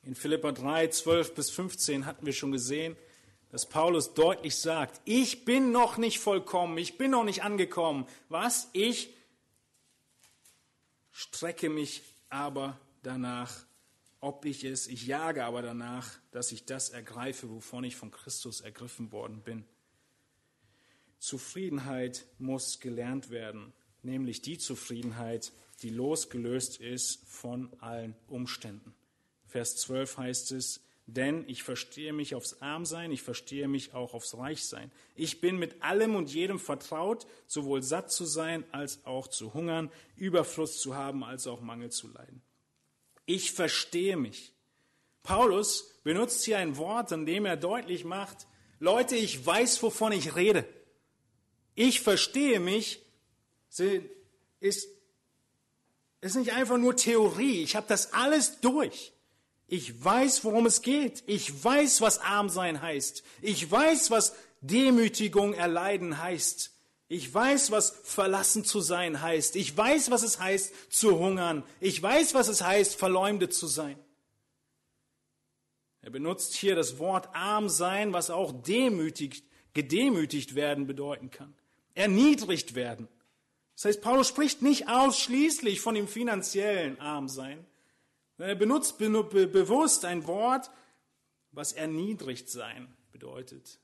In 0.02 0.16
Philippa 0.16 0.52
3, 0.52 0.88
12 0.88 1.36
bis 1.36 1.52
15 1.52 2.08
hatten 2.08 2.26
wir 2.26 2.34
schon 2.34 2.52
gesehen, 2.52 2.98
dass 3.50 3.70
Paulus 3.70 4.16
deutlich 4.16 4.56
sagt, 4.56 5.00
ich 5.06 5.46
bin 5.46 5.72
noch 5.72 5.98
nicht 5.98 6.18
vollkommen, 6.18 6.80
ich 6.80 6.98
bin 6.98 7.12
noch 7.12 7.24
nicht 7.24 7.44
angekommen. 7.44 8.08
Was? 8.30 8.70
Ich 8.74 9.14
strecke 11.12 11.70
mich 11.70 12.02
aber 12.30 12.80
danach, 13.04 13.64
ob 14.20 14.44
ich 14.44 14.64
es, 14.64 14.88
ich 14.88 15.06
jage 15.06 15.46
aber 15.46 15.62
danach, 15.62 16.10
dass 16.32 16.52
ich 16.52 16.66
das 16.66 16.90
ergreife, 16.90 17.48
wovon 17.52 17.84
ich 17.84 17.96
von 17.96 18.10
Christus 18.10 18.62
ergriffen 18.62 19.12
worden 19.12 19.44
bin. 19.44 19.66
Zufriedenheit 21.20 22.26
muss 22.40 22.80
gelernt 22.80 23.30
werden 23.30 23.72
nämlich 24.08 24.42
die 24.42 24.58
Zufriedenheit, 24.58 25.52
die 25.84 25.90
losgelöst 25.90 26.80
ist 26.82 27.20
von 27.28 27.72
allen 27.80 28.16
Umständen. 28.28 28.96
Vers 29.46 29.76
12 29.78 30.18
heißt 30.18 30.52
es, 30.54 30.82
denn 31.06 31.46
ich 31.48 31.64
verstehe 31.64 32.12
mich 32.12 32.36
aufs 32.36 32.62
Armsein, 32.62 33.12
ich 33.12 33.22
verstehe 33.22 33.68
mich 33.70 33.94
auch 33.94 34.14
aufs 34.14 34.38
Reichsein. 34.38 34.92
Ich 35.16 35.40
bin 35.40 35.58
mit 35.58 35.82
allem 35.82 36.16
und 36.16 36.34
jedem 36.34 36.60
vertraut, 36.60 37.28
sowohl 37.46 37.82
satt 37.82 38.12
zu 38.12 38.26
sein 38.26 38.66
als 38.74 39.06
auch 39.06 39.28
zu 39.28 39.54
hungern, 39.54 39.90
Überfluss 40.18 40.80
zu 40.82 40.96
haben 40.96 41.24
als 41.24 41.48
auch 41.48 41.62
Mangel 41.62 41.92
zu 41.92 42.08
leiden. 42.10 42.42
Ich 43.26 43.54
verstehe 43.54 44.18
mich. 44.18 44.52
Paulus 45.24 45.94
benutzt 46.04 46.44
hier 46.44 46.58
ein 46.58 46.76
Wort, 46.76 47.14
an 47.14 47.26
dem 47.26 47.46
er 47.46 47.58
deutlich 47.58 48.04
macht, 48.04 48.48
Leute, 48.80 49.16
ich 49.16 49.46
weiß, 49.46 49.82
wovon 49.82 50.12
ich 50.12 50.36
rede. 50.36 50.66
Ich 51.74 52.02
verstehe 52.02 52.60
mich, 52.60 53.02
ist, 54.60 54.88
ist 56.22 56.36
nicht 56.36 56.54
einfach 56.54 56.78
nur 56.78 56.96
Theorie. 56.96 57.64
Ich 57.64 57.76
habe 57.76 57.88
das 57.88 58.14
alles 58.14 58.60
durch. 58.60 59.14
Ich 59.68 60.04
weiß, 60.04 60.44
worum 60.44 60.66
es 60.66 60.82
geht. 60.82 61.24
Ich 61.28 61.64
weiß, 61.64 62.02
was 62.02 62.20
arm 62.20 62.50
sein 62.50 62.82
heißt. 62.82 63.24
Ich 63.42 63.70
weiß, 63.70 64.12
was 64.12 64.36
Demütigung 64.62 65.54
erleiden 65.54 66.18
heißt. 66.18 66.72
Ich 67.10 67.34
weiß, 67.34 67.72
was 67.72 67.92
verlassen 68.04 68.66
zu 68.66 68.82
sein 68.82 69.22
heißt. 69.22 69.56
Ich 69.56 69.76
weiß, 69.76 70.12
was 70.12 70.24
es 70.24 70.40
heißt, 70.40 70.74
zu 70.92 71.20
hungern. 71.20 71.64
Ich 71.80 72.02
weiß, 72.02 72.34
was 72.34 72.48
es 72.48 72.62
heißt, 72.62 72.96
verleumdet 72.96 73.54
zu 73.54 73.68
sein. 73.68 73.98
Er 76.02 76.10
benutzt 76.12 76.54
hier 76.54 76.76
das 76.76 77.00
Wort 77.00 77.30
arm 77.34 77.70
sein, 77.70 78.14
was 78.14 78.30
auch 78.30 78.52
demütigt, 78.52 79.46
gedemütigt 79.74 80.56
werden 80.56 80.88
bedeuten 80.88 81.30
kann. 81.30 81.54
Erniedrigt 81.96 82.76
werden. 82.76 83.08
Das 83.78 83.86
heißt, 83.86 84.02
Paulus 84.02 84.28
spricht 84.28 84.64
nicht 84.64 84.90
ausschließlich 84.90 85.82
von 85.82 85.94
dem 85.94 86.08
finanziellen 86.08 87.00
Armsein. 87.00 87.64
Er 88.40 88.56
benutzt 88.56 88.98
be 88.98 89.24
be 89.24 89.46
bewusst 89.46 90.04
ein 90.04 90.26
Wort, 90.26 90.72
was 91.52 91.74
erniedrigt 91.74 92.50
sein 92.50 92.88
bedeutet. 93.12 93.80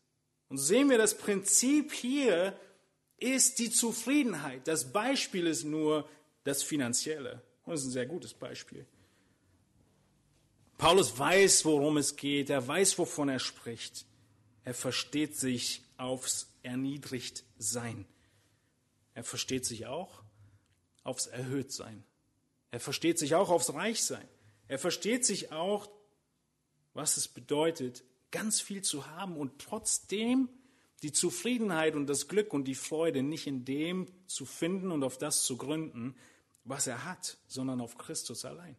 Und 0.49 0.57
sehen 0.57 0.89
wir, 0.89 0.97
das 0.97 1.15
Prinzip 1.15 1.93
hier 1.93 2.57
ist 3.17 3.59
die 3.59 3.69
Zufriedenheit. 3.69 4.67
Das 4.67 4.91
Beispiel 4.91 5.45
ist 5.45 5.63
nur 5.63 6.09
das 6.43 6.63
Finanzielle. 6.63 7.43
Und 7.63 7.73
das 7.73 7.81
ist 7.81 7.87
ein 7.87 7.91
sehr 7.91 8.07
gutes 8.07 8.33
Beispiel. 8.33 8.87
Paulus 10.79 11.17
weiß, 11.19 11.65
worum 11.65 11.97
es 11.97 12.15
geht. 12.15 12.49
Er 12.49 12.67
weiß, 12.67 12.97
wovon 12.97 13.29
er 13.29 13.39
spricht. 13.39 14.07
Er 14.65 14.73
versteht 14.73 15.37
sich 15.37 15.83
aufs 15.97 16.47
Erniedrigtsein. 16.63 18.07
Er 19.13 19.23
versteht 19.23 19.65
sich 19.65 19.85
auch 19.85 20.23
aufs 21.03 21.27
Erhöhtsein. 21.27 22.03
Er 22.71 22.79
versteht 22.79 23.19
sich 23.19 23.35
auch 23.35 23.49
aufs 23.49 23.73
Reichsein. 23.73 24.27
Er 24.67 24.79
versteht 24.79 25.25
sich 25.25 25.51
auch, 25.51 25.89
was 26.93 27.17
es 27.17 27.27
bedeutet, 27.27 28.03
ganz 28.31 28.61
viel 28.61 28.81
zu 28.81 29.07
haben 29.07 29.37
und 29.37 29.59
trotzdem 29.59 30.49
die 31.03 31.11
Zufriedenheit 31.11 31.95
und 31.95 32.07
das 32.07 32.27
Glück 32.27 32.53
und 32.53 32.63
die 32.63 32.75
Freude 32.75 33.21
nicht 33.21 33.45
in 33.45 33.65
dem 33.65 34.07
zu 34.25 34.45
finden 34.45 34.91
und 34.91 35.03
auf 35.03 35.17
das 35.17 35.43
zu 35.43 35.57
gründen, 35.57 36.15
was 36.63 36.87
er 36.87 37.05
hat, 37.05 37.37
sondern 37.47 37.81
auf 37.81 37.97
Christus 37.97 38.45
allein. 38.45 38.77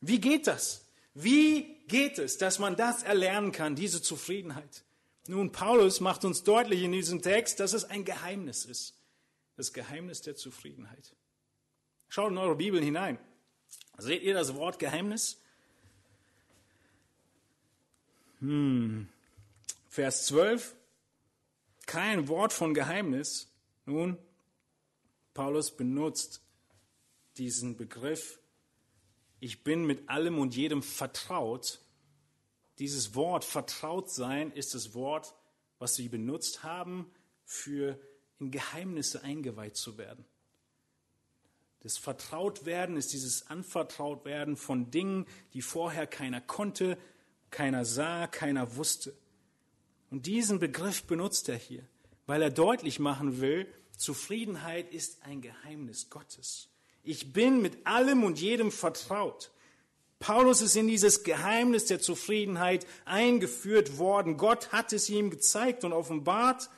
Wie 0.00 0.20
geht 0.20 0.48
das? 0.48 0.86
Wie 1.14 1.76
geht 1.86 2.18
es, 2.18 2.38
dass 2.38 2.58
man 2.58 2.76
das 2.76 3.02
erlernen 3.02 3.52
kann, 3.52 3.76
diese 3.76 4.02
Zufriedenheit? 4.02 4.84
Nun, 5.28 5.52
Paulus 5.52 6.00
macht 6.00 6.24
uns 6.24 6.42
deutlich 6.42 6.82
in 6.82 6.92
diesem 6.92 7.22
Text, 7.22 7.60
dass 7.60 7.72
es 7.72 7.84
ein 7.84 8.04
Geheimnis 8.04 8.64
ist. 8.64 8.94
Das 9.62 9.72
Geheimnis 9.72 10.22
der 10.22 10.34
Zufriedenheit. 10.34 11.14
Schaut 12.08 12.32
in 12.32 12.38
eure 12.38 12.56
Bibeln 12.56 12.82
hinein. 12.82 13.16
Seht 13.96 14.24
ihr 14.24 14.34
das 14.34 14.56
Wort 14.56 14.80
Geheimnis? 14.80 15.40
Hm. 18.40 19.08
Vers 19.88 20.26
12. 20.26 20.74
Kein 21.86 22.26
Wort 22.26 22.52
von 22.52 22.74
Geheimnis. 22.74 23.52
Nun, 23.86 24.18
Paulus 25.32 25.70
benutzt 25.76 26.42
diesen 27.36 27.76
Begriff. 27.76 28.40
Ich 29.38 29.62
bin 29.62 29.84
mit 29.84 30.08
allem 30.08 30.40
und 30.40 30.56
jedem 30.56 30.82
vertraut. 30.82 31.78
Dieses 32.80 33.14
Wort 33.14 33.44
vertraut 33.44 34.10
sein 34.10 34.50
ist 34.50 34.74
das 34.74 34.92
Wort, 34.92 35.36
was 35.78 35.94
sie 35.94 36.08
benutzt 36.08 36.64
haben, 36.64 37.12
für 37.44 37.96
in 38.42 38.50
Geheimnisse 38.50 39.22
eingeweiht 39.22 39.76
zu 39.76 39.98
werden. 39.98 40.24
Das 41.80 41.96
Vertrautwerden 41.96 42.96
ist 42.96 43.12
dieses 43.12 43.48
Anvertrautwerden 43.48 44.56
von 44.56 44.90
Dingen, 44.90 45.26
die 45.54 45.62
vorher 45.62 46.06
keiner 46.06 46.40
konnte, 46.40 46.98
keiner 47.50 47.84
sah, 47.84 48.26
keiner 48.26 48.76
wusste. 48.76 49.14
Und 50.10 50.26
diesen 50.26 50.58
Begriff 50.58 51.04
benutzt 51.04 51.48
er 51.48 51.56
hier, 51.56 51.84
weil 52.26 52.42
er 52.42 52.50
deutlich 52.50 52.98
machen 52.98 53.40
will, 53.40 53.66
Zufriedenheit 53.96 54.92
ist 54.92 55.22
ein 55.22 55.40
Geheimnis 55.40 56.10
Gottes. 56.10 56.68
Ich 57.04 57.32
bin 57.32 57.62
mit 57.62 57.86
allem 57.86 58.24
und 58.24 58.40
jedem 58.40 58.72
vertraut. 58.72 59.50
Paulus 60.18 60.62
ist 60.62 60.76
in 60.76 60.86
dieses 60.86 61.24
Geheimnis 61.24 61.86
der 61.86 62.00
Zufriedenheit 62.00 62.86
eingeführt 63.04 63.98
worden. 63.98 64.36
Gott 64.36 64.70
hat 64.72 64.92
es 64.92 65.08
ihm 65.10 65.30
gezeigt 65.30 65.84
und 65.84 65.92
offenbart. 65.92 66.70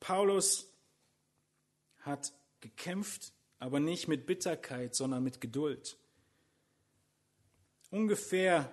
Paulus 0.00 0.72
hat 2.00 2.32
gekämpft, 2.60 3.32
aber 3.58 3.80
nicht 3.80 4.08
mit 4.08 4.26
Bitterkeit, 4.26 4.94
sondern 4.94 5.22
mit 5.22 5.40
Geduld. 5.40 5.96
Ungefähr 7.90 8.72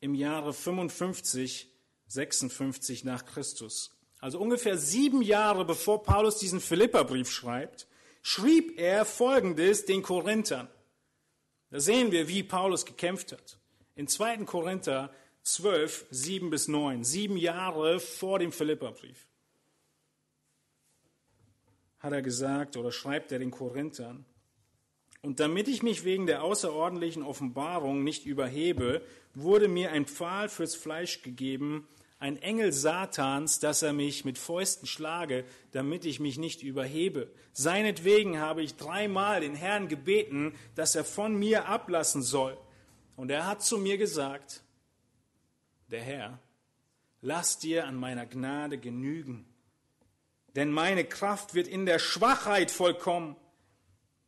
im 0.00 0.14
Jahre 0.14 0.52
55, 0.52 1.68
56 2.06 3.04
nach 3.04 3.24
Christus, 3.24 3.94
also 4.20 4.38
ungefähr 4.38 4.78
sieben 4.78 5.20
Jahre 5.20 5.64
bevor 5.64 6.02
Paulus 6.02 6.38
diesen 6.38 6.60
Philipperbrief 6.60 7.30
schreibt, 7.30 7.86
schrieb 8.22 8.78
er 8.78 9.04
Folgendes 9.04 9.84
den 9.84 10.02
Korinthern. 10.02 10.68
Da 11.70 11.80
sehen 11.80 12.10
wir, 12.10 12.28
wie 12.28 12.42
Paulus 12.42 12.86
gekämpft 12.86 13.32
hat. 13.32 13.58
In 13.96 14.08
2. 14.08 14.44
Korinther 14.44 15.12
12, 15.42 16.06
7 16.10 16.48
bis 16.48 16.68
9, 16.68 17.04
sieben 17.04 17.36
Jahre 17.36 18.00
vor 18.00 18.38
dem 18.38 18.50
Philipperbrief, 18.50 19.26
hat 22.04 22.12
er 22.12 22.22
gesagt 22.22 22.76
oder 22.76 22.92
schreibt 22.92 23.32
er 23.32 23.40
den 23.40 23.50
Korinthern, 23.50 24.24
und 25.24 25.40
damit 25.40 25.68
ich 25.68 25.82
mich 25.82 26.04
wegen 26.04 26.26
der 26.26 26.42
außerordentlichen 26.42 27.22
Offenbarung 27.22 28.04
nicht 28.04 28.26
überhebe, 28.26 29.00
wurde 29.32 29.68
mir 29.68 29.90
ein 29.90 30.04
Pfahl 30.04 30.50
fürs 30.50 30.74
Fleisch 30.74 31.22
gegeben, 31.22 31.88
ein 32.18 32.36
Engel 32.36 32.74
Satans, 32.74 33.58
dass 33.58 33.80
er 33.80 33.94
mich 33.94 34.26
mit 34.26 34.36
Fäusten 34.36 34.86
schlage, 34.86 35.46
damit 35.72 36.04
ich 36.04 36.20
mich 36.20 36.36
nicht 36.36 36.62
überhebe. 36.62 37.30
Seinetwegen 37.54 38.38
habe 38.38 38.62
ich 38.62 38.76
dreimal 38.76 39.40
den 39.40 39.54
Herrn 39.54 39.88
gebeten, 39.88 40.52
dass 40.74 40.94
er 40.94 41.04
von 41.04 41.34
mir 41.38 41.68
ablassen 41.68 42.22
soll. 42.22 42.58
Und 43.16 43.30
er 43.30 43.46
hat 43.46 43.62
zu 43.62 43.78
mir 43.78 43.96
gesagt, 43.96 44.62
der 45.90 46.02
Herr, 46.02 46.38
lass 47.22 47.58
dir 47.58 47.86
an 47.86 47.96
meiner 47.96 48.26
Gnade 48.26 48.76
genügen, 48.76 49.46
denn 50.54 50.70
meine 50.70 51.04
Kraft 51.04 51.54
wird 51.54 51.68
in 51.68 51.86
der 51.86 51.98
Schwachheit 51.98 52.70
vollkommen. 52.70 53.36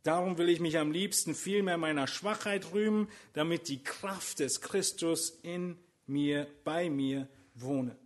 Darum 0.03 0.39
will 0.39 0.49
ich 0.49 0.61
mich 0.61 0.79
am 0.79 0.93
liebsten 0.93 1.35
vielmehr 1.35 1.79
meiner 1.79 2.07
Schwachheit 2.07 2.72
rühmen, 2.72 3.09
damit 3.33 3.68
die 3.68 3.83
Kraft 3.83 4.39
des 4.39 4.61
Christus 4.61 5.31
in 5.43 5.79
mir, 6.07 6.47
bei 6.64 6.89
mir 6.91 7.29
wohne. 7.55 7.97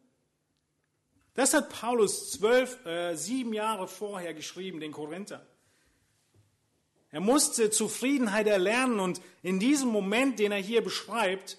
Das 1.35 1.55
hat 1.55 1.71
Paulus 1.71 2.33
zwölf, 2.33 2.85
äh, 2.87 3.15
sieben 3.15 3.53
Jahre 3.53 3.87
vorher 3.87 4.35
geschrieben, 4.35 4.81
den 4.81 4.93
Korinther. 4.93 5.47
Er 7.11 7.21
musste 7.21 7.71
Zufriedenheit 7.71 8.47
erlernen 8.47 9.01
und 9.01 9.21
in 9.43 9.59
diesem 9.59 9.89
Moment, 9.89 10.39
den 10.39 10.53
er 10.53 10.59
hier 10.59 10.83
beschreibt, 10.83 11.59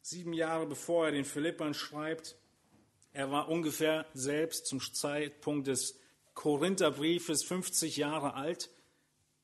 sieben 0.00 0.32
Jahre 0.32 0.66
bevor 0.66 1.06
er 1.06 1.12
den 1.12 1.24
Philippern 1.24 1.74
schreibt, 1.74 2.36
er 3.14 3.30
war 3.30 3.48
ungefähr 3.48 4.06
selbst 4.12 4.66
zum 4.66 4.80
Zeitpunkt 4.80 5.68
des 5.68 5.98
Korintherbriefes 6.34 7.44
50 7.44 7.96
Jahre 7.96 8.34
alt, 8.34 8.70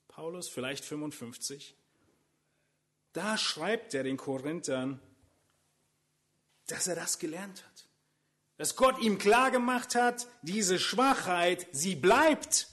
Paulus, 0.09 0.49
vielleicht 0.49 0.85
55. 0.85 1.77
Da 3.13 3.39
schreibt 3.39 3.95
er 3.95 4.03
den 4.03 4.17
Korinthern, 4.17 5.01
dass 6.67 6.89
er 6.89 6.97
das 6.97 7.21
gelernt 7.21 7.65
hat. 7.65 7.89
Dass 8.57 8.75
Gott 8.75 8.99
ihm 9.01 9.19
klargemacht 9.19 9.95
hat, 9.95 10.27
diese 10.43 10.81
Schwachheit, 10.81 11.69
sie 11.71 11.95
bleibt. 11.95 12.69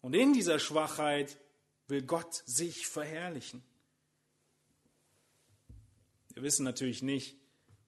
Und 0.00 0.14
in 0.14 0.32
dieser 0.32 0.58
Schwachheit 0.58 1.36
will 1.86 2.02
Gott 2.02 2.42
sich 2.46 2.86
verherrlichen. 2.86 3.62
Wir 6.32 6.42
wissen 6.42 6.64
natürlich 6.64 7.02
nicht, 7.02 7.43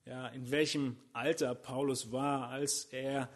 ja, 0.06 0.28
in 0.28 0.50
welchem 0.50 0.96
Alter 1.12 1.54
Paulus 1.54 2.12
war, 2.12 2.48
als 2.48 2.84
er 2.84 3.28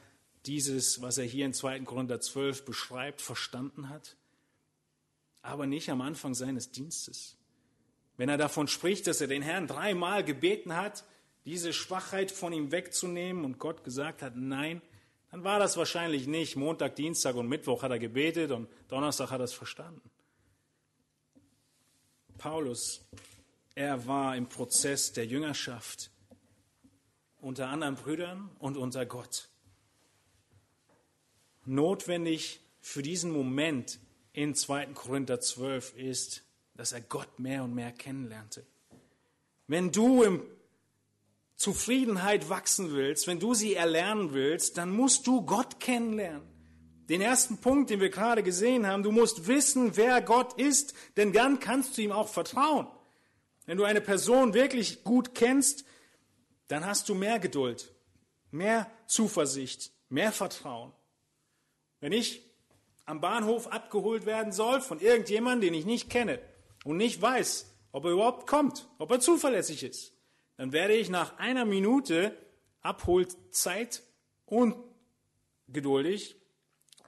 dieses, 0.47 1.03
was 1.03 1.19
er 1.19 1.25
hier 1.25 1.45
in 1.45 1.53
2. 1.53 1.81
Korinther 1.81 2.21
12 2.21 2.65
beschreibt, 2.65 3.21
verstanden 3.21 3.89
hat, 3.89 4.17
aber 5.43 5.67
nicht 5.67 5.91
am 5.91 6.01
Anfang 6.01 6.35
seines 6.35 6.71
Dienstes. 6.71 7.37
Wenn 8.17 8.29
er 8.29 8.39
davon 8.39 8.69
spricht, 8.69 9.07
dass 9.07 9.21
er 9.21 9.27
den 9.27 9.43
Herrn 9.43 9.67
dreimal 9.67 10.23
gebeten 10.25 10.77
hat, 10.77 11.05
diese 11.45 11.73
Schwachheit 11.73 12.31
von 12.31 12.53
ihm 12.53 12.71
wegzunehmen 12.71 13.45
und 13.45 13.59
Gott 13.59 13.83
gesagt 13.83 14.23
hat, 14.23 14.37
nein, 14.37 14.81
dann 15.31 15.43
war 15.43 15.59
das 15.59 15.77
wahrscheinlich 15.77 16.27
nicht. 16.27 16.57
Montag, 16.57 16.97
Dienstag 16.97 17.35
und 17.35 17.49
Mittwoch 17.49 17.83
hat 17.83 17.91
er 17.91 17.99
gebetet 17.99 18.51
und 18.51 18.69
Donnerstag 18.89 19.31
hat 19.31 19.41
er 19.41 19.45
es 19.45 19.53
verstanden. 19.53 20.11
Paulus, 22.37 23.07
er 23.75 24.07
war 24.07 24.37
im 24.37 24.49
Prozess 24.49 25.13
der 25.13 25.27
Jüngerschaft 25.27 26.11
unter 27.41 27.69
anderen 27.69 27.97
Brüdern 27.97 28.51
und 28.59 28.77
unter 28.77 29.07
Gott 29.07 29.49
notwendig 31.65 32.61
für 32.81 33.03
diesen 33.03 33.31
Moment 33.31 33.99
in 34.33 34.55
2. 34.55 34.87
Korinther 34.95 35.41
12 35.41 35.97
ist, 35.97 36.43
dass 36.75 36.93
er 36.93 37.01
Gott 37.01 37.39
mehr 37.39 37.65
und 37.65 37.75
mehr 37.75 37.93
kennenlernte. 37.93 38.65
Wenn 39.67 39.93
du 39.93 40.23
in 40.23 40.43
Zufriedenheit 41.57 42.49
wachsen 42.49 42.93
willst, 42.93 43.27
wenn 43.27 43.39
du 43.39 43.55
sie 43.55 43.75
erlernen 43.75 44.33
willst, 44.33 44.79
dann 44.79 44.91
musst 44.91 45.27
du 45.27 45.43
Gott 45.43 45.79
kennenlernen. 45.79 46.49
Den 47.09 47.21
ersten 47.21 47.59
Punkt, 47.59 47.91
den 47.91 48.01
wir 48.01 48.09
gerade 48.09 48.43
gesehen 48.43 48.87
haben, 48.87 49.03
du 49.03 49.11
musst 49.11 49.47
wissen, 49.47 49.97
wer 49.97 50.23
Gott 50.23 50.55
ist, 50.55 50.95
denn 51.17 51.33
dann 51.33 51.61
kannst 51.61 51.99
du 51.99 52.03
ihm 52.03 52.13
auch 52.13 52.29
vertrauen. 52.29 52.87
Wenn 53.67 53.77
du 53.77 53.85
eine 53.85 54.01
Person 54.01 54.55
wirklich 54.55 55.05
gut 55.05 55.35
kennst, 55.35 55.85
dann 56.71 56.87
hast 56.87 57.09
du 57.09 57.17
mehr 57.17 57.41
Geduld, 57.41 57.93
mehr 58.53 58.89
Zuversicht, 59.07 59.91
mehr 60.09 60.31
Vertrauen. 60.31 60.93
Wenn 61.99 62.13
ich 62.13 62.43
am 63.07 63.21
Bahnhof 63.21 63.67
abgeholt 63.67 64.25
werden 64.25 64.53
soll 64.53 64.81
von 64.81 65.01
irgendjemandem, 65.01 65.73
den 65.73 65.81
ich 65.81 65.85
nicht 65.85 66.09
kenne 66.11 66.41
und 66.85 66.97
nicht 66.97 67.21
weiß, 67.21 67.75
ob 67.91 68.05
er 68.05 68.13
überhaupt 68.13 68.47
kommt, 68.47 68.89
ob 68.99 69.11
er 69.11 69.19
zuverlässig 69.19 69.83
ist, 69.83 70.13
dann 70.59 70.71
werde 70.71 70.95
ich 70.95 71.09
nach 71.11 71.39
einer 71.39 71.65
Minute 71.65 72.37
Abholzeit 72.83 74.05
ungeduldig 74.47 76.37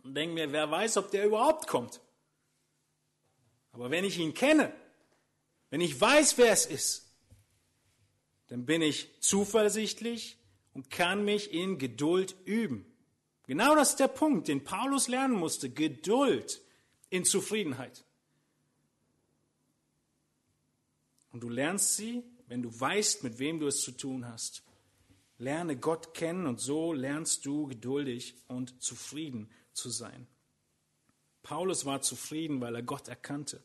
und 0.03 0.17
denke 0.17 0.35
mir, 0.35 0.51
wer 0.51 0.69
weiß, 0.73 0.97
ob 0.97 1.13
der 1.13 1.25
überhaupt 1.25 1.69
kommt. 1.69 2.01
Aber 3.71 3.93
wenn 3.93 4.05
ich 4.05 4.19
ihn 4.19 4.35
kenne, 4.35 4.73
wenn 5.71 5.81
ich 5.81 6.01
weiß, 6.01 6.37
wer 6.37 6.51
es 6.51 6.67
ist, 6.67 7.12
dann 8.53 8.66
bin 8.66 8.82
ich 8.82 9.09
zuversichtlich 9.20 10.36
und 10.74 10.90
kann 10.90 11.24
mich 11.24 11.55
in 11.55 11.78
Geduld 11.78 12.36
üben. 12.44 12.84
Genau 13.46 13.74
das 13.74 13.92
ist 13.92 14.00
der 14.00 14.09
Punkt, 14.09 14.46
den 14.46 14.62
Paulus 14.62 15.09
lernen 15.09 15.32
musste. 15.32 15.70
Geduld 15.70 16.61
in 17.09 17.24
Zufriedenheit. 17.24 18.05
Und 21.32 21.42
du 21.42 21.48
lernst 21.48 21.96
sie, 21.96 22.22
wenn 22.46 22.61
du 22.61 22.78
weißt, 22.78 23.24
mit 23.24 23.38
wem 23.38 23.59
du 23.59 23.68
es 23.68 23.80
zu 23.80 23.92
tun 23.92 24.28
hast. 24.28 24.62
Lerne 25.38 25.78
Gott 25.78 26.12
kennen 26.12 26.46
und 26.46 26.61
so 26.61 26.92
lernst 26.92 27.46
du 27.46 27.68
geduldig 27.68 28.34
und 28.48 28.82
zufrieden 28.82 29.50
zu 29.72 29.88
sein. 29.88 30.26
Paulus 31.42 31.86
war 31.86 32.03
zufrieden, 32.03 32.61
weil 32.61 32.74
er 32.74 32.82
Gott 32.82 33.09
erkannte. 33.09 33.64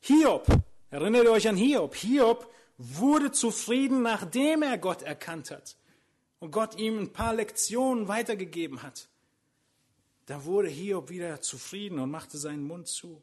Hiob, 0.00 0.46
erinnert 0.88 1.26
euch 1.26 1.46
an 1.46 1.56
Hiob? 1.56 1.94
Hiob 1.96 2.50
wurde 2.78 3.32
zufrieden, 3.32 4.02
nachdem 4.02 4.62
er 4.62 4.78
Gott 4.78 5.02
erkannt 5.02 5.50
hat 5.50 5.76
und 6.38 6.50
Gott 6.50 6.78
ihm 6.78 6.98
ein 6.98 7.12
paar 7.12 7.34
Lektionen 7.34 8.08
weitergegeben 8.08 8.82
hat. 8.82 9.08
Da 10.26 10.44
wurde 10.44 10.68
Hiob 10.68 11.08
wieder 11.08 11.40
zufrieden 11.40 11.98
und 11.98 12.10
machte 12.10 12.36
seinen 12.38 12.64
Mund 12.64 12.88
zu. 12.88 13.22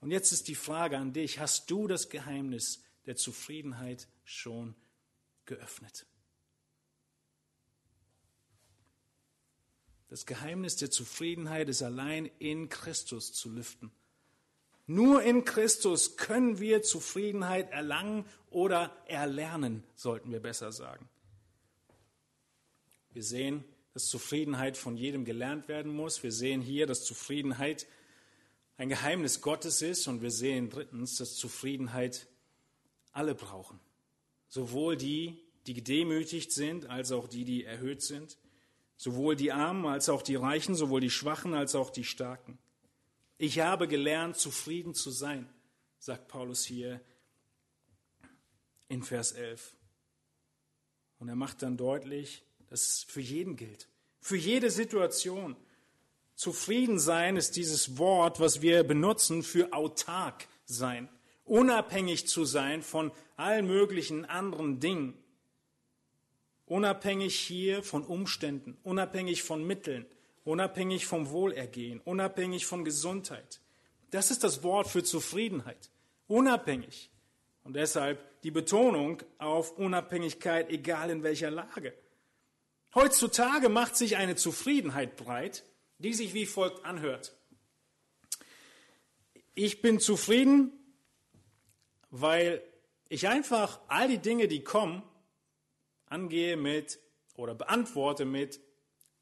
Und 0.00 0.10
jetzt 0.10 0.32
ist 0.32 0.48
die 0.48 0.54
Frage 0.54 0.96
an 0.96 1.12
dich, 1.12 1.38
hast 1.38 1.70
du 1.70 1.86
das 1.86 2.08
Geheimnis 2.08 2.82
der 3.06 3.16
Zufriedenheit 3.16 4.08
schon 4.24 4.74
geöffnet? 5.44 6.06
Das 10.08 10.26
Geheimnis 10.26 10.76
der 10.76 10.90
Zufriedenheit 10.90 11.68
ist 11.68 11.82
allein 11.82 12.26
in 12.38 12.68
Christus 12.68 13.32
zu 13.32 13.50
lüften. 13.50 13.92
Nur 14.90 15.22
in 15.22 15.44
Christus 15.44 16.16
können 16.16 16.58
wir 16.58 16.82
Zufriedenheit 16.82 17.70
erlangen 17.70 18.24
oder 18.50 18.90
erlernen, 19.06 19.84
sollten 19.94 20.32
wir 20.32 20.40
besser 20.40 20.72
sagen. 20.72 21.08
Wir 23.12 23.22
sehen, 23.22 23.62
dass 23.94 24.06
Zufriedenheit 24.06 24.76
von 24.76 24.96
jedem 24.96 25.24
gelernt 25.24 25.68
werden 25.68 25.94
muss. 25.94 26.24
Wir 26.24 26.32
sehen 26.32 26.60
hier, 26.60 26.88
dass 26.88 27.04
Zufriedenheit 27.04 27.86
ein 28.78 28.88
Geheimnis 28.88 29.42
Gottes 29.42 29.80
ist. 29.80 30.08
Und 30.08 30.22
wir 30.22 30.32
sehen 30.32 30.70
drittens, 30.70 31.18
dass 31.18 31.36
Zufriedenheit 31.36 32.26
alle 33.12 33.36
brauchen. 33.36 33.78
Sowohl 34.48 34.96
die, 34.96 35.38
die 35.68 35.74
gedemütigt 35.74 36.50
sind, 36.50 36.86
als 36.86 37.12
auch 37.12 37.28
die, 37.28 37.44
die 37.44 37.62
erhöht 37.62 38.02
sind. 38.02 38.38
Sowohl 38.96 39.36
die 39.36 39.52
Armen 39.52 39.86
als 39.86 40.08
auch 40.08 40.22
die 40.22 40.34
Reichen, 40.34 40.74
sowohl 40.74 41.00
die 41.00 41.10
Schwachen 41.10 41.54
als 41.54 41.76
auch 41.76 41.90
die 41.90 42.02
Starken. 42.02 42.58
Ich 43.42 43.58
habe 43.60 43.88
gelernt, 43.88 44.36
zufrieden 44.36 44.92
zu 44.92 45.10
sein, 45.10 45.48
sagt 45.98 46.28
Paulus 46.28 46.62
hier 46.62 47.00
in 48.88 49.02
Vers 49.02 49.32
11. 49.32 49.74
Und 51.18 51.30
er 51.30 51.36
macht 51.36 51.62
dann 51.62 51.78
deutlich, 51.78 52.44
dass 52.66 52.86
es 52.86 53.02
für 53.02 53.22
jeden 53.22 53.56
gilt, 53.56 53.88
für 54.20 54.36
jede 54.36 54.70
Situation. 54.70 55.56
Zufrieden 56.34 56.98
sein 56.98 57.38
ist 57.38 57.56
dieses 57.56 57.96
Wort, 57.96 58.40
was 58.40 58.60
wir 58.60 58.84
benutzen 58.84 59.42
für 59.42 59.72
autark 59.72 60.46
sein, 60.66 61.08
unabhängig 61.44 62.28
zu 62.28 62.44
sein 62.44 62.82
von 62.82 63.10
allen 63.36 63.66
möglichen 63.66 64.26
anderen 64.26 64.80
Dingen. 64.80 65.16
Unabhängig 66.66 67.40
hier 67.40 67.82
von 67.82 68.04
Umständen, 68.04 68.76
unabhängig 68.82 69.42
von 69.42 69.66
Mitteln, 69.66 70.04
unabhängig 70.44 71.06
vom 71.06 71.30
Wohlergehen, 71.30 72.00
unabhängig 72.00 72.66
von 72.66 72.84
Gesundheit. 72.84 73.60
Das 74.10 74.30
ist 74.30 74.42
das 74.44 74.62
Wort 74.62 74.88
für 74.88 75.02
Zufriedenheit. 75.02 75.90
Unabhängig. 76.26 77.10
Und 77.62 77.74
deshalb 77.74 78.40
die 78.42 78.50
Betonung 78.50 79.22
auf 79.38 79.78
Unabhängigkeit, 79.78 80.70
egal 80.70 81.10
in 81.10 81.22
welcher 81.22 81.50
Lage. 81.50 81.94
Heutzutage 82.94 83.68
macht 83.68 83.96
sich 83.96 84.16
eine 84.16 84.34
Zufriedenheit 84.36 85.16
breit, 85.16 85.64
die 85.98 86.14
sich 86.14 86.34
wie 86.34 86.46
folgt 86.46 86.84
anhört. 86.84 87.36
Ich 89.54 89.82
bin 89.82 90.00
zufrieden, 90.00 90.72
weil 92.10 92.62
ich 93.08 93.28
einfach 93.28 93.80
all 93.88 94.08
die 94.08 94.18
Dinge, 94.18 94.48
die 94.48 94.64
kommen, 94.64 95.02
angehe 96.06 96.56
mit 96.56 96.98
oder 97.34 97.54
beantworte 97.54 98.24
mit, 98.24 98.60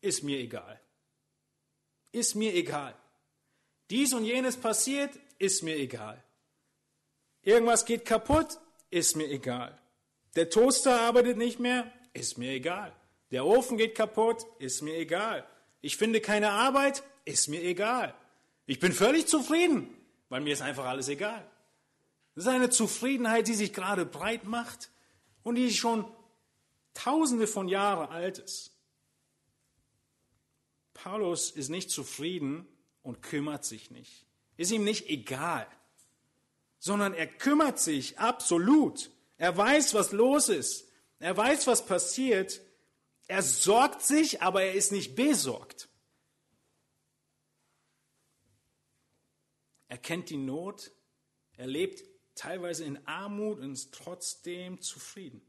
ist 0.00 0.22
mir 0.22 0.38
egal. 0.38 0.77
Ist 2.12 2.34
mir 2.34 2.54
egal. 2.54 2.94
Dies 3.90 4.12
und 4.12 4.24
jenes 4.24 4.56
passiert, 4.56 5.10
ist 5.38 5.62
mir 5.62 5.76
egal. 5.76 6.22
Irgendwas 7.42 7.84
geht 7.84 8.04
kaputt, 8.04 8.58
ist 8.90 9.16
mir 9.16 9.28
egal. 9.30 9.78
Der 10.36 10.50
Toaster 10.50 11.00
arbeitet 11.00 11.36
nicht 11.38 11.58
mehr, 11.58 11.90
ist 12.12 12.38
mir 12.38 12.52
egal. 12.52 12.92
Der 13.30 13.46
Ofen 13.46 13.76
geht 13.76 13.94
kaputt, 13.94 14.46
ist 14.58 14.82
mir 14.82 14.96
egal. 14.96 15.46
Ich 15.80 15.96
finde 15.96 16.20
keine 16.20 16.50
Arbeit, 16.50 17.02
ist 17.24 17.48
mir 17.48 17.62
egal. 17.62 18.14
Ich 18.66 18.80
bin 18.80 18.92
völlig 18.92 19.26
zufrieden, 19.26 19.88
weil 20.28 20.40
mir 20.40 20.52
ist 20.52 20.62
einfach 20.62 20.84
alles 20.84 21.08
egal. 21.08 21.46
Das 22.34 22.44
ist 22.44 22.50
eine 22.50 22.70
Zufriedenheit, 22.70 23.48
die 23.48 23.54
sich 23.54 23.72
gerade 23.72 24.04
breit 24.04 24.44
macht 24.44 24.90
und 25.42 25.54
die 25.54 25.72
schon 25.72 26.04
tausende 26.94 27.46
von 27.46 27.68
Jahren 27.68 28.08
alt 28.10 28.38
ist. 28.38 28.72
Paulus 31.02 31.50
ist 31.50 31.68
nicht 31.68 31.90
zufrieden 31.90 32.66
und 33.02 33.22
kümmert 33.22 33.64
sich 33.64 33.90
nicht. 33.90 34.26
Ist 34.56 34.72
ihm 34.72 34.84
nicht 34.84 35.08
egal, 35.08 35.66
sondern 36.78 37.14
er 37.14 37.26
kümmert 37.26 37.78
sich 37.78 38.18
absolut. 38.18 39.10
Er 39.36 39.56
weiß, 39.56 39.94
was 39.94 40.12
los 40.12 40.48
ist. 40.48 40.88
Er 41.20 41.36
weiß, 41.36 41.66
was 41.66 41.86
passiert 41.86 42.60
er 43.28 43.42
sorgt 43.42 44.00
sich, 44.00 44.40
aber 44.40 44.62
er 44.62 44.72
ist 44.72 44.90
nicht 44.90 45.14
besorgt. 45.14 45.88
Er 49.88 49.98
kennt 49.98 50.30
die 50.30 50.38
Not, 50.38 50.90
er 51.52 51.66
lebt 51.66 52.04
teilweise 52.34 52.84
in 52.84 53.06
Armut 53.06 53.58
und 53.60 53.72
ist 53.72 53.92
trotzdem 53.92 54.80
zufrieden. 54.80 55.42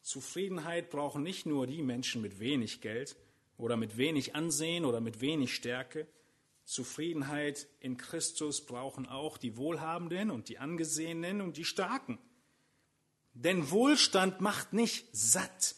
Zufriedenheit 0.00 0.88
brauchen 0.88 1.22
nicht 1.22 1.44
nur 1.44 1.66
die 1.66 1.82
Menschen 1.82 2.22
mit 2.22 2.40
wenig 2.40 2.80
Geld 2.80 3.16
oder 3.60 3.76
mit 3.76 3.96
wenig 3.96 4.34
Ansehen 4.34 4.84
oder 4.84 5.00
mit 5.00 5.20
wenig 5.20 5.54
Stärke. 5.54 6.06
Zufriedenheit 6.64 7.66
in 7.80 7.96
Christus 7.96 8.64
brauchen 8.64 9.06
auch 9.06 9.38
die 9.38 9.56
Wohlhabenden 9.56 10.30
und 10.30 10.48
die 10.48 10.58
Angesehenen 10.58 11.40
und 11.40 11.56
die 11.56 11.64
Starken. 11.64 12.18
Denn 13.34 13.70
Wohlstand 13.70 14.40
macht 14.40 14.72
nicht 14.72 15.06
satt, 15.12 15.74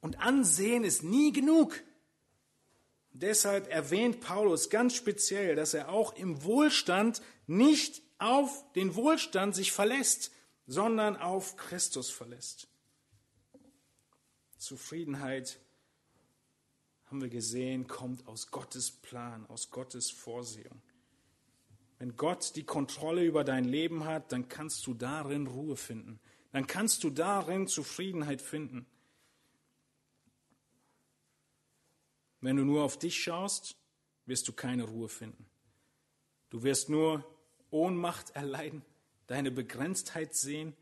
und 0.00 0.20
Ansehen 0.20 0.84
ist 0.84 1.02
nie 1.02 1.32
genug. 1.32 1.82
Deshalb 3.12 3.68
erwähnt 3.68 4.20
Paulus 4.20 4.70
ganz 4.70 4.94
speziell, 4.94 5.56
dass 5.56 5.74
er 5.74 5.90
auch 5.90 6.14
im 6.14 6.42
Wohlstand 6.44 7.20
nicht 7.46 8.02
auf 8.18 8.64
den 8.72 8.94
Wohlstand 8.94 9.54
sich 9.54 9.72
verlässt, 9.72 10.32
sondern 10.66 11.16
auf 11.16 11.56
Christus 11.56 12.10
verlässt. 12.10 12.68
Zufriedenheit, 14.56 15.58
haben 17.10 17.22
wir 17.22 17.28
gesehen, 17.28 17.88
kommt 17.88 18.24
aus 18.28 18.52
Gottes 18.52 18.92
Plan, 18.92 19.44
aus 19.46 19.70
Gottes 19.70 20.12
Vorsehung. 20.12 20.80
Wenn 21.98 22.16
Gott 22.16 22.54
die 22.54 22.62
Kontrolle 22.62 23.24
über 23.24 23.42
dein 23.42 23.64
Leben 23.64 24.04
hat, 24.04 24.30
dann 24.30 24.48
kannst 24.48 24.86
du 24.86 24.94
darin 24.94 25.48
Ruhe 25.48 25.76
finden. 25.76 26.20
Dann 26.52 26.68
kannst 26.68 27.02
du 27.02 27.10
darin 27.10 27.66
Zufriedenheit 27.66 28.40
finden. 28.40 28.86
Wenn 32.40 32.56
du 32.56 32.64
nur 32.64 32.84
auf 32.84 32.96
dich 32.96 33.20
schaust, 33.20 33.76
wirst 34.26 34.46
du 34.46 34.52
keine 34.52 34.84
Ruhe 34.84 35.08
finden. 35.08 35.46
Du 36.48 36.62
wirst 36.62 36.88
nur 36.88 37.24
Ohnmacht 37.70 38.30
erleiden, 38.30 38.82
deine 39.26 39.50
Begrenztheit 39.50 40.36
sehen. 40.36 40.76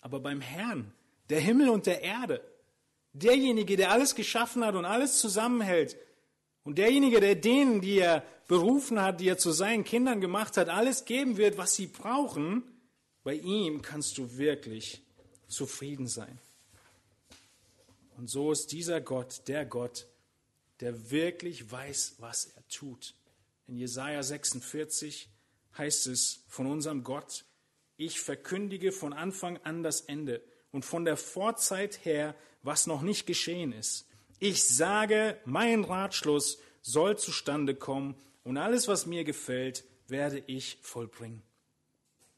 Aber 0.00 0.18
beim 0.18 0.40
Herrn, 0.40 0.94
der 1.28 1.40
Himmel 1.40 1.68
und 1.68 1.84
der 1.84 2.00
Erde, 2.00 2.42
derjenige, 3.12 3.76
der 3.76 3.90
alles 3.90 4.14
geschaffen 4.14 4.64
hat 4.64 4.74
und 4.74 4.84
alles 4.84 5.18
zusammenhält, 5.18 5.96
und 6.64 6.78
derjenige, 6.78 7.20
der 7.20 7.34
denen, 7.34 7.80
die 7.80 7.98
er 7.98 8.24
berufen 8.46 9.00
hat, 9.00 9.20
die 9.20 9.28
er 9.28 9.38
zu 9.38 9.50
seinen 9.50 9.84
Kindern 9.84 10.20
gemacht 10.20 10.56
hat, 10.56 10.68
alles 10.68 11.04
geben 11.04 11.36
wird, 11.36 11.58
was 11.58 11.74
sie 11.74 11.88
brauchen, 11.88 12.62
bei 13.24 13.34
ihm 13.34 13.82
kannst 13.82 14.18
du 14.18 14.36
wirklich 14.36 15.02
zufrieden 15.48 16.06
sein. 16.06 16.38
Und 18.16 18.28
so 18.30 18.52
ist 18.52 18.72
dieser 18.72 19.00
Gott 19.00 19.48
der 19.48 19.64
Gott, 19.64 20.06
der 20.80 21.10
wirklich 21.10 21.70
weiß, 21.70 22.16
was 22.18 22.46
er 22.46 22.66
tut. 22.68 23.14
In 23.66 23.76
Jesaja 23.76 24.22
46 24.22 25.28
heißt 25.76 26.06
es 26.08 26.44
von 26.48 26.66
unserem 26.66 27.02
Gott, 27.02 27.44
ich 27.96 28.20
verkündige 28.20 28.92
von 28.92 29.12
Anfang 29.12 29.58
an 29.58 29.82
das 29.82 30.02
Ende 30.02 30.42
und 30.70 30.84
von 30.84 31.04
der 31.04 31.16
Vorzeit 31.16 32.04
her, 32.04 32.34
was 32.62 32.86
noch 32.86 33.02
nicht 33.02 33.26
geschehen 33.26 33.72
ist. 33.72 34.06
Ich 34.38 34.64
sage, 34.64 35.38
mein 35.44 35.84
Ratschluss 35.84 36.58
soll 36.80 37.16
zustande 37.18 37.74
kommen 37.74 38.16
und 38.44 38.56
alles, 38.56 38.88
was 38.88 39.06
mir 39.06 39.24
gefällt, 39.24 39.84
werde 40.08 40.42
ich 40.46 40.78
vollbringen. 40.82 41.42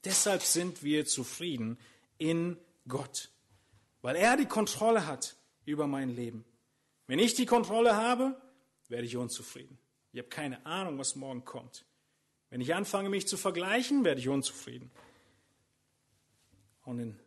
Deshalb 0.04 0.42
sind 0.42 0.82
wir 0.82 1.06
zufrieden 1.06 1.78
in 2.18 2.58
Gott, 2.86 3.30
weil 4.02 4.16
er 4.16 4.36
die 4.36 4.46
Kontrolle 4.46 5.06
hat 5.06 5.36
über 5.64 5.86
mein 5.86 6.14
Leben. 6.14 6.44
Wenn 7.06 7.18
ich 7.18 7.34
die 7.34 7.46
Kontrolle 7.46 7.96
habe, 7.96 8.40
werde 8.88 9.06
ich 9.06 9.16
unzufrieden. 9.16 9.78
Ich 10.12 10.18
habe 10.18 10.28
keine 10.28 10.64
Ahnung, 10.66 10.98
was 10.98 11.16
morgen 11.16 11.44
kommt. 11.44 11.84
Wenn 12.50 12.60
ich 12.60 12.74
anfange, 12.74 13.08
mich 13.08 13.26
zu 13.26 13.36
vergleichen, 13.36 14.04
werde 14.04 14.20
ich 14.20 14.28
unzufrieden. 14.28 14.90
Und 16.84 16.98
in 17.00 17.18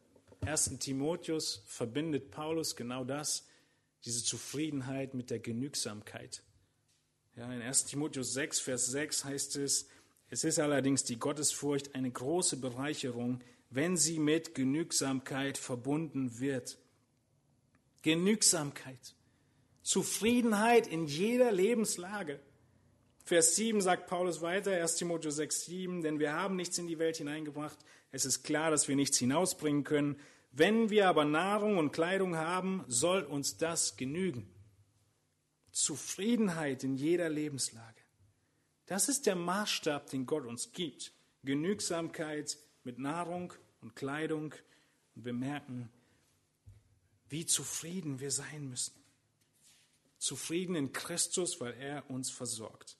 1. 0.47 0.79
Timotheus 0.79 1.61
verbindet 1.65 2.31
Paulus 2.31 2.75
genau 2.75 3.03
das, 3.03 3.45
diese 4.05 4.23
Zufriedenheit 4.23 5.13
mit 5.13 5.29
der 5.29 5.39
Genügsamkeit. 5.39 6.41
Ja, 7.35 7.51
in 7.53 7.61
1. 7.61 7.85
Timotheus 7.85 8.33
6, 8.33 8.61
Vers 8.61 8.87
6 8.87 9.25
heißt 9.25 9.57
es, 9.57 9.89
Es 10.29 10.43
ist 10.43 10.59
allerdings 10.59 11.03
die 11.03 11.19
Gottesfurcht 11.19 11.95
eine 11.95 12.09
große 12.09 12.57
Bereicherung, 12.57 13.41
wenn 13.69 13.97
sie 13.97 14.19
mit 14.19 14.55
Genügsamkeit 14.55 15.57
verbunden 15.57 16.39
wird. 16.39 16.77
Genügsamkeit. 18.01 19.15
Zufriedenheit 19.83 20.87
in 20.87 21.05
jeder 21.05 21.51
Lebenslage. 21.51 22.39
Vers 23.25 23.57
7 23.57 23.81
sagt 23.81 24.07
Paulus 24.07 24.41
weiter, 24.41 24.71
1 24.71 24.95
Timotheus 24.95 25.35
6, 25.35 25.65
7, 25.65 26.01
denn 26.01 26.19
wir 26.19 26.31
haben 26.31 26.55
nichts 26.55 26.77
in 26.77 26.87
die 26.87 26.99
Welt 26.99 27.17
hineingebracht. 27.17 27.77
Es 28.11 28.23
ist 28.23 28.43
klar, 28.43 28.71
dass 28.71 28.87
wir 28.87 28.95
nichts 28.95 29.17
hinausbringen 29.17 29.83
können. 29.83 30.17
Wenn 30.51 30.89
wir 30.89 31.07
aber 31.07 31.25
Nahrung 31.25 31.77
und 31.77 31.91
Kleidung 31.91 32.35
haben, 32.35 32.83
soll 32.87 33.23
uns 33.23 33.57
das 33.57 33.97
genügen. 33.97 34.49
Zufriedenheit 35.71 36.83
in 36.83 36.95
jeder 36.95 37.29
Lebenslage. 37.29 38.01
Das 38.87 39.09
ist 39.09 39.25
der 39.25 39.35
Maßstab, 39.35 40.09
den 40.09 40.25
Gott 40.25 40.45
uns 40.45 40.71
gibt. 40.71 41.13
Genügsamkeit 41.43 42.57
mit 42.83 42.97
Nahrung 42.97 43.53
und 43.81 43.95
Kleidung. 43.95 44.55
Und 45.15 45.25
wir 45.25 45.33
merken, 45.33 45.89
wie 47.29 47.45
zufrieden 47.45 48.19
wir 48.19 48.31
sein 48.31 48.69
müssen. 48.69 48.95
Zufrieden 50.17 50.75
in 50.75 50.93
Christus, 50.93 51.61
weil 51.61 51.73
er 51.73 52.09
uns 52.09 52.31
versorgt. 52.31 52.97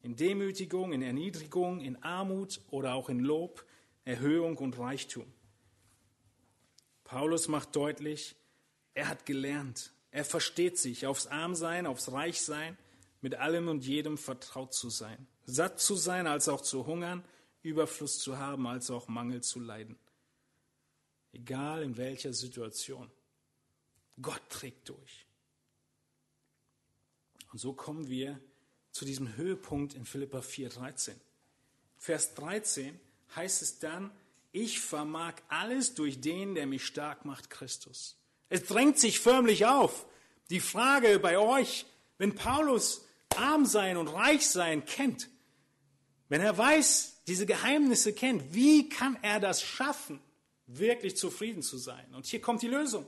In 0.00 0.16
Demütigung, 0.16 0.92
in 0.92 1.02
Erniedrigung, 1.02 1.80
in 1.80 2.02
Armut 2.02 2.60
oder 2.70 2.94
auch 2.94 3.08
in 3.08 3.20
Lob, 3.20 3.64
Erhöhung 4.04 4.56
und 4.56 4.78
Reichtum. 4.78 5.32
Paulus 7.08 7.48
macht 7.48 7.74
deutlich, 7.74 8.36
er 8.92 9.08
hat 9.08 9.24
gelernt, 9.24 9.92
er 10.10 10.26
versteht 10.26 10.76
sich 10.78 11.06
aufs 11.06 11.26
Armsein, 11.26 11.86
aufs 11.86 12.12
Reichsein, 12.12 12.76
mit 13.22 13.34
allem 13.34 13.68
und 13.68 13.86
jedem 13.86 14.18
vertraut 14.18 14.74
zu 14.74 14.90
sein, 14.90 15.26
satt 15.46 15.80
zu 15.80 15.94
sein 15.94 16.26
als 16.26 16.50
auch 16.50 16.60
zu 16.60 16.86
hungern, 16.86 17.24
Überfluss 17.62 18.18
zu 18.18 18.36
haben 18.36 18.66
als 18.66 18.90
auch 18.90 19.08
Mangel 19.08 19.42
zu 19.42 19.58
leiden. 19.58 19.98
Egal 21.32 21.82
in 21.82 21.96
welcher 21.96 22.34
Situation. 22.34 23.10
Gott 24.20 24.42
trägt 24.50 24.90
durch. 24.90 25.26
Und 27.52 27.58
so 27.58 27.72
kommen 27.72 28.08
wir 28.08 28.38
zu 28.90 29.06
diesem 29.06 29.34
Höhepunkt 29.34 29.94
in 29.94 30.04
Philippa 30.04 30.40
4,13. 30.40 31.14
Vers 31.96 32.34
13 32.34 33.00
heißt 33.34 33.62
es 33.62 33.78
dann, 33.78 34.10
ich 34.52 34.80
vermag 34.80 35.34
alles 35.48 35.94
durch 35.94 36.20
den, 36.20 36.54
der 36.54 36.66
mich 36.66 36.84
stark 36.84 37.24
macht, 37.24 37.50
Christus. 37.50 38.18
Es 38.48 38.64
drängt 38.64 38.98
sich 38.98 39.20
förmlich 39.20 39.66
auf. 39.66 40.06
Die 40.50 40.60
Frage 40.60 41.18
bei 41.18 41.38
euch, 41.38 41.86
wenn 42.16 42.34
Paulus 42.34 43.04
arm 43.36 43.66
sein 43.66 43.96
und 43.96 44.08
reich 44.08 44.48
sein 44.48 44.84
kennt, 44.84 45.28
wenn 46.28 46.40
er 46.40 46.56
weiß, 46.56 47.22
diese 47.26 47.46
Geheimnisse 47.46 48.12
kennt, 48.12 48.54
wie 48.54 48.88
kann 48.88 49.18
er 49.22 49.40
das 49.40 49.62
schaffen, 49.62 50.20
wirklich 50.66 51.16
zufrieden 51.16 51.62
zu 51.62 51.78
sein? 51.78 52.14
Und 52.14 52.26
hier 52.26 52.40
kommt 52.40 52.62
die 52.62 52.68
Lösung. 52.68 53.06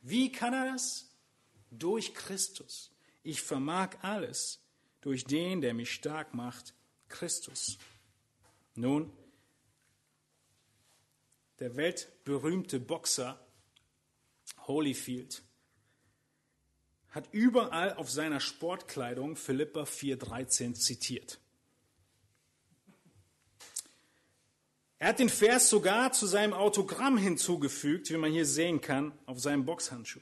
Wie 0.00 0.30
kann 0.30 0.54
er 0.54 0.72
das? 0.72 1.08
Durch 1.70 2.14
Christus. 2.14 2.90
Ich 3.22 3.40
vermag 3.40 3.90
alles 4.02 4.60
durch 5.00 5.24
den, 5.24 5.60
der 5.60 5.74
mich 5.74 5.92
stark 5.92 6.34
macht, 6.34 6.74
Christus. 7.08 7.78
Nun, 8.74 9.12
der 11.62 11.76
weltberühmte 11.76 12.80
Boxer 12.80 13.38
Holyfield 14.66 15.44
hat 17.10 17.28
überall 17.30 17.94
auf 17.94 18.10
seiner 18.10 18.40
Sportkleidung 18.40 19.36
Philippa 19.36 19.84
4,13 19.84 20.74
zitiert. 20.74 21.38
Er 24.98 25.10
hat 25.10 25.20
den 25.20 25.28
Vers 25.28 25.70
sogar 25.70 26.10
zu 26.10 26.26
seinem 26.26 26.52
Autogramm 26.52 27.16
hinzugefügt, 27.16 28.10
wie 28.10 28.16
man 28.16 28.32
hier 28.32 28.46
sehen 28.46 28.80
kann, 28.80 29.16
auf 29.26 29.38
seinem 29.38 29.64
Boxhandschuh. 29.64 30.18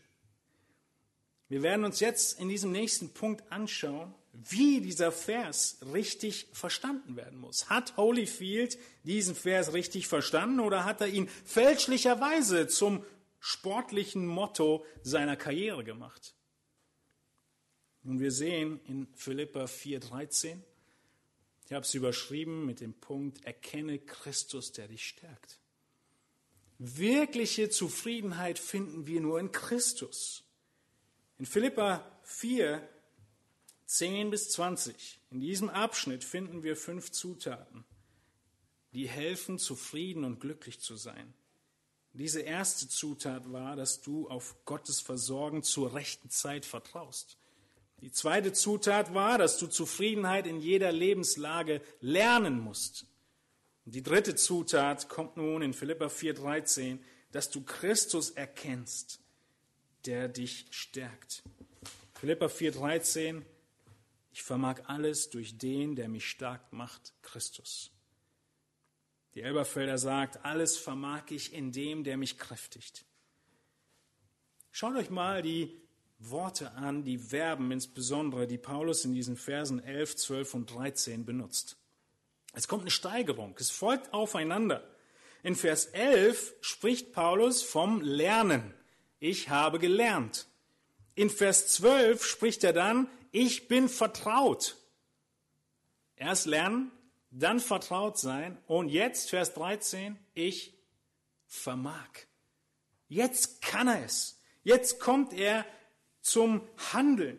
Wir 1.48 1.62
werden 1.62 1.86
uns 1.86 2.00
jetzt 2.00 2.38
in 2.38 2.50
diesem 2.50 2.70
nächsten 2.70 3.14
Punkt 3.14 3.50
anschauen, 3.50 4.14
wie 4.32 4.80
dieser 4.80 5.12
Vers 5.12 5.78
richtig 5.92 6.48
verstanden 6.52 7.16
werden 7.16 7.38
muss. 7.38 7.68
Hat 7.68 7.96
Holyfield 7.96 8.78
diesen 9.04 9.34
Vers 9.34 9.72
richtig 9.72 10.06
verstanden 10.06 10.60
oder 10.60 10.84
hat 10.84 11.00
er 11.00 11.08
ihn 11.08 11.28
fälschlicherweise 11.44 12.68
zum 12.68 13.04
sportlichen 13.40 14.26
Motto 14.26 14.84
seiner 15.02 15.36
Karriere 15.36 15.84
gemacht? 15.84 16.34
Und 18.04 18.20
wir 18.20 18.30
sehen 18.30 18.80
in 18.86 19.08
Philippa 19.14 19.64
4,13, 19.64 20.58
ich 21.66 21.72
habe 21.72 21.84
es 21.84 21.94
überschrieben 21.94 22.66
mit 22.66 22.80
dem 22.80 22.94
Punkt, 22.94 23.44
erkenne 23.44 23.98
Christus, 23.98 24.72
der 24.72 24.88
dich 24.88 25.06
stärkt. 25.06 25.60
Wirkliche 26.78 27.68
Zufriedenheit 27.68 28.58
finden 28.58 29.06
wir 29.06 29.20
nur 29.20 29.38
in 29.38 29.52
Christus. 29.52 30.44
In 31.38 31.46
Philippa 31.46 32.04
4, 32.22 32.82
10 33.90 34.30
bis 34.30 34.50
20, 34.50 35.18
in 35.32 35.40
diesem 35.40 35.68
Abschnitt 35.68 36.22
finden 36.22 36.62
wir 36.62 36.76
fünf 36.76 37.10
Zutaten, 37.10 37.84
die 38.92 39.08
helfen, 39.08 39.58
zufrieden 39.58 40.22
und 40.22 40.38
glücklich 40.38 40.78
zu 40.78 40.94
sein. 40.94 41.34
Diese 42.12 42.40
erste 42.40 42.88
Zutat 42.88 43.52
war, 43.52 43.74
dass 43.74 44.00
du 44.00 44.28
auf 44.28 44.64
Gottes 44.64 45.00
Versorgen 45.00 45.64
zur 45.64 45.92
rechten 45.92 46.30
Zeit 46.30 46.66
vertraust. 46.66 47.36
Die 48.00 48.12
zweite 48.12 48.52
Zutat 48.52 49.12
war, 49.12 49.38
dass 49.38 49.58
du 49.58 49.66
Zufriedenheit 49.66 50.46
in 50.46 50.60
jeder 50.60 50.92
Lebenslage 50.92 51.82
lernen 52.00 52.60
musst. 52.60 53.06
Und 53.86 53.96
die 53.96 54.04
dritte 54.04 54.36
Zutat 54.36 55.08
kommt 55.08 55.36
nun 55.36 55.62
in 55.62 55.74
Philippa 55.74 56.06
4,13, 56.06 57.00
dass 57.32 57.50
du 57.50 57.64
Christus 57.64 58.30
erkennst, 58.30 59.18
der 60.06 60.28
dich 60.28 60.66
stärkt. 60.70 61.42
Philippa 62.14 62.46
4,13, 62.46 63.42
ich 64.32 64.42
vermag 64.42 64.82
alles 64.86 65.30
durch 65.30 65.58
den, 65.58 65.96
der 65.96 66.08
mich 66.08 66.28
stark 66.28 66.72
macht, 66.72 67.14
Christus. 67.22 67.90
Die 69.34 69.42
Elberfelder 69.42 69.98
sagt, 69.98 70.44
alles 70.44 70.76
vermag 70.76 71.30
ich 71.30 71.52
in 71.52 71.72
dem, 71.72 72.04
der 72.04 72.16
mich 72.16 72.38
kräftigt. 72.38 73.04
Schaut 74.72 74.96
euch 74.96 75.10
mal 75.10 75.42
die 75.42 75.80
Worte 76.18 76.72
an, 76.72 77.04
die 77.04 77.18
Verben 77.18 77.70
insbesondere, 77.70 78.46
die 78.46 78.58
Paulus 78.58 79.04
in 79.04 79.14
diesen 79.14 79.36
Versen 79.36 79.82
11, 79.82 80.16
12 80.16 80.54
und 80.54 80.74
13 80.74 81.24
benutzt. 81.24 81.76
Es 82.52 82.68
kommt 82.68 82.82
eine 82.82 82.90
Steigerung, 82.90 83.56
es 83.58 83.70
folgt 83.70 84.12
aufeinander. 84.12 84.84
In 85.42 85.56
Vers 85.56 85.86
11 85.86 86.54
spricht 86.60 87.12
Paulus 87.12 87.62
vom 87.62 88.02
Lernen. 88.02 88.74
Ich 89.20 89.48
habe 89.48 89.78
gelernt. 89.78 90.46
In 91.14 91.30
Vers 91.30 91.68
12 91.68 92.24
spricht 92.24 92.64
er 92.64 92.72
dann, 92.72 93.08
ich 93.32 93.68
bin 93.68 93.88
vertraut. 93.88 94.76
Erst 96.16 96.46
lernen, 96.46 96.90
dann 97.30 97.60
vertraut 97.60 98.18
sein 98.18 98.58
und 98.66 98.88
jetzt 98.88 99.30
Vers 99.30 99.54
13, 99.54 100.18
ich 100.34 100.74
vermag. 101.46 102.08
Jetzt 103.08 103.62
kann 103.62 103.88
er 103.88 104.04
es. 104.04 104.40
Jetzt 104.62 105.00
kommt 105.00 105.32
er 105.32 105.64
zum 106.20 106.62
Handeln. 106.92 107.38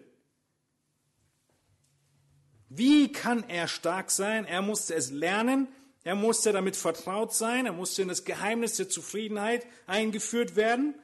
Wie 2.69 3.11
kann 3.11 3.47
er 3.49 3.67
stark 3.67 4.11
sein? 4.11 4.45
Er 4.45 4.61
musste 4.61 4.95
es 4.95 5.11
lernen, 5.11 5.67
er 6.03 6.15
musste 6.15 6.51
damit 6.51 6.75
vertraut 6.75 7.33
sein, 7.33 7.65
er 7.65 7.73
musste 7.73 8.01
in 8.01 8.07
das 8.07 8.23
Geheimnis 8.23 8.75
der 8.75 8.89
Zufriedenheit 8.89 9.67
eingeführt 9.87 10.55
werden, 10.55 10.95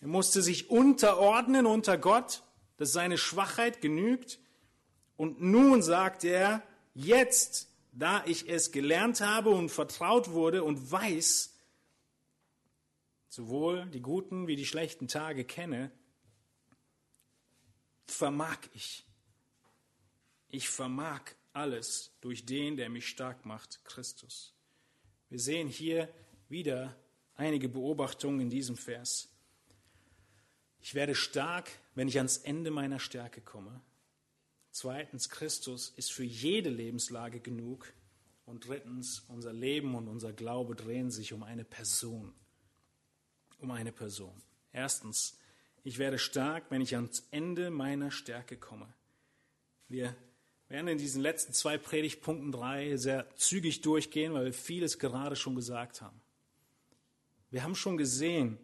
er 0.00 0.08
musste 0.08 0.42
sich 0.42 0.70
unterordnen 0.70 1.66
unter 1.66 1.98
Gott, 1.98 2.42
dass 2.78 2.92
seine 2.92 3.18
Schwachheit 3.18 3.82
genügt. 3.82 4.38
Und 5.16 5.42
nun 5.42 5.82
sagt 5.82 6.24
er, 6.24 6.62
jetzt, 6.94 7.68
da 7.92 8.24
ich 8.24 8.48
es 8.48 8.72
gelernt 8.72 9.20
habe 9.20 9.50
und 9.50 9.68
vertraut 9.68 10.30
wurde 10.30 10.64
und 10.64 10.90
weiß, 10.90 11.54
sowohl 13.28 13.86
die 13.86 14.00
guten 14.00 14.46
wie 14.46 14.56
die 14.56 14.66
schlechten 14.66 15.08
Tage 15.08 15.44
kenne, 15.44 15.90
vermag 18.06 18.58
ich. 18.72 19.04
Ich 20.48 20.70
vermag 20.70 21.20
alles 21.52 22.12
durch 22.20 22.46
den, 22.46 22.76
der 22.76 22.88
mich 22.88 23.08
stark 23.08 23.44
macht, 23.44 23.84
Christus. 23.84 24.54
Wir 25.28 25.40
sehen 25.40 25.68
hier 25.68 26.08
wieder 26.48 26.96
einige 27.34 27.68
Beobachtungen 27.68 28.40
in 28.40 28.50
diesem 28.50 28.76
Vers. 28.76 29.28
Ich 30.80 30.94
werde 30.94 31.14
stark, 31.14 31.70
wenn 31.94 32.08
ich 32.08 32.18
ans 32.18 32.38
Ende 32.38 32.70
meiner 32.70 32.98
Stärke 32.98 33.40
komme. 33.40 33.80
Zweitens, 34.70 35.28
Christus 35.28 35.92
ist 35.96 36.12
für 36.12 36.24
jede 36.24 36.70
Lebenslage 36.70 37.40
genug. 37.40 37.92
Und 38.44 38.66
drittens, 38.66 39.24
unser 39.28 39.52
Leben 39.52 39.94
und 39.94 40.08
unser 40.08 40.32
Glaube 40.32 40.74
drehen 40.74 41.10
sich 41.10 41.32
um 41.32 41.42
eine 41.42 41.64
Person. 41.64 42.32
Um 43.58 43.70
eine 43.70 43.92
Person. 43.92 44.40
Erstens, 44.72 45.36
ich 45.84 45.98
werde 45.98 46.18
stark, 46.18 46.70
wenn 46.70 46.80
ich 46.80 46.94
ans 46.94 47.26
Ende 47.30 47.70
meiner 47.70 48.10
Stärke 48.10 48.56
komme. 48.56 48.92
Wir 49.88 50.14
werden 50.68 50.88
in 50.88 50.98
diesen 50.98 51.22
letzten 51.22 51.52
zwei 51.52 51.78
Predigtpunkten 51.78 52.52
drei 52.52 52.96
sehr 52.96 53.28
zügig 53.36 53.80
durchgehen, 53.80 54.34
weil 54.34 54.46
wir 54.46 54.52
vieles 54.52 54.98
gerade 54.98 55.34
schon 55.34 55.54
gesagt 55.54 56.02
haben. 56.02 56.20
Wir 57.50 57.62
haben 57.62 57.74
schon 57.74 57.96
gesehen, 57.96 58.58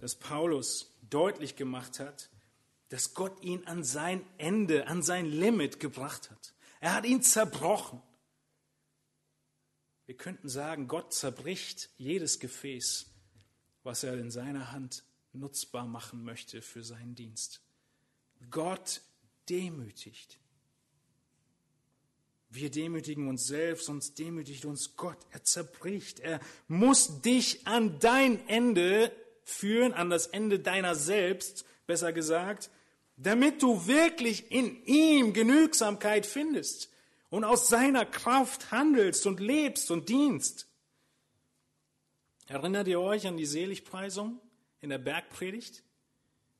dass 0.00 0.14
Paulus 0.14 0.90
deutlich 1.08 1.56
gemacht 1.56 2.00
hat, 2.00 2.30
dass 2.88 3.14
Gott 3.14 3.42
ihn 3.42 3.66
an 3.66 3.84
sein 3.84 4.24
Ende, 4.38 4.88
an 4.88 5.02
sein 5.02 5.26
Limit 5.26 5.78
gebracht 5.78 6.30
hat. 6.30 6.54
Er 6.80 6.94
hat 6.94 7.04
ihn 7.04 7.22
zerbrochen. 7.22 8.02
Wir 10.06 10.16
könnten 10.16 10.48
sagen, 10.48 10.88
Gott 10.88 11.14
zerbricht 11.14 11.90
jedes 11.98 12.40
Gefäß, 12.40 13.06
was 13.84 14.02
er 14.02 14.18
in 14.18 14.30
seiner 14.30 14.72
Hand 14.72 15.04
nutzbar 15.32 15.86
machen 15.86 16.24
möchte 16.24 16.62
für 16.62 16.82
seinen 16.82 17.14
Dienst. 17.14 17.60
Gott 18.50 19.02
demütigt. 19.48 20.38
Wir 22.48 22.70
demütigen 22.70 23.28
uns 23.28 23.46
selbst, 23.46 23.86
sonst 23.86 24.18
demütigt 24.18 24.64
uns 24.64 24.96
Gott. 24.96 25.18
Er 25.30 25.44
zerbricht. 25.44 26.18
Er 26.18 26.40
muss 26.66 27.20
dich 27.20 27.64
an 27.68 28.00
dein 28.00 28.48
Ende 28.48 29.12
führen, 29.50 29.92
an 29.92 30.10
das 30.10 30.26
Ende 30.26 30.58
deiner 30.58 30.94
selbst, 30.94 31.64
besser 31.86 32.12
gesagt, 32.12 32.70
damit 33.16 33.62
du 33.62 33.86
wirklich 33.86 34.50
in 34.50 34.82
ihm 34.84 35.32
Genügsamkeit 35.32 36.24
findest 36.24 36.90
und 37.28 37.44
aus 37.44 37.68
seiner 37.68 38.06
Kraft 38.06 38.70
handelst 38.70 39.26
und 39.26 39.40
lebst 39.40 39.90
und 39.90 40.08
dienst. 40.08 40.66
Erinnert 42.46 42.88
ihr 42.88 43.00
euch 43.00 43.26
an 43.26 43.36
die 43.36 43.46
Seligpreisung 43.46 44.40
in 44.80 44.90
der 44.90 44.98
Bergpredigt? 44.98 45.84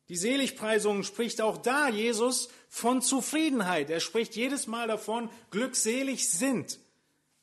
Die 0.08 0.16
Seligpreisung 0.16 1.02
spricht 1.02 1.40
auch 1.40 1.56
da 1.56 1.88
Jesus 1.88 2.48
von 2.68 3.00
Zufriedenheit. 3.00 3.90
Er 3.90 4.00
spricht 4.00 4.36
jedes 4.36 4.66
Mal 4.66 4.88
davon, 4.88 5.30
glückselig 5.50 6.28
sind. 6.30 6.78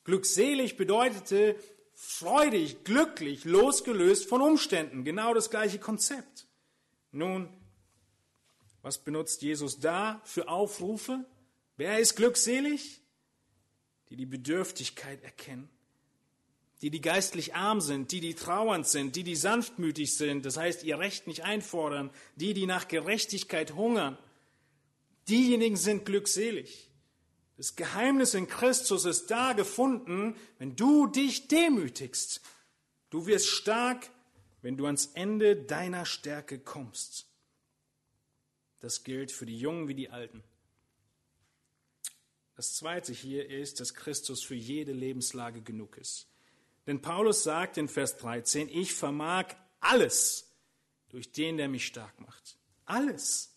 Glückselig 0.04 0.76
bedeutete 0.76 1.56
freudig, 2.00 2.84
glücklich, 2.84 3.44
losgelöst 3.44 4.28
von 4.28 4.40
Umständen. 4.40 5.04
Genau 5.04 5.34
das 5.34 5.50
gleiche 5.50 5.78
Konzept. 5.78 6.46
Nun, 7.10 7.48
was 8.82 8.98
benutzt 8.98 9.42
Jesus 9.42 9.80
da 9.80 10.20
für 10.24 10.48
Aufrufe? 10.48 11.24
Wer 11.76 11.98
ist 11.98 12.14
glückselig? 12.14 13.02
Die 14.10 14.16
die 14.16 14.26
Bedürftigkeit 14.26 15.22
erkennen 15.22 15.68
die, 16.82 16.90
die 16.90 17.00
geistlich 17.00 17.54
arm 17.54 17.80
sind, 17.80 18.12
die, 18.12 18.20
die 18.20 18.34
trauernd 18.34 18.86
sind, 18.86 19.16
die, 19.16 19.24
die 19.24 19.36
sanftmütig 19.36 20.16
sind, 20.16 20.46
das 20.46 20.56
heißt 20.56 20.84
ihr 20.84 20.98
Recht 20.98 21.26
nicht 21.26 21.42
einfordern, 21.42 22.10
die, 22.36 22.54
die 22.54 22.66
nach 22.66 22.86
Gerechtigkeit 22.88 23.74
hungern, 23.74 24.16
diejenigen 25.28 25.76
sind 25.76 26.04
glückselig. 26.04 26.87
Das 27.58 27.74
Geheimnis 27.74 28.34
in 28.34 28.46
Christus 28.46 29.04
ist 29.04 29.32
da 29.32 29.52
gefunden, 29.52 30.36
wenn 30.58 30.76
du 30.76 31.08
dich 31.08 31.48
demütigst. 31.48 32.40
Du 33.10 33.26
wirst 33.26 33.48
stark, 33.48 34.08
wenn 34.62 34.76
du 34.76 34.86
ans 34.86 35.06
Ende 35.14 35.56
deiner 35.56 36.06
Stärke 36.06 36.60
kommst. 36.60 37.26
Das 38.78 39.02
gilt 39.02 39.32
für 39.32 39.44
die 39.44 39.58
Jungen 39.58 39.88
wie 39.88 39.94
die 39.94 40.08
Alten. 40.08 40.44
Das 42.54 42.76
Zweite 42.76 43.12
hier 43.12 43.50
ist, 43.50 43.80
dass 43.80 43.92
Christus 43.92 44.40
für 44.40 44.54
jede 44.54 44.92
Lebenslage 44.92 45.60
genug 45.60 45.96
ist. 45.96 46.28
Denn 46.86 47.02
Paulus 47.02 47.42
sagt 47.42 47.76
in 47.76 47.88
Vers 47.88 48.18
13, 48.18 48.68
ich 48.68 48.94
vermag 48.94 49.56
alles 49.80 50.52
durch 51.08 51.32
den, 51.32 51.56
der 51.56 51.68
mich 51.68 51.86
stark 51.86 52.20
macht. 52.20 52.56
Alles. 52.84 53.52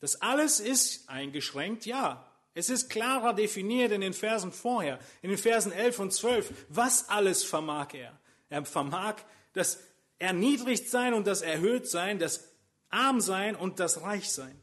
Das 0.00 0.20
alles 0.20 0.58
ist 0.58 1.08
eingeschränkt, 1.08 1.86
ja. 1.86 2.26
Es 2.54 2.68
ist 2.68 2.90
klarer 2.90 3.32
definiert 3.32 3.92
in 3.92 4.00
den 4.00 4.12
Versen 4.12 4.52
vorher, 4.52 4.98
in 5.22 5.30
den 5.30 5.38
Versen 5.38 5.72
11 5.72 5.98
und 6.00 6.12
12. 6.12 6.66
Was 6.68 7.08
alles 7.08 7.44
vermag 7.44 7.94
er? 7.94 8.18
Er 8.48 8.64
vermag 8.64 9.16
das 9.52 9.78
erniedrigt 10.18 10.88
sein 10.88 11.14
und 11.14 11.26
das 11.26 11.42
erhöht 11.42 11.88
sein, 11.88 12.18
das 12.18 12.48
arm 12.88 13.20
sein 13.20 13.54
und 13.54 13.78
das 13.78 14.02
reich 14.02 14.30
sein. 14.30 14.60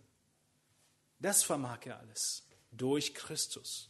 Das 1.19 1.43
vermag 1.43 1.79
er 1.85 1.99
alles 1.99 2.45
durch 2.71 3.15
Christus. 3.15 3.89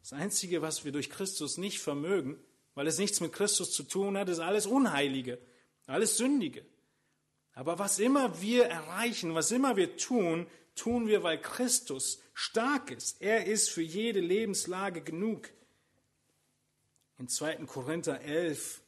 Das 0.00 0.12
Einzige, 0.12 0.62
was 0.62 0.84
wir 0.84 0.92
durch 0.92 1.10
Christus 1.10 1.56
nicht 1.56 1.80
vermögen, 1.80 2.38
weil 2.74 2.86
es 2.86 2.98
nichts 2.98 3.20
mit 3.20 3.32
Christus 3.32 3.72
zu 3.72 3.84
tun 3.84 4.18
hat, 4.18 4.28
ist 4.28 4.40
alles 4.40 4.66
Unheilige, 4.66 5.38
alles 5.86 6.18
Sündige. 6.18 6.64
Aber 7.54 7.78
was 7.78 7.98
immer 7.98 8.40
wir 8.42 8.66
erreichen, 8.66 9.34
was 9.34 9.50
immer 9.50 9.76
wir 9.76 9.96
tun, 9.96 10.46
tun 10.74 11.06
wir, 11.06 11.22
weil 11.22 11.40
Christus 11.40 12.20
stark 12.32 12.90
ist. 12.90 13.20
Er 13.20 13.46
ist 13.46 13.70
für 13.70 13.82
jede 13.82 14.20
Lebenslage 14.20 15.00
genug. 15.00 15.50
In 17.18 17.28
2. 17.28 17.56
Korinther 17.66 18.20
11 18.20 18.80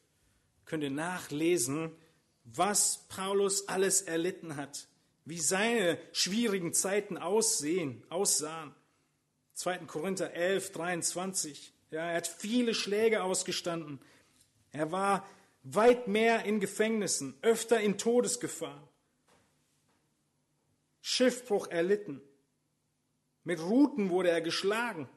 könnt 0.65 0.83
ihr 0.83 0.91
nachlesen, 0.91 1.95
was 2.43 3.05
Paulus 3.09 3.67
alles 3.67 4.01
erlitten 4.01 4.55
hat, 4.55 4.87
wie 5.25 5.39
seine 5.39 5.97
schwierigen 6.11 6.73
Zeiten 6.73 7.17
aussehen, 7.17 8.03
aussahen. 8.09 8.73
2. 9.53 9.79
Korinther 9.79 10.33
11, 10.33 10.71
23. 10.71 11.73
Ja, 11.91 12.09
er 12.09 12.17
hat 12.17 12.27
viele 12.27 12.73
Schläge 12.73 13.23
ausgestanden. 13.23 13.99
Er 14.71 14.91
war 14.91 15.27
weit 15.63 16.07
mehr 16.07 16.45
in 16.45 16.59
Gefängnissen, 16.59 17.35
öfter 17.41 17.79
in 17.79 17.97
Todesgefahr. 17.97 18.86
Schiffbruch 21.09 21.67
erlitten. 21.67 22.21
Mit 23.45 23.61
Ruten 23.61 24.09
wurde 24.09 24.29
er 24.29 24.41
geschlagen. 24.41 25.07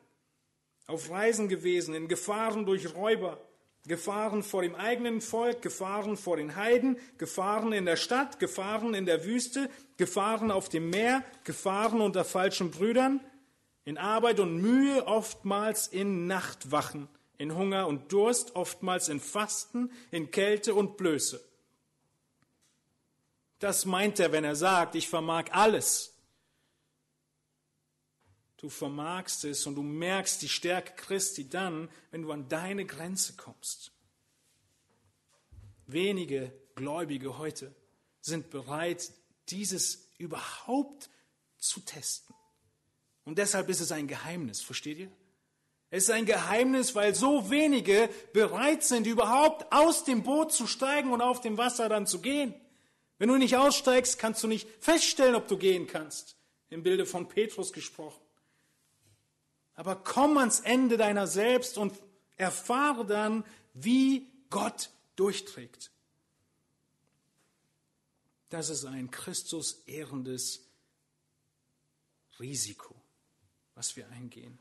Auf 0.86 1.10
Reisen 1.10 1.48
gewesen, 1.48 1.96
in 1.96 2.06
Gefahren 2.06 2.64
durch 2.64 2.94
Räuber, 2.94 3.44
Gefahren 3.88 4.44
vor 4.44 4.62
dem 4.62 4.76
eigenen 4.76 5.20
Volk, 5.20 5.62
Gefahren 5.62 6.16
vor 6.16 6.36
den 6.36 6.54
Heiden, 6.54 6.96
Gefahren 7.18 7.72
in 7.72 7.86
der 7.86 7.96
Stadt, 7.96 8.38
Gefahren 8.38 8.94
in 8.94 9.04
der 9.04 9.24
Wüste, 9.24 9.68
Gefahren 9.96 10.52
auf 10.52 10.68
dem 10.68 10.90
Meer, 10.90 11.24
Gefahren 11.42 12.00
unter 12.00 12.24
falschen 12.24 12.70
Brüdern, 12.70 13.18
in 13.84 13.98
Arbeit 13.98 14.38
und 14.38 14.62
Mühe, 14.62 15.08
oftmals 15.08 15.88
in 15.88 16.28
Nachtwachen, 16.28 17.08
in 17.36 17.56
Hunger 17.56 17.88
und 17.88 18.12
Durst, 18.12 18.54
oftmals 18.54 19.08
in 19.08 19.18
Fasten, 19.18 19.90
in 20.12 20.30
Kälte 20.30 20.72
und 20.72 20.96
Blöße. 20.96 21.49
Das 23.60 23.84
meint 23.84 24.18
er, 24.18 24.32
wenn 24.32 24.42
er 24.42 24.56
sagt, 24.56 24.94
ich 24.94 25.08
vermag 25.08 25.52
alles. 25.52 26.14
Du 28.56 28.68
vermagst 28.68 29.44
es 29.44 29.66
und 29.66 29.74
du 29.74 29.82
merkst 29.82 30.42
die 30.42 30.48
Stärke 30.48 30.92
Christi 30.96 31.48
dann, 31.48 31.88
wenn 32.10 32.22
du 32.22 32.32
an 32.32 32.48
deine 32.48 32.84
Grenze 32.84 33.34
kommst. 33.34 33.92
Wenige 35.86 36.52
Gläubige 36.74 37.38
heute 37.38 37.74
sind 38.20 38.50
bereit, 38.50 39.12
dieses 39.48 40.08
überhaupt 40.18 41.10
zu 41.58 41.80
testen. 41.80 42.34
Und 43.24 43.38
deshalb 43.38 43.68
ist 43.68 43.80
es 43.80 43.92
ein 43.92 44.08
Geheimnis, 44.08 44.62
versteht 44.62 44.98
ihr? 44.98 45.12
Es 45.90 46.04
ist 46.04 46.10
ein 46.10 46.24
Geheimnis, 46.24 46.94
weil 46.94 47.14
so 47.14 47.50
wenige 47.50 48.08
bereit 48.32 48.84
sind, 48.84 49.06
überhaupt 49.06 49.70
aus 49.72 50.04
dem 50.04 50.22
Boot 50.22 50.52
zu 50.52 50.66
steigen 50.66 51.12
und 51.12 51.20
auf 51.20 51.40
dem 51.40 51.58
Wasser 51.58 51.88
dann 51.88 52.06
zu 52.06 52.20
gehen. 52.20 52.54
Wenn 53.20 53.28
du 53.28 53.36
nicht 53.36 53.56
aussteigst, 53.56 54.18
kannst 54.18 54.42
du 54.42 54.48
nicht 54.48 54.68
feststellen, 54.80 55.36
ob 55.36 55.46
du 55.46 55.56
gehen 55.56 55.86
kannst. 55.86 56.34
Im 56.70 56.82
Bilde 56.82 57.06
von 57.06 57.28
Petrus 57.28 57.72
gesprochen. 57.72 58.20
Aber 59.74 59.94
komm 59.94 60.36
ans 60.38 60.58
Ende 60.58 60.96
deiner 60.96 61.28
selbst 61.28 61.78
und 61.78 61.94
erfahre 62.36 63.06
dann, 63.06 63.44
wie 63.74 64.26
Gott 64.50 64.90
durchträgt. 65.14 65.92
Das 68.48 68.68
ist 68.68 68.84
ein 68.84 69.12
Christus 69.12 69.84
ehrendes 69.86 70.66
Risiko 72.40 73.00
was 73.80 73.96
wir 73.96 74.06
eingehen. 74.10 74.58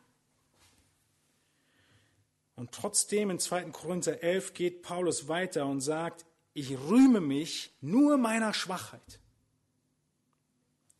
Und 2.56 2.72
trotzdem 2.72 3.30
in 3.30 3.38
2. 3.38 3.64
Korinther 3.72 4.24
11 4.24 4.54
geht 4.54 4.82
Paulus 4.82 5.28
weiter 5.28 5.66
und 5.66 5.82
sagt, 5.82 6.26
ich 6.54 6.78
rühme 6.78 7.22
mich 7.22 7.72
nur 7.82 8.18
meiner 8.18 8.54
Schwachheit. 8.54 9.20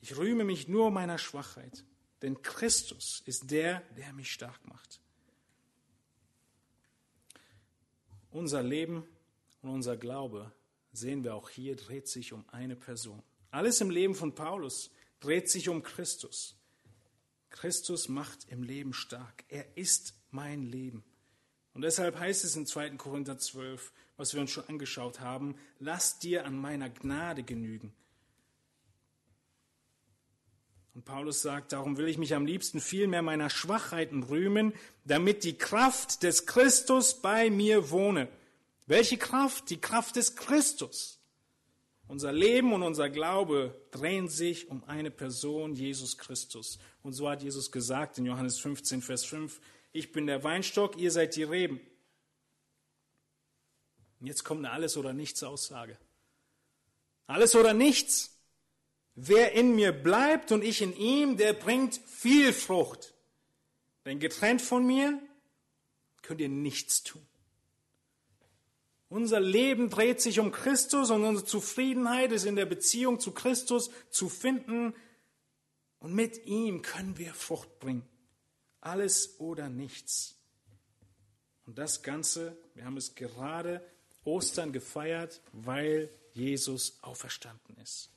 Ich 0.02 0.16
rühme 0.18 0.44
mich 0.44 0.68
nur 0.68 0.92
meiner 0.92 1.18
Schwachheit, 1.18 1.84
denn 2.22 2.42
Christus 2.42 3.22
ist 3.26 3.52
der, 3.52 3.82
der 3.98 4.14
mich 4.14 4.32
stark 4.32 4.66
macht. 4.66 5.02
Unser 8.32 8.64
Leben 8.64 9.04
und 9.62 9.70
unser 9.70 9.98
Glaube, 9.98 10.52
sehen 10.94 11.24
wir 11.24 11.36
auch 11.36 11.50
hier, 11.50 11.76
dreht 11.76 12.08
sich 12.08 12.32
um 12.32 12.48
eine 12.50 12.76
Person. 12.76 13.22
Alles 13.52 13.82
im 13.82 13.90
Leben 13.90 14.16
von 14.16 14.36
Paulus 14.36 14.92
dreht 15.20 15.50
sich 15.50 15.70
um 15.70 15.84
Christus. 15.84 16.56
Christus 17.50 18.08
macht 18.08 18.48
im 18.50 18.64
Leben 18.64 18.94
stark. 18.94 19.44
Er 19.48 19.76
ist 19.76 20.14
mein 20.32 20.64
Leben. 20.64 21.04
Und 21.74 21.82
deshalb 21.82 22.18
heißt 22.18 22.44
es 22.44 22.56
in 22.56 22.66
2. 22.66 22.92
Korinther 22.92 23.38
12, 23.38 23.92
was 24.20 24.34
wir 24.34 24.42
uns 24.42 24.52
schon 24.52 24.68
angeschaut 24.68 25.22
haben, 25.22 25.56
lass 25.80 26.20
dir 26.20 26.46
an 26.46 26.60
meiner 26.60 26.90
Gnade 26.90 27.42
genügen. 27.42 27.94
Und 30.94 31.06
Paulus 31.06 31.42
sagt, 31.42 31.72
darum 31.72 31.98
will 31.98 32.10
ich 32.10 32.18
mich 32.18 32.36
am 32.36 32.46
liebsten 32.46 32.82
viel 32.82 33.08
mehr 33.08 33.22
meiner 33.22 33.50
Schwachheiten 33.50 34.24
rühmen, 34.24 34.74
damit 35.06 35.46
die 35.46 35.58
Kraft 35.58 36.24
des 36.24 36.46
Christus 36.46 37.22
bei 37.22 37.50
mir 37.50 37.90
wohne. 37.92 38.28
Welche 38.86 39.18
Kraft? 39.18 39.70
Die 39.70 39.80
Kraft 39.80 40.18
des 40.18 40.36
Christus. 40.36 41.20
Unser 42.10 42.34
Leben 42.34 42.74
und 42.74 42.84
unser 42.84 43.10
Glaube 43.10 43.80
drehen 43.92 44.28
sich 44.28 44.70
um 44.70 44.84
eine 44.84 45.12
Person, 45.12 45.76
Jesus 45.76 46.18
Christus. 46.18 46.80
Und 47.04 47.14
so 47.14 47.30
hat 47.30 47.44
Jesus 47.44 47.72
gesagt 47.72 48.18
in 48.18 48.26
Johannes 48.26 48.60
15, 48.60 49.02
Vers 49.02 49.24
5, 49.24 49.62
ich 49.94 50.12
bin 50.12 50.28
der 50.28 50.44
Weinstock, 50.44 50.98
ihr 50.98 51.12
seid 51.12 51.38
die 51.38 51.44
Reben. 51.44 51.80
Und 54.20 54.28
jetzt 54.28 54.44
kommt 54.44 54.66
eine 54.66 54.74
Alles- 54.74 54.98
oder 54.98 55.14
Nichts-Aussage. 55.14 55.98
Alles 57.28 57.56
oder 57.56 57.74
nichts. 57.74 58.36
Wer 59.16 59.52
in 59.52 59.76
mir 59.76 59.92
bleibt 59.92 60.52
und 60.52 60.64
ich 60.64 60.82
in 60.82 60.96
ihm, 60.96 61.38
der 61.38 61.54
bringt 61.54 61.96
viel 61.96 62.54
Frucht. 62.54 63.14
Denn 64.06 64.20
getrennt 64.20 64.62
von 64.62 64.86
mir 64.86 65.22
könnt 66.22 66.42
ihr 66.42 66.50
nichts 66.50 67.04
tun. 67.04 67.26
Unser 69.10 69.40
Leben 69.40 69.90
dreht 69.90 70.22
sich 70.22 70.40
um 70.40 70.52
Christus 70.52 71.10
und 71.10 71.24
unsere 71.24 71.46
Zufriedenheit 71.46 72.32
ist 72.32 72.46
in 72.46 72.56
der 72.56 72.66
Beziehung 72.66 73.20
zu 73.20 73.32
Christus 73.32 73.90
zu 74.10 74.30
finden. 74.30 74.96
Und 76.00 76.14
mit 76.14 76.46
ihm 76.46 76.82
können 76.82 77.18
wir 77.18 77.34
Frucht 77.34 77.80
bringen. 77.80 78.08
Alles 78.82 79.40
oder 79.40 79.70
nichts. 79.70 80.36
Und 81.66 81.78
das 81.78 82.02
Ganze, 82.02 82.58
wir 82.74 82.86
haben 82.86 82.98
es 82.98 83.16
gerade 83.16 83.86
Ostern 84.24 84.74
gefeiert, 84.74 85.42
weil 85.52 86.10
Jesus 86.34 86.98
auferstanden 87.02 87.78
ist. 87.78 88.10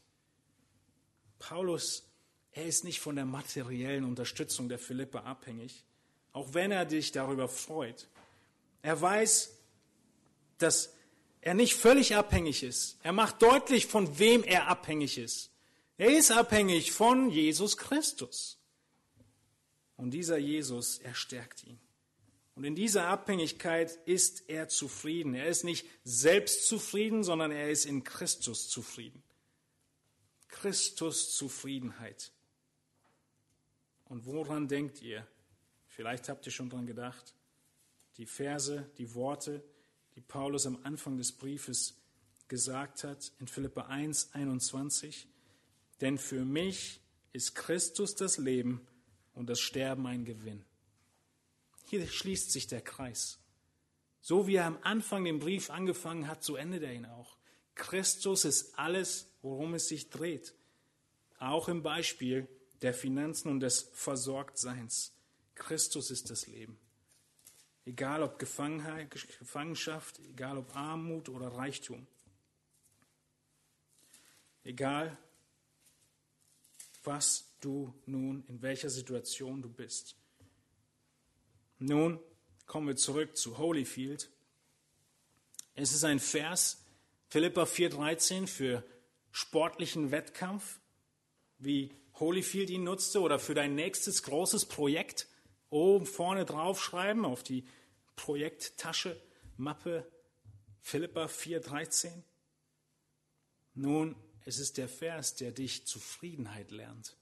Paulus, 1.39 2.05
er 2.53 2.67
ist 2.67 2.85
nicht 2.85 3.01
von 3.01 3.17
der 3.17 3.25
materiellen 3.25 4.05
Unterstützung 4.05 4.69
der 4.69 4.79
Philippe 4.79 5.25
abhängig, 5.25 5.85
auch 6.33 6.55
wenn 6.55 6.71
er 6.71 6.85
dich 6.85 7.13
darüber 7.13 7.49
freut. 7.49 8.09
Er 8.83 9.01
weiß, 9.01 9.57
dass 10.59 10.93
er 11.41 11.55
nicht 11.55 11.75
völlig 11.75 12.15
abhängig 12.15 12.63
ist. 12.63 12.99
Er 13.03 13.13
macht 13.13 13.43
deutlich, 13.43 13.87
von 13.87 14.19
wem 14.19 14.45
er 14.45 14.69
abhängig 14.69 15.19
ist. 15.19 15.51
Er 15.99 16.17
ist 16.17 16.31
abhängig 16.31 16.93
von 16.93 17.31
Jesus 17.31 17.77
Christus. 17.77 18.59
Und 19.97 20.11
dieser 20.11 20.39
Jesus, 20.39 20.99
er 20.99 21.15
stärkt 21.15 21.65
ihn. 21.65 21.79
Und 22.55 22.65
in 22.65 22.75
dieser 22.75 23.07
Abhängigkeit 23.07 23.99
ist 24.07 24.49
er 24.49 24.69
zufrieden. 24.69 25.35
Er 25.35 25.47
ist 25.47 25.65
nicht 25.65 25.87
selbst 26.05 26.67
zufrieden, 26.67 27.25
sondern 27.25 27.51
er 27.51 27.71
ist 27.71 27.87
in 27.87 28.05
Christus 28.05 28.69
zufrieden. 28.69 29.23
Christus 30.49 31.35
Zufriedenheit. 31.35 32.31
Und 34.05 34.27
woran 34.27 34.69
denkt 34.69 35.01
ihr? 35.01 35.27
Vielleicht 35.87 36.29
habt 36.29 36.45
ihr 36.45 36.53
schon 36.53 36.69
dran 36.69 36.87
gedacht. 36.87 37.35
Die 38.19 38.27
Verse, 38.27 38.91
die 38.99 39.15
Worte, 39.15 39.65
die 40.15 40.21
Paulus 40.21 40.67
am 40.67 40.79
Anfang 40.83 41.17
des 41.17 41.33
Briefes 41.33 41.97
gesagt 42.49 43.05
hat, 43.05 43.33
in 43.41 43.49
Philippa 43.49 43.87
1, 43.87 44.35
21. 44.35 45.27
Denn 46.03 46.19
für 46.19 46.45
mich 46.45 47.01
ist 47.33 47.55
Christus 47.55 48.15
das 48.15 48.37
Leben 48.37 48.87
und 49.33 49.49
das 49.49 49.61
Sterben 49.61 50.07
ein 50.07 50.27
Gewinn. 50.27 50.65
Hier 51.93 52.09
schließt 52.09 52.51
sich 52.51 52.69
der 52.69 52.81
Kreis. 52.81 53.39
So 54.23 54.47
wie 54.47 54.55
er 54.55 54.65
am 54.65 54.79
Anfang 54.81 55.25
den 55.25 55.41
Brief 55.41 55.69
angefangen 55.69 56.27
hat, 56.27 56.43
so 56.43 56.57
endet 56.57 56.85
er 56.85 56.95
ihn 56.95 57.05
auch. 57.05 57.37
Christus 57.75 58.47
ist 58.47 58.79
alles, 58.79 59.27
worum 59.43 59.75
es 59.75 59.89
sich 59.89 60.09
dreht. 60.09 60.55
Auch 61.39 61.69
im 61.69 61.83
Beispiel 61.83 62.49
der 62.81 62.95
Finanzen 62.95 63.51
und 63.51 63.61
des 63.61 63.91
Versorgtseins. 63.93 65.13
Christus 65.55 66.11
ist 66.11 66.31
das 66.31 66.47
Leben. 66.47 66.79
Egal 67.85 68.23
ob 68.23 68.39
Gefangenschaft, 68.39 70.19
egal 70.21 70.57
ob 70.57 70.75
Armut 70.75 71.29
oder 71.29 71.49
Reichtum. 71.49 72.07
Egal, 74.65 75.19
was 77.05 77.53
du 77.61 77.93
nun, 78.07 78.45
in 78.49 78.63
welcher 78.63 78.89
Situation 78.89 79.61
du 79.61 79.69
bist. 79.69 80.17
Nun 81.85 82.21
kommen 82.67 82.87
wir 82.87 82.95
zurück 82.95 83.37
zu 83.37 83.59
Holyfield. 83.59 84.31
Es 85.75 85.93
ist 85.93 86.05
ein 86.05 86.21
Vers, 86.21 86.85
Philippa 87.29 87.65
4,13 87.65 88.47
für 88.47 88.85
sportlichen 89.33 90.13
Wettkampf, 90.13 90.79
wie 91.59 91.93
Holyfield 92.21 92.71
ihn 92.71 92.85
nutzte, 92.85 93.21
oder 93.21 93.41
für 93.41 93.55
dein 93.55 93.75
nächstes 93.75 94.23
großes 94.23 94.67
Projekt 94.67 95.27
oben 95.71 96.07
vorne 96.07 96.45
draufschreiben 96.45 97.25
auf 97.25 97.43
die 97.43 97.65
Projekttasche, 98.15 99.21
Mappe 99.57 100.09
Philippa 100.83 101.25
4,13. 101.25 102.13
Nun, 103.75 104.15
es 104.45 104.61
ist 104.61 104.79
der 104.79 104.89
Vers, 104.89 105.35
der 105.35 105.51
dich 105.51 105.85
Zufriedenheit 105.85 106.71
lernt. 106.71 107.17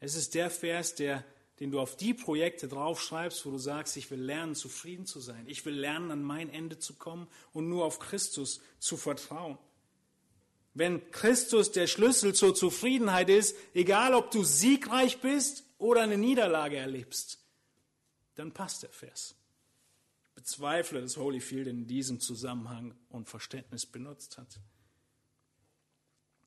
Es 0.00 0.16
ist 0.16 0.34
der 0.34 0.50
Vers, 0.50 0.96
der 0.96 1.24
den 1.60 1.70
du 1.70 1.80
auf 1.80 1.96
die 1.96 2.14
Projekte 2.14 2.68
draufschreibst, 2.68 3.46
wo 3.46 3.50
du 3.50 3.58
sagst, 3.58 3.96
ich 3.96 4.10
will 4.10 4.20
lernen, 4.20 4.54
zufrieden 4.54 5.06
zu 5.06 5.20
sein. 5.20 5.44
Ich 5.46 5.64
will 5.64 5.74
lernen, 5.74 6.10
an 6.10 6.22
mein 6.22 6.50
Ende 6.50 6.78
zu 6.78 6.94
kommen 6.94 7.28
und 7.52 7.68
nur 7.68 7.84
auf 7.84 7.98
Christus 7.98 8.60
zu 8.78 8.96
vertrauen. 8.96 9.58
Wenn 10.74 11.10
Christus 11.10 11.72
der 11.72 11.86
Schlüssel 11.86 12.34
zur 12.34 12.54
Zufriedenheit 12.54 13.30
ist, 13.30 13.56
egal 13.72 14.12
ob 14.12 14.30
du 14.30 14.44
siegreich 14.44 15.20
bist 15.22 15.64
oder 15.78 16.02
eine 16.02 16.18
Niederlage 16.18 16.76
erlebst, 16.76 17.38
dann 18.34 18.52
passt 18.52 18.82
der 18.82 18.90
Vers. 18.90 19.34
Bezweifle, 20.34 21.00
dass 21.00 21.16
Holyfield 21.16 21.66
in 21.66 21.86
diesem 21.86 22.20
Zusammenhang 22.20 22.94
und 23.08 23.26
Verständnis 23.26 23.86
benutzt 23.86 24.36
hat. 24.36 24.60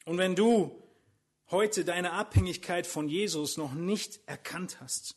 Und 0.05 0.19
wenn 0.19 0.35
du 0.35 0.79
heute 1.51 1.85
deine 1.85 2.13
Abhängigkeit 2.13 2.85
von 2.85 3.09
Jesus 3.09 3.57
noch 3.57 3.73
nicht 3.73 4.19
erkannt 4.25 4.77
hast 4.81 5.15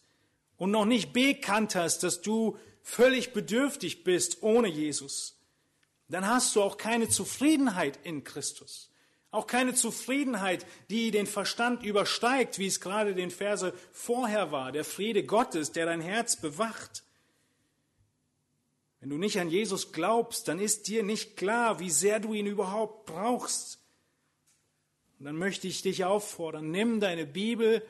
und 0.57 0.70
noch 0.70 0.85
nicht 0.85 1.12
bekannt 1.12 1.74
hast, 1.74 2.03
dass 2.03 2.22
du 2.22 2.59
völlig 2.83 3.33
bedürftig 3.33 4.05
bist 4.05 4.43
ohne 4.43 4.68
Jesus, 4.68 5.39
dann 6.09 6.26
hast 6.26 6.55
du 6.55 6.62
auch 6.62 6.76
keine 6.76 7.09
Zufriedenheit 7.09 7.99
in 8.05 8.24
Christus. 8.24 8.91
Auch 9.30 9.47
keine 9.47 9.72
Zufriedenheit, 9.72 10.66
die 10.91 11.11
den 11.11 11.26
Verstand 11.26 11.83
übersteigt, 11.83 12.59
wie 12.59 12.66
es 12.66 12.80
gerade 12.80 13.14
den 13.14 13.30
Verse 13.30 13.72
vorher 13.91 14.53
war, 14.53 14.72
der 14.72 14.85
Friede 14.85 15.24
Gottes, 15.24 15.72
der 15.72 15.87
dein 15.87 16.03
Herz 16.03 16.37
bewacht. 16.37 17.03
Wenn 19.01 19.09
du 19.09 19.16
nicht 19.16 19.41
an 19.41 19.49
Jesus 19.49 19.91
glaubst, 19.91 20.49
dann 20.49 20.61
ist 20.61 20.87
dir 20.87 21.03
nicht 21.03 21.37
klar, 21.37 21.80
wie 21.80 21.91
sehr 21.91 22.20
du 22.20 22.35
ihn 22.35 22.47
überhaupt 22.47 23.07
brauchst. 23.07 23.82
Und 25.22 25.26
dann 25.26 25.36
möchte 25.36 25.68
ich 25.68 25.82
dich 25.82 26.04
auffordern, 26.04 26.72
nimm 26.72 26.98
deine 26.98 27.26
Bibel 27.26 27.86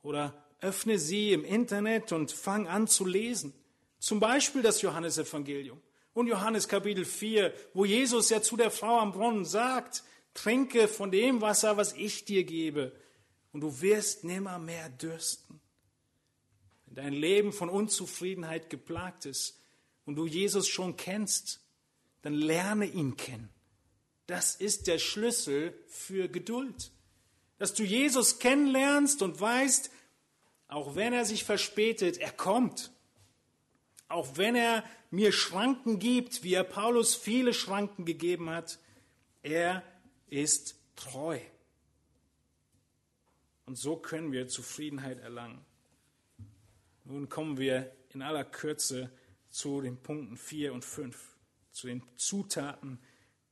oder 0.00 0.46
öffne 0.60 0.96
sie 0.96 1.32
im 1.32 1.44
Internet 1.44 2.12
und 2.12 2.30
fang 2.30 2.68
an 2.68 2.86
zu 2.86 3.04
lesen. 3.04 3.52
Zum 3.98 4.20
Beispiel 4.20 4.62
das 4.62 4.80
Johannesevangelium 4.80 5.82
und 6.14 6.28
Johannes 6.28 6.68
Kapitel 6.68 7.04
4, 7.04 7.52
wo 7.74 7.84
Jesus 7.84 8.30
ja 8.30 8.42
zu 8.42 8.56
der 8.56 8.70
Frau 8.70 9.00
am 9.00 9.10
Brunnen 9.10 9.44
sagt, 9.44 10.04
trinke 10.34 10.86
von 10.86 11.10
dem 11.10 11.40
Wasser, 11.40 11.76
was 11.76 11.94
ich 11.94 12.26
dir 12.26 12.44
gebe, 12.44 12.92
und 13.50 13.62
du 13.62 13.80
wirst 13.80 14.22
nimmer 14.22 14.60
mehr 14.60 14.88
dürsten. 14.88 15.60
Wenn 16.86 16.94
dein 16.94 17.12
Leben 17.12 17.52
von 17.52 17.70
Unzufriedenheit 17.70 18.70
geplagt 18.70 19.26
ist 19.26 19.58
und 20.06 20.14
du 20.14 20.26
Jesus 20.26 20.68
schon 20.68 20.96
kennst, 20.96 21.60
dann 22.20 22.34
lerne 22.34 22.86
ihn 22.86 23.16
kennen. 23.16 23.52
Das 24.26 24.54
ist 24.54 24.86
der 24.86 24.98
Schlüssel 24.98 25.78
für 25.88 26.28
Geduld. 26.28 26.90
Dass 27.58 27.74
du 27.74 27.82
Jesus 27.82 28.38
kennenlernst 28.38 29.22
und 29.22 29.40
weißt, 29.40 29.90
auch 30.68 30.94
wenn 30.94 31.12
er 31.12 31.24
sich 31.24 31.44
verspätet, 31.44 32.18
er 32.18 32.32
kommt. 32.32 32.92
Auch 34.08 34.36
wenn 34.36 34.54
er 34.54 34.84
mir 35.10 35.32
Schranken 35.32 35.98
gibt, 35.98 36.42
wie 36.42 36.54
er 36.54 36.64
Paulus 36.64 37.14
viele 37.14 37.52
Schranken 37.52 38.04
gegeben 38.04 38.50
hat, 38.50 38.78
er 39.42 39.82
ist 40.28 40.76
treu. 40.96 41.38
Und 43.66 43.76
so 43.76 43.96
können 43.96 44.32
wir 44.32 44.48
Zufriedenheit 44.48 45.18
erlangen. 45.20 45.64
Nun 47.04 47.28
kommen 47.28 47.58
wir 47.58 47.94
in 48.10 48.22
aller 48.22 48.44
Kürze 48.44 49.10
zu 49.50 49.80
den 49.80 49.96
Punkten 49.96 50.36
4 50.36 50.72
und 50.72 50.84
5, 50.84 51.36
zu 51.72 51.86
den 51.86 52.02
Zutaten 52.16 52.98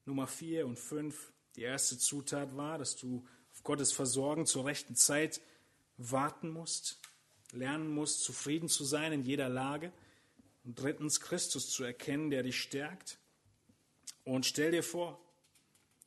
Nummer 0.05 0.27
vier 0.27 0.67
und 0.67 0.79
fünf. 0.79 1.33
Die 1.57 1.63
erste 1.63 1.99
Zutat 1.99 2.57
war, 2.57 2.79
dass 2.79 2.97
du 2.97 3.27
auf 3.53 3.63
Gottes 3.63 3.93
Versorgen 3.93 4.47
zur 4.47 4.65
rechten 4.65 4.97
Zeit 4.97 5.41
warten 5.97 6.51
musst, 6.51 6.99
lernen 7.53 7.89
musst, 7.89 8.23
zufrieden 8.23 8.69
zu 8.69 8.85
sein 8.85 9.13
in 9.13 9.23
jeder 9.23 9.49
Lage. 9.49 9.93
Und 10.65 10.79
drittens, 10.79 11.21
Christus 11.21 11.71
zu 11.71 11.85
erkennen, 11.85 12.31
der 12.31 12.43
dich 12.43 12.61
stärkt. 12.61 13.19
Und 14.25 14.47
stell 14.47 14.71
dir 14.71 14.83
vor, 14.83 15.21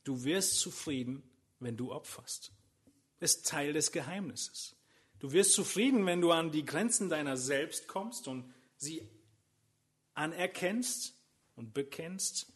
du 0.04 0.24
wirst 0.24 0.58
zufrieden, 0.60 1.22
wenn 1.60 1.76
du 1.76 1.92
opferst. 1.92 2.52
ist 3.20 3.46
Teil 3.46 3.72
des 3.72 3.90
Geheimnisses. 3.92 4.76
Du 5.18 5.32
wirst 5.32 5.54
zufrieden, 5.54 6.04
wenn 6.04 6.20
du 6.20 6.32
an 6.32 6.52
die 6.52 6.64
Grenzen 6.64 7.08
deiner 7.08 7.36
selbst 7.36 7.88
kommst 7.88 8.28
und 8.28 8.52
sie 8.76 9.08
anerkennst 10.14 11.14
und 11.56 11.72
bekennst. 11.72 12.52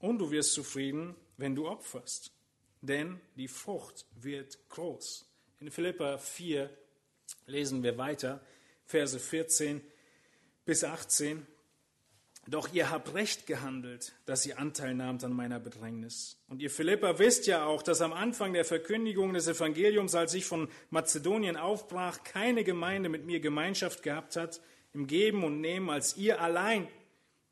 Und 0.00 0.18
du 0.18 0.30
wirst 0.30 0.54
zufrieden, 0.54 1.14
wenn 1.36 1.54
du 1.54 1.68
opferst. 1.68 2.32
Denn 2.80 3.20
die 3.36 3.48
Frucht 3.48 4.06
wird 4.20 4.58
groß. 4.70 5.26
In 5.60 5.70
Philippa 5.70 6.18
4 6.18 6.70
lesen 7.46 7.82
wir 7.82 7.98
weiter, 7.98 8.40
Verse 8.86 9.18
14 9.18 9.82
bis 10.64 10.82
18. 10.82 11.46
Doch 12.46 12.72
ihr 12.72 12.90
habt 12.90 13.14
recht 13.14 13.46
gehandelt, 13.46 14.14
dass 14.24 14.46
ihr 14.46 14.58
Anteil 14.58 14.94
nahmt 14.94 15.22
an 15.22 15.32
meiner 15.32 15.60
Bedrängnis. 15.60 16.42
Und 16.48 16.62
ihr 16.62 16.70
Philippa 16.70 17.18
wisst 17.18 17.46
ja 17.46 17.66
auch, 17.66 17.82
dass 17.82 18.00
am 18.00 18.14
Anfang 18.14 18.54
der 18.54 18.64
Verkündigung 18.64 19.34
des 19.34 19.46
Evangeliums, 19.46 20.14
als 20.14 20.32
ich 20.34 20.46
von 20.46 20.68
Mazedonien 20.88 21.56
aufbrach, 21.56 22.24
keine 22.24 22.64
Gemeinde 22.64 23.08
mit 23.10 23.26
mir 23.26 23.40
Gemeinschaft 23.40 24.02
gehabt 24.02 24.36
hat 24.36 24.60
im 24.92 25.06
Geben 25.06 25.44
und 25.44 25.60
Nehmen 25.60 25.90
als 25.90 26.16
ihr 26.16 26.40
allein. 26.40 26.88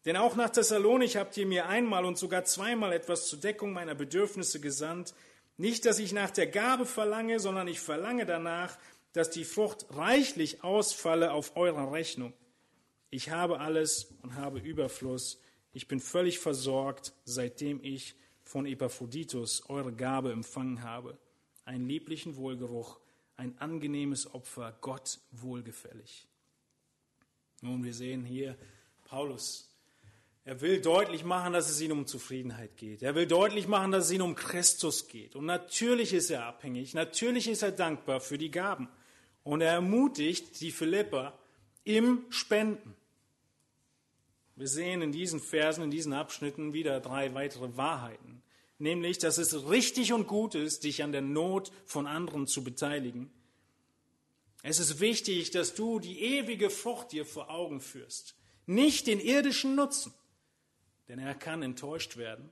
Denn 0.08 0.16
auch 0.16 0.36
nach 0.36 0.48
Thessalonich 0.48 1.18
habt 1.18 1.36
ihr 1.36 1.44
mir 1.44 1.66
einmal 1.66 2.06
und 2.06 2.16
sogar 2.16 2.46
zweimal 2.46 2.94
etwas 2.94 3.28
zur 3.28 3.40
Deckung 3.40 3.74
meiner 3.74 3.94
Bedürfnisse 3.94 4.58
gesandt. 4.58 5.12
Nicht, 5.58 5.84
dass 5.84 5.98
ich 5.98 6.14
nach 6.14 6.30
der 6.30 6.46
Gabe 6.46 6.86
verlange, 6.86 7.40
sondern 7.40 7.68
ich 7.68 7.78
verlange 7.78 8.24
danach, 8.24 8.78
dass 9.12 9.28
die 9.28 9.44
Frucht 9.44 9.84
reichlich 9.90 10.64
ausfalle 10.64 11.32
auf 11.32 11.58
eurer 11.58 11.92
Rechnung. 11.92 12.32
Ich 13.10 13.28
habe 13.28 13.60
alles 13.60 14.14
und 14.22 14.36
habe 14.36 14.60
Überfluss. 14.60 15.42
Ich 15.74 15.88
bin 15.88 16.00
völlig 16.00 16.38
versorgt, 16.38 17.12
seitdem 17.26 17.84
ich 17.84 18.14
von 18.44 18.64
Epaphroditus 18.64 19.68
eure 19.68 19.92
Gabe 19.92 20.32
empfangen 20.32 20.84
habe. 20.84 21.18
Einen 21.66 21.86
lieblichen 21.86 22.36
Wohlgeruch, 22.36 22.98
ein 23.36 23.58
angenehmes 23.58 24.32
Opfer, 24.32 24.74
Gott 24.80 25.20
wohlgefällig. 25.32 26.26
Nun, 27.60 27.84
wir 27.84 27.92
sehen 27.92 28.24
hier 28.24 28.56
Paulus. 29.04 29.67
Er 30.48 30.62
will 30.62 30.80
deutlich 30.80 31.24
machen, 31.24 31.52
dass 31.52 31.68
es 31.68 31.78
ihm 31.82 31.92
um 31.92 32.06
Zufriedenheit 32.06 32.78
geht. 32.78 33.02
Er 33.02 33.14
will 33.14 33.26
deutlich 33.26 33.68
machen, 33.68 33.92
dass 33.92 34.06
es 34.06 34.12
ihm 34.12 34.22
um 34.22 34.34
Christus 34.34 35.06
geht. 35.06 35.36
Und 35.36 35.44
natürlich 35.44 36.14
ist 36.14 36.30
er 36.30 36.46
abhängig. 36.46 36.94
Natürlich 36.94 37.48
ist 37.48 37.60
er 37.60 37.70
dankbar 37.70 38.18
für 38.22 38.38
die 38.38 38.50
Gaben. 38.50 38.88
Und 39.44 39.60
er 39.60 39.72
ermutigt 39.72 40.58
die 40.62 40.70
Philipper 40.70 41.38
im 41.84 42.24
Spenden. 42.30 42.96
Wir 44.56 44.68
sehen 44.68 45.02
in 45.02 45.12
diesen 45.12 45.38
Versen, 45.38 45.84
in 45.84 45.90
diesen 45.90 46.14
Abschnitten 46.14 46.72
wieder 46.72 46.98
drei 47.00 47.34
weitere 47.34 47.76
Wahrheiten. 47.76 48.40
Nämlich, 48.78 49.18
dass 49.18 49.36
es 49.36 49.68
richtig 49.68 50.14
und 50.14 50.28
gut 50.28 50.54
ist, 50.54 50.84
dich 50.84 51.02
an 51.02 51.12
der 51.12 51.20
Not 51.20 51.70
von 51.84 52.06
anderen 52.06 52.46
zu 52.46 52.64
beteiligen. 52.64 53.30
Es 54.62 54.78
ist 54.78 54.98
wichtig, 54.98 55.50
dass 55.50 55.74
du 55.74 56.00
die 56.00 56.22
ewige 56.22 56.70
Frucht 56.70 57.12
dir 57.12 57.26
vor 57.26 57.50
Augen 57.50 57.82
führst, 57.82 58.34
nicht 58.64 59.06
den 59.08 59.20
irdischen 59.20 59.74
Nutzen, 59.74 60.14
denn 61.08 61.18
er 61.18 61.34
kann 61.34 61.62
enttäuscht 61.62 62.16
werden. 62.16 62.50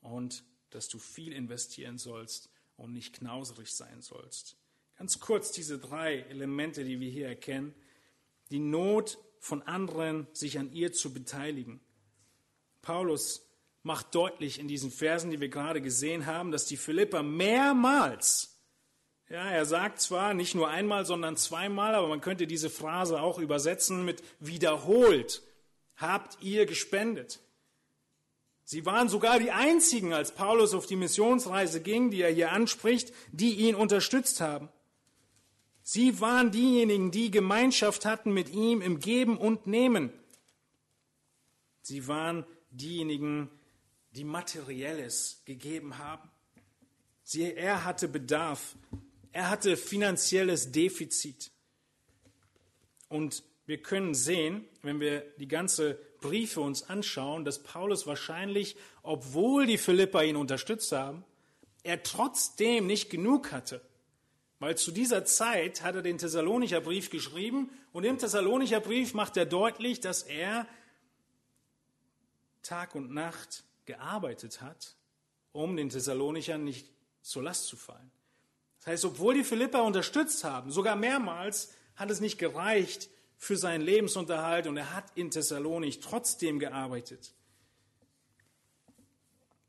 Und 0.00 0.44
dass 0.70 0.88
du 0.88 0.98
viel 0.98 1.32
investieren 1.32 1.98
sollst 1.98 2.50
und 2.76 2.92
nicht 2.92 3.14
knauserig 3.14 3.72
sein 3.72 4.02
sollst. 4.02 4.56
Ganz 4.98 5.20
kurz 5.20 5.50
diese 5.52 5.78
drei 5.78 6.20
Elemente, 6.20 6.84
die 6.84 7.00
wir 7.00 7.10
hier 7.10 7.28
erkennen. 7.28 7.74
Die 8.50 8.58
Not 8.58 9.18
von 9.38 9.62
anderen, 9.62 10.26
sich 10.32 10.58
an 10.58 10.72
ihr 10.72 10.92
zu 10.92 11.12
beteiligen. 11.12 11.80
Paulus 12.82 13.48
macht 13.82 14.14
deutlich 14.14 14.58
in 14.58 14.68
diesen 14.68 14.90
Versen, 14.90 15.30
die 15.30 15.40
wir 15.40 15.48
gerade 15.48 15.80
gesehen 15.80 16.26
haben, 16.26 16.50
dass 16.50 16.66
die 16.66 16.76
Philipper 16.76 17.22
mehrmals, 17.22 18.58
ja, 19.28 19.50
er 19.50 19.66
sagt 19.66 20.00
zwar 20.00 20.34
nicht 20.34 20.54
nur 20.54 20.68
einmal, 20.68 21.04
sondern 21.04 21.36
zweimal, 21.36 21.94
aber 21.94 22.08
man 22.08 22.20
könnte 22.20 22.46
diese 22.46 22.70
Phrase 22.70 23.20
auch 23.20 23.38
übersetzen 23.38 24.04
mit 24.04 24.22
wiederholt, 24.40 25.42
habt 25.96 26.42
ihr 26.42 26.66
gespendet. 26.66 27.40
Sie 28.64 28.86
waren 28.86 29.08
sogar 29.08 29.38
die 29.38 29.50
einzigen, 29.50 30.14
als 30.14 30.34
Paulus 30.34 30.72
auf 30.72 30.86
die 30.86 30.96
Missionsreise 30.96 31.82
ging, 31.82 32.10
die 32.10 32.22
er 32.22 32.32
hier 32.32 32.52
anspricht, 32.52 33.12
die 33.30 33.54
ihn 33.54 33.74
unterstützt 33.74 34.40
haben. 34.40 34.70
Sie 35.82 36.18
waren 36.20 36.50
diejenigen, 36.50 37.10
die 37.10 37.30
Gemeinschaft 37.30 38.06
hatten 38.06 38.32
mit 38.32 38.48
ihm 38.48 38.80
im 38.80 39.00
Geben 39.00 39.36
und 39.36 39.66
Nehmen. 39.66 40.10
Sie 41.82 42.08
waren 42.08 42.46
diejenigen, 42.70 43.50
die 44.12 44.24
Materielles 44.24 45.42
gegeben 45.44 45.98
haben. 45.98 46.30
Sie, 47.22 47.42
er 47.42 47.84
hatte 47.84 48.08
Bedarf. 48.08 48.76
Er 49.32 49.50
hatte 49.50 49.76
finanzielles 49.76 50.72
Defizit. 50.72 51.50
Und 53.08 53.42
wir 53.66 53.78
können 53.82 54.14
sehen, 54.14 54.64
wenn 54.82 55.00
wir 55.00 55.20
die 55.38 55.48
ganze 55.48 55.98
Briefe 56.20 56.60
uns 56.60 56.88
anschauen, 56.88 57.44
dass 57.44 57.62
Paulus 57.62 58.06
wahrscheinlich, 58.06 58.76
obwohl 59.02 59.66
die 59.66 59.78
Philippa 59.78 60.22
ihn 60.22 60.36
unterstützt 60.36 60.92
haben, 60.92 61.24
er 61.82 62.02
trotzdem 62.02 62.86
nicht 62.86 63.10
genug 63.10 63.52
hatte 63.52 63.80
weil 64.64 64.78
zu 64.78 64.92
dieser 64.92 65.26
Zeit 65.26 65.82
hat 65.82 65.94
er 65.94 66.00
den 66.00 66.16
Thessalonicher 66.16 66.80
Brief 66.80 67.10
geschrieben 67.10 67.70
und 67.92 68.04
im 68.04 68.16
Thessalonicher 68.16 68.80
Brief 68.80 69.12
macht 69.12 69.36
er 69.36 69.44
deutlich, 69.44 70.00
dass 70.00 70.22
er 70.22 70.66
Tag 72.62 72.94
und 72.94 73.12
Nacht 73.12 73.64
gearbeitet 73.84 74.62
hat, 74.62 74.96
um 75.52 75.76
den 75.76 75.90
Thessalonichern 75.90 76.64
nicht 76.64 76.88
zur 77.20 77.42
Last 77.42 77.66
zu 77.66 77.76
fallen. 77.76 78.10
Das 78.78 78.86
heißt, 78.86 79.04
obwohl 79.04 79.34
die 79.34 79.44
Philippa 79.44 79.80
unterstützt 79.80 80.44
haben, 80.44 80.70
sogar 80.70 80.96
mehrmals, 80.96 81.74
hat 81.96 82.10
es 82.10 82.20
nicht 82.20 82.38
gereicht 82.38 83.10
für 83.36 83.56
seinen 83.56 83.82
Lebensunterhalt 83.82 84.66
und 84.66 84.76
er 84.76 84.94
hat 84.94 85.04
in 85.14 85.30
Thessalonich 85.30 86.00
trotzdem 86.00 86.58
gearbeitet. 86.58 87.34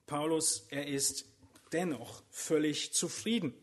Paulus, 0.06 0.68
er 0.70 0.88
ist 0.88 1.26
dennoch 1.72 2.24
völlig 2.30 2.94
zufrieden. 2.94 3.54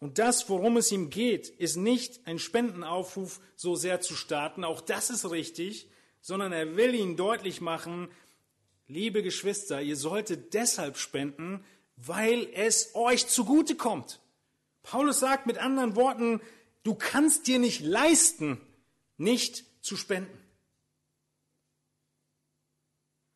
Und 0.00 0.18
das, 0.18 0.48
worum 0.48 0.76
es 0.76 0.92
ihm 0.92 1.10
geht, 1.10 1.48
ist 1.48 1.76
nicht 1.76 2.26
ein 2.26 2.38
Spendenaufruf 2.38 3.40
so 3.56 3.74
sehr 3.74 4.00
zu 4.00 4.14
starten, 4.14 4.64
auch 4.64 4.80
das 4.80 5.10
ist 5.10 5.30
richtig, 5.30 5.88
sondern 6.20 6.52
er 6.52 6.76
will 6.76 6.94
ihnen 6.94 7.16
deutlich 7.16 7.60
machen, 7.60 8.08
liebe 8.86 9.22
Geschwister, 9.22 9.80
ihr 9.80 9.96
solltet 9.96 10.54
deshalb 10.54 10.96
spenden, 10.96 11.64
weil 11.96 12.48
es 12.54 12.94
euch 12.94 13.26
zugute 13.28 13.76
kommt. 13.76 14.20
Paulus 14.82 15.20
sagt 15.20 15.46
mit 15.46 15.58
anderen 15.58 15.96
Worten, 15.96 16.40
du 16.82 16.94
kannst 16.94 17.46
dir 17.46 17.58
nicht 17.58 17.80
leisten, 17.80 18.60
nicht 19.16 19.64
zu 19.82 19.96
spenden. 19.96 20.38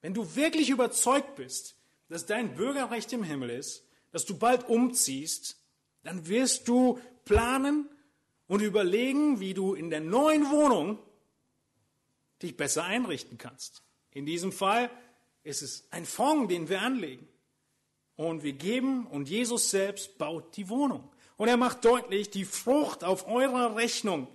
Wenn 0.01 0.15
du 0.15 0.37
wirklich 0.37 0.71
überzeugt 0.71 1.37
bist, 1.37 1.77
dass 2.09 2.27
dein 2.27 2.55
Bürgerrecht 2.55 3.13
im 3.13 3.23
Himmel 3.23 3.51
ist, 3.51 3.85
dass 4.13 4.25
du 4.25 4.39
bald 4.39 4.69
umziehst, 4.69 5.57
dann 6.03 6.29
wirst 6.29 6.69
du 6.69 7.01
planen 7.25 7.89
und 8.47 8.63
überlegen, 8.63 9.41
wie 9.41 9.55
du 9.55 9.75
in 9.75 9.91
der 9.91 10.01
neuen 10.01 10.51
Wohnung 10.51 10.99
dich 12.43 12.57
besser 12.57 12.85
einrichten 12.85 13.37
kannst. 13.37 13.83
In 14.13 14.25
diesem 14.25 14.53
Fall 14.53 14.91
ist 15.43 15.63
es 15.63 15.87
ein 15.91 16.07
Fonds, 16.07 16.49
den 16.49 16.69
wir 16.69 16.83
anlegen. 16.83 17.29
Und 18.17 18.43
wir 18.43 18.53
geben 18.53 19.07
und 19.07 19.29
Jesus 19.29 19.71
selbst 19.71 20.19
baut 20.19 20.57
die 20.57 20.69
Wohnung. 20.69 21.09
Und 21.37 21.49
er 21.49 21.57
macht 21.57 21.85
deutlich, 21.85 22.31
die 22.31 22.45
Frucht 22.45 23.05
auf 23.05 23.29
eurer 23.29 23.77
Rechnung. 23.77 24.27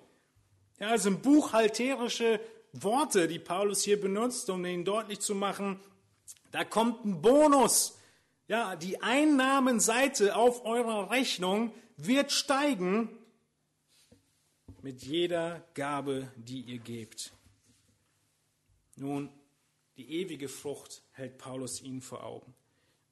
Ja, 0.84 0.90
also 0.90 1.04
sind 1.04 1.22
buchhalterische 1.22 2.42
Worte, 2.74 3.30
die 3.30 3.40
Paulus 3.40 3.84
hier 3.84 4.00
benutzt, 4.00 4.50
um 4.50 4.66
ihnen 4.66 4.84
deutlich 4.84 5.22
zu 5.22 5.34
machen, 5.34 5.80
da 6.52 6.66
kommt 6.66 7.06
ein 7.06 7.22
Bonus 7.22 7.98
ja, 8.50 8.76
die 8.76 9.02
Einnahmenseite 9.02 10.36
auf 10.36 10.66
eurer 10.66 11.10
Rechnung 11.10 11.74
wird 11.96 12.32
steigen 12.32 13.10
mit 14.82 15.04
jeder 15.04 15.66
Gabe, 15.74 16.30
die 16.36 16.60
ihr 16.62 16.80
gebt. 16.80 17.32
Nun, 18.98 19.30
die 19.96 20.20
ewige 20.20 20.50
Frucht 20.50 21.04
hält 21.14 21.38
Paulus 21.38 21.82
ihnen 21.82 22.02
vor 22.02 22.24
Augen. 22.26 22.54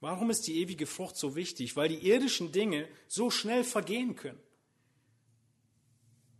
Warum 0.01 0.29
ist 0.29 0.47
die 0.47 0.59
ewige 0.59 0.85
Frucht 0.85 1.15
so 1.15 1.35
wichtig? 1.35 1.77
Weil 1.77 1.89
die 1.89 2.05
irdischen 2.07 2.51
Dinge 2.51 2.87
so 3.07 3.29
schnell 3.29 3.63
vergehen 3.63 4.15
können. 4.15 4.39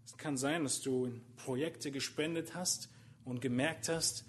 Es 0.06 0.18
kann 0.18 0.38
sein, 0.38 0.64
dass 0.64 0.82
du 0.82 1.06
in 1.06 1.22
Projekte 1.36 1.91
gespendet 1.91 2.56
hast 2.56 2.89
und 3.26 3.41
gemerkt 3.41 3.89
hast, 3.89 4.26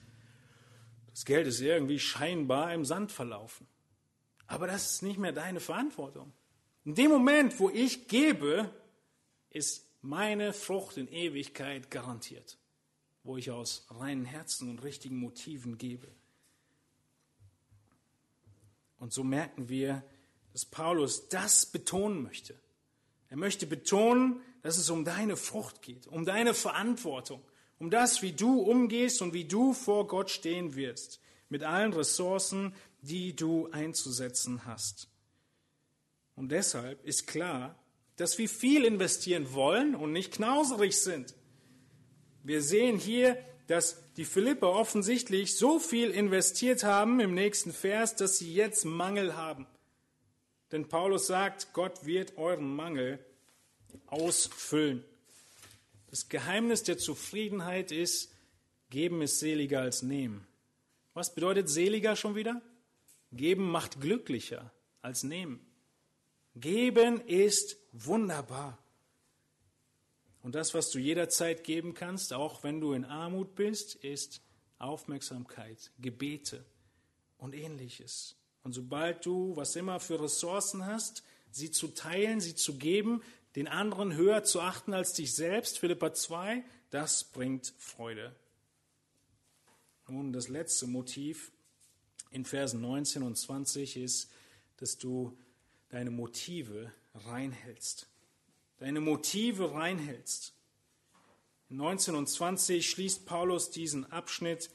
das 1.11 1.25
Geld 1.25 1.47
ist 1.47 1.61
irgendwie 1.61 1.99
scheinbar 1.99 2.73
im 2.73 2.85
Sand 2.85 3.13
verlaufen. 3.13 3.67
Aber 4.47 4.67
das 4.67 4.93
ist 4.93 5.03
nicht 5.03 5.19
mehr 5.19 5.33
deine 5.33 5.61
Verantwortung. 5.61 6.33
In 6.85 6.95
dem 6.95 7.11
Moment, 7.11 7.59
wo 7.61 7.71
ich 7.71 8.09
gebe, 8.09 8.71
ist 9.51 9.87
meine 10.01 10.53
Frucht 10.53 10.97
in 10.97 11.09
Ewigkeit 11.09 11.91
garantiert, 11.91 12.59
wo 13.23 13.37
ich 13.37 13.51
aus 13.51 13.87
reinen 13.91 14.25
Herzen 14.25 14.69
und 14.69 14.83
richtigen 14.83 15.17
Motiven 15.17 15.79
gebe. 15.79 16.09
Und 18.99 19.13
so 19.13 19.23
merken 19.23 19.69
wir, 19.69 20.03
dass 20.53 20.65
Paulus 20.65 21.29
das 21.29 21.67
betonen 21.67 22.23
möchte. 22.23 22.59
Er 23.29 23.37
möchte 23.37 23.67
betonen, 23.67 24.41
dass 24.63 24.79
es 24.79 24.91
um 24.91 25.05
deine 25.05 25.37
Frucht 25.37 25.83
geht, 25.83 26.07
um 26.07 26.25
deine 26.25 26.55
Verantwortung, 26.55 27.43
um 27.79 27.91
das, 27.91 28.23
wie 28.23 28.33
du 28.33 28.61
umgehst 28.61 29.21
und 29.23 29.35
wie 29.35 29.45
du 29.45 29.73
vor 29.73 30.07
Gott 30.07 30.31
stehen 30.31 30.77
wirst, 30.77 31.21
mit 31.49 31.65
allen 31.65 31.93
Ressourcen, 31.93 32.75
die 33.03 33.35
du 33.35 33.69
einzusetzen 33.73 34.65
hast. 34.65 35.09
Und 36.37 36.51
deshalb 36.51 37.05
ist 37.05 37.27
klar, 37.27 37.77
dass 38.17 38.39
wir 38.39 38.49
viel 38.49 38.85
investieren 38.85 39.53
wollen 39.53 39.95
und 39.95 40.13
nicht 40.13 40.33
knauserig 40.33 40.99
sind. 40.99 41.35
Wir 42.45 42.63
sehen 42.63 42.99
hier, 42.99 43.37
dass 43.67 44.03
die 44.17 44.25
Philipper 44.25 44.71
offensichtlich 44.71 45.57
so 45.57 45.79
viel 45.79 46.11
investiert 46.11 46.85
haben 46.85 47.21
im 47.21 47.35
nächsten 47.35 47.73
Vers, 47.73 48.17
dass 48.17 48.39
sie 48.39 48.53
jetzt 48.53 48.85
Mangel 48.85 49.37
haben. 49.37 49.67
Denn 50.71 50.89
Paulus 50.89 51.27
sagt, 51.27 51.73
Gott 51.73 52.07
wird 52.07 52.39
euren 52.39 52.75
Mangel 52.75 53.19
ausfüllen. 54.07 55.05
Das 56.11 56.29
Geheimnis 56.29 56.83
der 56.83 56.99
Zufriedenheit 56.99 57.91
ist, 57.91 58.31
geben 58.91 59.23
ist 59.23 59.39
seliger 59.39 59.81
als 59.81 60.03
nehmen. 60.03 60.47
Was 61.15 61.35
bedeutet 61.35 61.69
seliger 61.69 62.17
schon 62.17 62.35
wieder? 62.35 62.61
Geben 63.33 63.71
macht 63.71 64.01
glücklicher 64.01 64.71
als 65.01 65.23
nehmen. 65.23 65.65
Geben 66.55 67.21
ist 67.23 67.77
wunderbar. 67.93 68.79
Und 70.43 70.55
das, 70.55 70.75
was 70.75 70.91
du 70.91 70.99
jederzeit 70.99 71.65
geben 71.65 71.95
kannst, 71.95 72.33
auch 72.33 72.63
wenn 72.63 72.81
du 72.81 72.93
in 72.93 73.05
Armut 73.05 73.55
bist, 73.55 73.95
ist 73.95 74.43
Aufmerksamkeit, 74.79 75.93
Gebete 75.99 76.65
und 77.39 77.55
ähnliches. 77.55 78.37
Und 78.65 78.73
sobald 78.73 79.25
du, 79.25 79.57
was 79.57 79.77
immer 79.77 80.01
für 80.01 80.21
Ressourcen 80.21 80.85
hast, 80.85 81.23
sie 81.51 81.71
zu 81.71 81.89
teilen, 81.89 82.41
sie 82.41 82.55
zu 82.55 82.77
geben, 82.77 83.23
den 83.57 83.69
anderen 83.69 84.15
höher 84.15 84.45
zu 84.45 84.61
achten 84.61 84.95
als 84.95 85.13
dich 85.13 85.35
selbst, 85.35 85.79
Philippa 85.79 86.15
2, 86.15 86.65
das 86.91 87.25
bringt 87.25 87.75
Freude. 87.79 88.35
Nun, 90.09 90.33
das 90.33 90.49
letzte 90.49 90.87
Motiv 90.87 91.53
in 92.31 92.45
Versen 92.45 92.81
19 92.81 93.23
und 93.23 93.37
20 93.37 93.97
ist, 93.97 94.31
dass 94.77 94.99
du 94.99 95.39
deine 95.91 96.11
Motive 96.11 96.93
reinhältst. 97.15 98.09
Deine 98.79 99.01
Motive 99.01 99.73
reinhältst. 99.73 100.55
In 101.69 101.77
19 101.77 102.15
und 102.15 102.29
20 102.29 102.91
schließt 102.91 103.27
Paulus 103.27 103.71
diesen 103.71 104.11
Abschnitt 104.11 104.71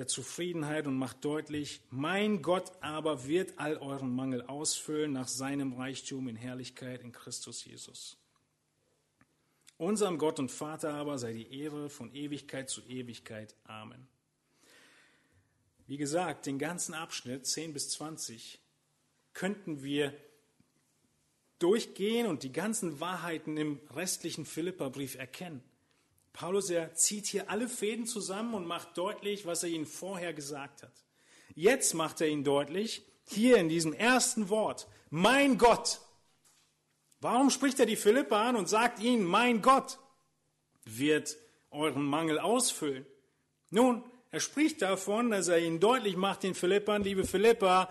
der 0.00 0.06
Zufriedenheit 0.06 0.86
und 0.86 0.96
macht 0.96 1.22
deutlich, 1.26 1.82
mein 1.90 2.40
Gott 2.40 2.72
aber 2.80 3.26
wird 3.26 3.58
all 3.58 3.76
euren 3.76 4.16
Mangel 4.16 4.40
ausfüllen 4.40 5.12
nach 5.12 5.28
seinem 5.28 5.74
Reichtum 5.74 6.26
in 6.26 6.36
Herrlichkeit 6.36 7.02
in 7.02 7.12
Christus 7.12 7.66
Jesus. 7.66 8.16
Unserem 9.76 10.16
Gott 10.16 10.38
und 10.38 10.50
Vater 10.50 10.94
aber 10.94 11.18
sei 11.18 11.34
die 11.34 11.54
Ehre 11.54 11.90
von 11.90 12.14
Ewigkeit 12.14 12.70
zu 12.70 12.80
Ewigkeit. 12.88 13.54
Amen. 13.64 14.08
Wie 15.86 15.98
gesagt, 15.98 16.46
den 16.46 16.58
ganzen 16.58 16.94
Abschnitt 16.94 17.46
10 17.46 17.74
bis 17.74 17.90
20 17.90 18.58
könnten 19.34 19.82
wir 19.82 20.14
durchgehen 21.58 22.26
und 22.26 22.42
die 22.42 22.52
ganzen 22.52 23.00
Wahrheiten 23.00 23.58
im 23.58 23.78
restlichen 23.90 24.46
Philipperbrief 24.46 25.16
erkennen. 25.16 25.62
Paulus, 26.32 26.70
er 26.70 26.94
zieht 26.94 27.26
hier 27.26 27.50
alle 27.50 27.68
Fäden 27.68 28.06
zusammen 28.06 28.54
und 28.54 28.66
macht 28.66 28.96
deutlich, 28.96 29.46
was 29.46 29.62
er 29.62 29.70
ihnen 29.70 29.86
vorher 29.86 30.32
gesagt 30.32 30.82
hat. 30.82 30.92
Jetzt 31.54 31.94
macht 31.94 32.20
er 32.20 32.28
ihnen 32.28 32.44
deutlich, 32.44 33.02
hier 33.24 33.58
in 33.58 33.68
diesem 33.68 33.92
ersten 33.92 34.48
Wort, 34.48 34.88
mein 35.10 35.58
Gott. 35.58 36.00
Warum 37.20 37.50
spricht 37.50 37.78
er 37.80 37.86
die 37.86 37.96
Philipper 37.96 38.38
an 38.38 38.56
und 38.56 38.68
sagt 38.68 39.00
ihnen, 39.00 39.24
mein 39.24 39.60
Gott 39.60 39.98
wird 40.84 41.36
euren 41.70 42.04
Mangel 42.04 42.38
ausfüllen? 42.38 43.04
Nun, 43.70 44.04
er 44.30 44.40
spricht 44.40 44.80
davon, 44.80 45.30
dass 45.30 45.48
er 45.48 45.58
ihnen 45.58 45.80
deutlich 45.80 46.16
macht, 46.16 46.44
den 46.44 46.54
Philippern, 46.54 47.02
liebe 47.02 47.24
Philippa, 47.26 47.90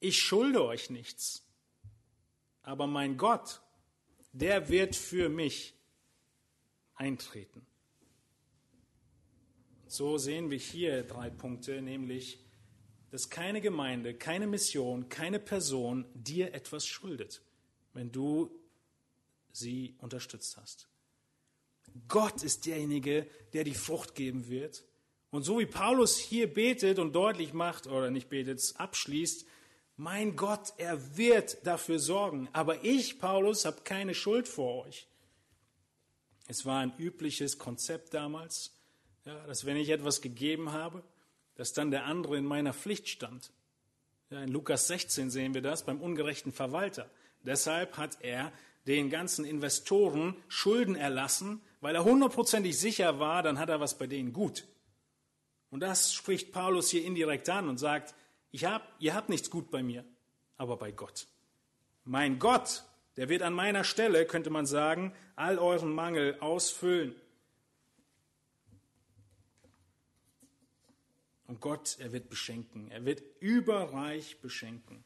ich 0.00 0.18
schulde 0.18 0.64
euch 0.64 0.90
nichts. 0.90 1.46
Aber 2.62 2.86
mein 2.86 3.16
Gott, 3.16 3.60
der 4.32 4.68
wird 4.68 4.96
für 4.96 5.28
mich 5.28 5.74
eintreten. 6.94 7.66
So 9.86 10.16
sehen 10.16 10.50
wir 10.50 10.58
hier 10.58 11.02
drei 11.02 11.28
Punkte, 11.28 11.82
nämlich, 11.82 12.38
dass 13.10 13.28
keine 13.28 13.60
Gemeinde, 13.60 14.14
keine 14.14 14.46
Mission, 14.46 15.08
keine 15.10 15.38
Person 15.38 16.06
dir 16.14 16.54
etwas 16.54 16.86
schuldet, 16.86 17.42
wenn 17.92 18.10
du 18.10 18.50
sie 19.52 19.94
unterstützt 19.98 20.56
hast. 20.56 20.88
Gott 22.08 22.42
ist 22.42 22.64
derjenige, 22.64 23.26
der 23.52 23.64
die 23.64 23.74
Frucht 23.74 24.14
geben 24.14 24.48
wird. 24.48 24.82
Und 25.30 25.42
so 25.42 25.58
wie 25.58 25.66
Paulus 25.66 26.18
hier 26.18 26.52
betet 26.52 26.98
und 26.98 27.14
deutlich 27.14 27.52
macht, 27.52 27.86
oder 27.86 28.10
nicht 28.10 28.28
betet, 28.28 28.74
abschließt, 28.76 29.46
mein 29.96 30.36
Gott, 30.36 30.72
er 30.78 31.16
wird 31.16 31.66
dafür 31.66 31.98
sorgen. 31.98 32.48
Aber 32.52 32.82
ich, 32.84 33.18
Paulus, 33.18 33.64
habe 33.64 33.82
keine 33.82 34.14
Schuld 34.14 34.48
vor 34.48 34.86
euch. 34.86 35.06
Es 36.52 36.66
war 36.66 36.80
ein 36.80 36.92
übliches 36.98 37.56
Konzept 37.56 38.12
damals, 38.12 38.74
ja, 39.24 39.34
dass 39.46 39.64
wenn 39.64 39.78
ich 39.78 39.88
etwas 39.88 40.20
gegeben 40.20 40.72
habe, 40.72 41.02
dass 41.54 41.72
dann 41.72 41.90
der 41.90 42.04
andere 42.04 42.36
in 42.36 42.44
meiner 42.44 42.74
Pflicht 42.74 43.08
stand. 43.08 43.54
Ja, 44.28 44.42
in 44.42 44.50
Lukas 44.50 44.86
16 44.86 45.30
sehen 45.30 45.54
wir 45.54 45.62
das 45.62 45.86
beim 45.86 45.98
ungerechten 45.98 46.52
Verwalter. 46.52 47.08
Deshalb 47.42 47.96
hat 47.96 48.18
er 48.20 48.52
den 48.86 49.08
ganzen 49.08 49.46
Investoren 49.46 50.36
Schulden 50.46 50.94
erlassen, 50.94 51.62
weil 51.80 51.94
er 51.94 52.04
hundertprozentig 52.04 52.78
sicher 52.78 53.18
war, 53.18 53.42
dann 53.42 53.58
hat 53.58 53.70
er 53.70 53.80
was 53.80 53.96
bei 53.96 54.06
denen 54.06 54.34
gut. 54.34 54.66
Und 55.70 55.80
das 55.80 56.12
spricht 56.12 56.52
Paulus 56.52 56.90
hier 56.90 57.02
indirekt 57.02 57.48
an 57.48 57.66
und 57.66 57.78
sagt, 57.78 58.14
ich 58.50 58.66
hab, 58.66 58.94
ihr 58.98 59.14
habt 59.14 59.30
nichts 59.30 59.48
gut 59.48 59.70
bei 59.70 59.82
mir, 59.82 60.04
aber 60.58 60.76
bei 60.76 60.92
Gott. 60.92 61.28
Mein 62.04 62.38
Gott 62.38 62.84
der 63.16 63.28
wird 63.28 63.42
an 63.42 63.52
meiner 63.52 63.84
Stelle, 63.84 64.26
könnte 64.26 64.50
man 64.50 64.66
sagen, 64.66 65.14
all 65.36 65.58
euren 65.58 65.92
Mangel 65.92 66.38
ausfüllen. 66.40 67.14
Und 71.46 71.60
Gott, 71.60 71.96
er 71.98 72.12
wird 72.12 72.30
beschenken. 72.30 72.90
Er 72.90 73.04
wird 73.04 73.22
überreich 73.40 74.40
beschenken. 74.40 75.04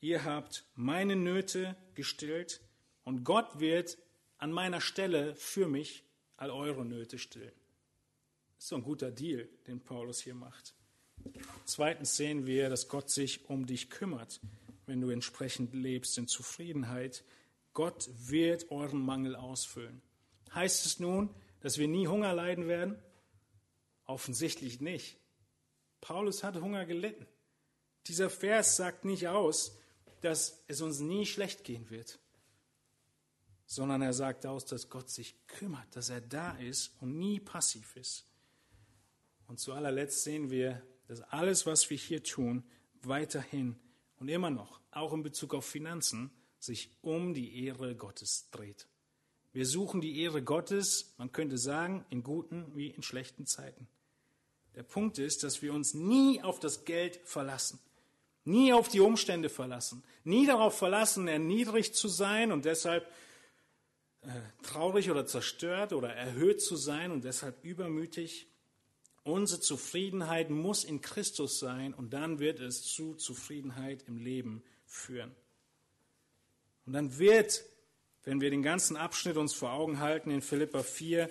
Ihr 0.00 0.24
habt 0.24 0.64
meine 0.76 1.16
Nöte 1.16 1.74
gestillt 1.94 2.60
und 3.02 3.24
Gott 3.24 3.58
wird 3.58 3.98
an 4.38 4.52
meiner 4.52 4.80
Stelle 4.80 5.34
für 5.34 5.66
mich 5.66 6.04
all 6.36 6.50
eure 6.50 6.84
Nöte 6.84 7.18
stillen. 7.18 7.52
Das 8.54 8.64
ist 8.64 8.68
so 8.68 8.76
ein 8.76 8.84
guter 8.84 9.10
Deal, 9.10 9.48
den 9.66 9.80
Paulus 9.80 10.20
hier 10.20 10.34
macht. 10.34 10.74
Zweitens 11.64 12.16
sehen 12.16 12.46
wir, 12.46 12.68
dass 12.68 12.88
Gott 12.88 13.10
sich 13.10 13.48
um 13.48 13.66
dich 13.66 13.90
kümmert 13.90 14.40
wenn 14.86 15.00
du 15.00 15.10
entsprechend 15.10 15.74
lebst 15.74 16.16
in 16.16 16.28
Zufriedenheit. 16.28 17.24
Gott 17.74 18.08
wird 18.16 18.70
euren 18.70 19.00
Mangel 19.00 19.36
ausfüllen. 19.36 20.00
Heißt 20.54 20.86
es 20.86 21.00
nun, 21.00 21.34
dass 21.60 21.78
wir 21.78 21.88
nie 21.88 22.06
Hunger 22.06 22.32
leiden 22.32 22.68
werden? 22.68 22.98
Offensichtlich 24.04 24.80
nicht. 24.80 25.18
Paulus 26.00 26.44
hat 26.44 26.56
Hunger 26.56 26.86
gelitten. 26.86 27.26
Dieser 28.06 28.30
Vers 28.30 28.76
sagt 28.76 29.04
nicht 29.04 29.26
aus, 29.28 29.76
dass 30.20 30.62
es 30.68 30.80
uns 30.80 31.00
nie 31.00 31.26
schlecht 31.26 31.64
gehen 31.64 31.90
wird, 31.90 32.20
sondern 33.66 34.02
er 34.02 34.12
sagt 34.12 34.46
aus, 34.46 34.64
dass 34.64 34.88
Gott 34.88 35.10
sich 35.10 35.34
kümmert, 35.48 35.94
dass 35.94 36.08
er 36.08 36.20
da 36.20 36.52
ist 36.58 36.92
und 37.00 37.18
nie 37.18 37.40
passiv 37.40 37.96
ist. 37.96 38.24
Und 39.48 39.58
zu 39.58 39.72
allerletzt 39.72 40.22
sehen 40.22 40.50
wir, 40.50 40.82
dass 41.08 41.20
alles, 41.20 41.66
was 41.66 41.88
wir 41.90 41.96
hier 41.96 42.22
tun, 42.22 42.64
weiterhin 43.02 43.76
und 44.18 44.28
immer 44.28 44.50
noch, 44.50 44.80
auch 44.90 45.12
in 45.12 45.22
Bezug 45.22 45.54
auf 45.54 45.66
Finanzen, 45.66 46.30
sich 46.58 46.90
um 47.02 47.34
die 47.34 47.64
Ehre 47.64 47.94
Gottes 47.94 48.48
dreht. 48.50 48.86
Wir 49.52 49.66
suchen 49.66 50.00
die 50.00 50.20
Ehre 50.20 50.42
Gottes, 50.42 51.14
man 51.16 51.32
könnte 51.32 51.58
sagen, 51.58 52.04
in 52.10 52.22
guten 52.22 52.74
wie 52.74 52.88
in 52.88 53.02
schlechten 53.02 53.46
Zeiten. 53.46 53.88
Der 54.74 54.82
Punkt 54.82 55.18
ist, 55.18 55.42
dass 55.42 55.62
wir 55.62 55.72
uns 55.72 55.94
nie 55.94 56.42
auf 56.42 56.60
das 56.60 56.84
Geld 56.84 57.20
verlassen, 57.24 57.78
nie 58.44 58.72
auf 58.74 58.88
die 58.88 59.00
Umstände 59.00 59.48
verlassen, 59.48 60.04
nie 60.24 60.46
darauf 60.46 60.76
verlassen, 60.76 61.28
erniedrigt 61.28 61.96
zu 61.96 62.08
sein 62.08 62.52
und 62.52 62.66
deshalb 62.66 63.10
äh, 64.22 64.28
traurig 64.62 65.10
oder 65.10 65.26
zerstört 65.26 65.92
oder 65.92 66.12
erhöht 66.12 66.60
zu 66.60 66.76
sein 66.76 67.10
und 67.10 67.24
deshalb 67.24 67.64
übermütig, 67.64 68.48
Unsere 69.26 69.60
Zufriedenheit 69.60 70.50
muss 70.50 70.84
in 70.84 71.00
Christus 71.00 71.58
sein 71.58 71.92
und 71.94 72.12
dann 72.12 72.38
wird 72.38 72.60
es 72.60 72.84
zu 72.84 73.16
Zufriedenheit 73.16 74.04
im 74.06 74.18
Leben 74.18 74.62
führen. 74.84 75.34
Und 76.84 76.92
dann 76.92 77.18
wird, 77.18 77.64
wenn 78.22 78.40
wir 78.40 78.50
den 78.50 78.62
ganzen 78.62 78.96
Abschnitt 78.96 79.36
uns 79.36 79.52
vor 79.52 79.72
Augen 79.72 79.98
halten 79.98 80.30
in 80.30 80.42
Philippa 80.42 80.84
4, 80.84 81.28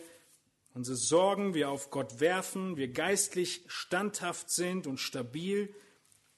unsere 0.73 0.97
Sorgen 0.97 1.53
wir 1.53 1.69
auf 1.69 1.89
Gott 1.89 2.19
werfen, 2.19 2.75
wir 2.75 2.89
geistlich 2.89 3.63
standhaft 3.67 4.49
sind 4.49 4.87
und 4.87 4.97
stabil, 4.97 5.73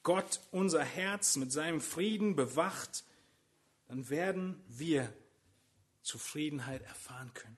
Gott 0.03 0.41
unser 0.51 0.83
Herz 0.83 1.37
mit 1.37 1.51
seinem 1.51 1.81
Frieden 1.81 2.35
bewacht, 2.35 3.03
dann 3.87 4.11
werden 4.11 4.63
wir 4.67 5.11
Zufriedenheit 6.03 6.83
erfahren 6.83 7.33
können. 7.33 7.57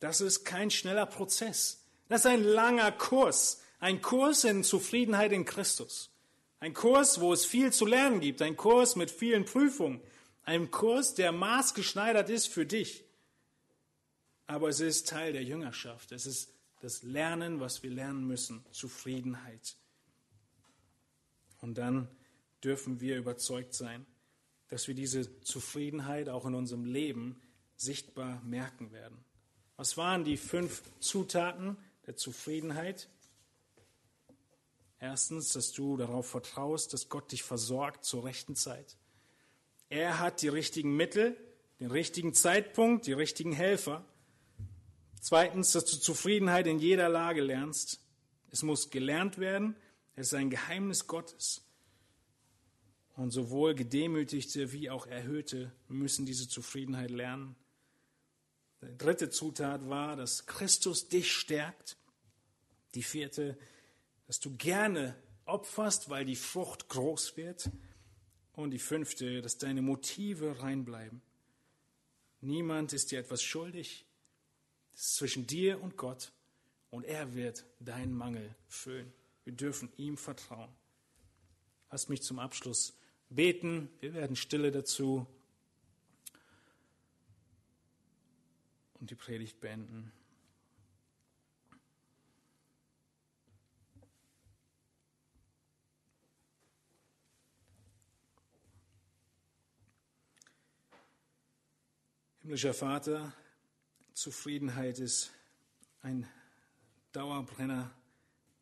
Das 0.00 0.20
ist 0.20 0.42
kein 0.42 0.72
schneller 0.72 1.06
Prozess. 1.06 1.83
Das 2.08 2.20
ist 2.20 2.26
ein 2.26 2.42
langer 2.42 2.92
Kurs. 2.92 3.62
Ein 3.80 4.00
Kurs 4.00 4.44
in 4.44 4.64
Zufriedenheit 4.64 5.32
in 5.32 5.44
Christus. 5.44 6.10
Ein 6.60 6.74
Kurs, 6.74 7.20
wo 7.20 7.32
es 7.32 7.44
viel 7.44 7.72
zu 7.72 7.86
lernen 7.86 8.20
gibt. 8.20 8.40
Ein 8.42 8.56
Kurs 8.56 8.96
mit 8.96 9.10
vielen 9.10 9.44
Prüfungen. 9.44 10.00
Ein 10.42 10.70
Kurs, 10.70 11.14
der 11.14 11.32
maßgeschneidert 11.32 12.30
ist 12.30 12.48
für 12.48 12.66
dich. 12.66 13.04
Aber 14.46 14.68
es 14.68 14.80
ist 14.80 15.08
Teil 15.08 15.32
der 15.32 15.42
Jüngerschaft. 15.42 16.12
Es 16.12 16.26
ist 16.26 16.52
das 16.80 17.02
Lernen, 17.02 17.60
was 17.60 17.82
wir 17.82 17.90
lernen 17.90 18.26
müssen. 18.26 18.64
Zufriedenheit. 18.70 19.76
Und 21.60 21.78
dann 21.78 22.08
dürfen 22.62 23.00
wir 23.00 23.16
überzeugt 23.16 23.74
sein, 23.74 24.04
dass 24.68 24.88
wir 24.88 24.94
diese 24.94 25.40
Zufriedenheit 25.40 26.28
auch 26.28 26.46
in 26.46 26.54
unserem 26.54 26.84
Leben 26.84 27.40
sichtbar 27.76 28.42
merken 28.42 28.92
werden. 28.92 29.24
Was 29.76 29.96
waren 29.96 30.24
die 30.24 30.36
fünf 30.36 30.82
Zutaten 31.00 31.76
der 32.06 32.16
Zufriedenheit? 32.16 33.08
Erstens, 34.98 35.52
dass 35.52 35.72
du 35.72 35.96
darauf 35.96 36.26
vertraust, 36.26 36.92
dass 36.92 37.08
Gott 37.08 37.30
dich 37.32 37.42
versorgt 37.42 38.04
zur 38.04 38.24
rechten 38.24 38.56
Zeit. 38.56 38.96
Er 39.90 40.18
hat 40.18 40.42
die 40.42 40.48
richtigen 40.48 40.96
Mittel, 40.96 41.36
den 41.80 41.90
richtigen 41.90 42.32
Zeitpunkt, 42.32 43.06
die 43.06 43.12
richtigen 43.12 43.52
Helfer. 43.52 44.04
Zweitens, 45.20 45.72
dass 45.72 45.84
du 45.84 45.96
Zufriedenheit 45.98 46.66
in 46.66 46.78
jeder 46.78 47.08
Lage 47.08 47.42
lernst. 47.42 48.00
Es 48.50 48.62
muss 48.62 48.90
gelernt 48.90 49.38
werden. 49.38 49.76
Es 50.16 50.28
ist 50.28 50.34
ein 50.34 50.50
Geheimnis 50.50 51.06
Gottes. 51.06 51.64
Und 53.16 53.30
sowohl 53.30 53.74
Gedemütigte 53.74 54.72
wie 54.72 54.90
auch 54.90 55.06
Erhöhte 55.06 55.72
müssen 55.88 56.26
diese 56.26 56.48
Zufriedenheit 56.48 57.10
lernen. 57.10 57.56
Die 58.90 58.98
dritte 58.98 59.30
Zutat 59.30 59.88
war, 59.88 60.16
dass 60.16 60.46
Christus 60.46 61.08
dich 61.08 61.32
stärkt. 61.32 61.96
Die 62.94 63.02
vierte, 63.02 63.58
dass 64.26 64.40
du 64.40 64.56
gerne 64.56 65.16
opferst, 65.44 66.08
weil 66.10 66.24
die 66.24 66.36
Frucht 66.36 66.88
groß 66.88 67.36
wird. 67.36 67.70
Und 68.52 68.70
die 68.70 68.78
fünfte, 68.78 69.42
dass 69.42 69.58
deine 69.58 69.82
Motive 69.82 70.60
reinbleiben. 70.60 71.20
Niemand 72.40 72.92
ist 72.92 73.10
dir 73.10 73.18
etwas 73.18 73.42
schuldig. 73.42 74.06
Das 74.92 75.00
ist 75.06 75.16
zwischen 75.16 75.46
dir 75.46 75.82
und 75.82 75.96
Gott. 75.96 76.30
Und 76.90 77.04
er 77.04 77.34
wird 77.34 77.64
deinen 77.80 78.14
Mangel 78.14 78.54
füllen. 78.68 79.12
Wir 79.42 79.52
dürfen 79.52 79.92
ihm 79.96 80.16
vertrauen. 80.16 80.70
Lass 81.90 82.08
mich 82.08 82.22
zum 82.22 82.38
Abschluss 82.38 82.96
beten. 83.28 83.88
Wir 84.00 84.14
werden 84.14 84.36
Stille 84.36 84.70
dazu 84.70 85.26
und 89.00 89.10
die 89.10 89.14
Predigt 89.14 89.60
beenden. 89.60 90.12
Himmlischer 102.44 102.74
Vater, 102.74 103.32
Zufriedenheit 104.12 104.98
ist 104.98 105.32
ein 106.02 106.28
Dauerbrenner 107.12 107.90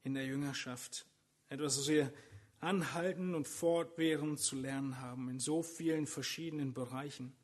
in 0.05 0.15
der 0.15 0.25
Jüngerschaft. 0.25 1.05
Etwas, 1.49 1.79
was 1.79 1.89
wir 1.89 2.13
anhalten 2.61 3.35
und 3.35 3.49
fortwährend 3.49 4.39
zu 4.39 4.55
lernen 4.55 5.01
haben 5.01 5.29
in 5.29 5.41
so 5.41 5.65
vielen 5.65 6.07
verschiedenen 6.07 6.73
Bereichen. 6.73 7.35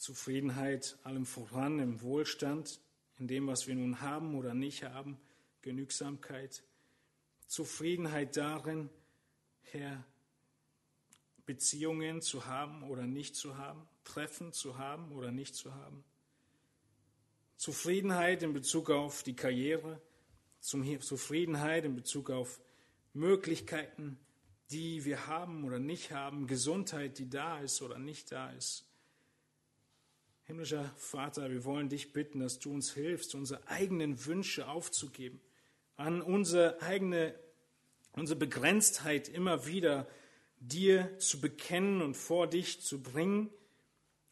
Zufriedenheit 0.00 0.96
allem 1.02 1.26
voran 1.26 1.78
im 1.78 2.00
Wohlstand, 2.00 2.80
in 3.18 3.28
dem, 3.28 3.46
was 3.46 3.66
wir 3.66 3.74
nun 3.74 4.00
haben 4.00 4.34
oder 4.34 4.54
nicht 4.54 4.82
haben, 4.82 5.20
Genügsamkeit, 5.60 6.64
Zufriedenheit 7.46 8.34
darin, 8.34 8.88
Herr, 9.60 10.02
Beziehungen 11.44 12.22
zu 12.22 12.46
haben 12.46 12.82
oder 12.84 13.06
nicht 13.06 13.36
zu 13.36 13.58
haben, 13.58 13.86
Treffen 14.04 14.54
zu 14.54 14.78
haben 14.78 15.12
oder 15.12 15.32
nicht 15.32 15.54
zu 15.54 15.74
haben. 15.74 16.02
Zufriedenheit 17.56 18.42
in 18.42 18.54
Bezug 18.54 18.88
auf 18.88 19.22
die 19.22 19.36
Karriere, 19.36 20.00
Zufriedenheit 20.60 21.84
in 21.84 21.94
Bezug 21.94 22.30
auf 22.30 22.58
Möglichkeiten, 23.12 24.18
die 24.70 25.04
wir 25.04 25.26
haben 25.26 25.62
oder 25.64 25.78
nicht 25.78 26.10
haben, 26.10 26.46
Gesundheit, 26.46 27.18
die 27.18 27.28
da 27.28 27.60
ist 27.60 27.82
oder 27.82 27.98
nicht 27.98 28.32
da 28.32 28.50
ist. 28.52 28.86
Himmlischer 30.50 30.92
Vater, 30.96 31.48
wir 31.48 31.64
wollen 31.64 31.88
dich 31.88 32.12
bitten, 32.12 32.40
dass 32.40 32.58
du 32.58 32.72
uns 32.72 32.92
hilfst, 32.92 33.36
unsere 33.36 33.68
eigenen 33.68 34.26
Wünsche 34.26 34.66
aufzugeben, 34.66 35.38
an 35.96 36.20
unsere 36.20 36.82
eigene, 36.82 37.38
unsere 38.14 38.36
Begrenztheit 38.36 39.28
immer 39.28 39.68
wieder 39.68 40.08
dir 40.58 41.16
zu 41.20 41.40
bekennen 41.40 42.02
und 42.02 42.16
vor 42.16 42.48
dich 42.48 42.80
zu 42.80 43.00
bringen 43.00 43.48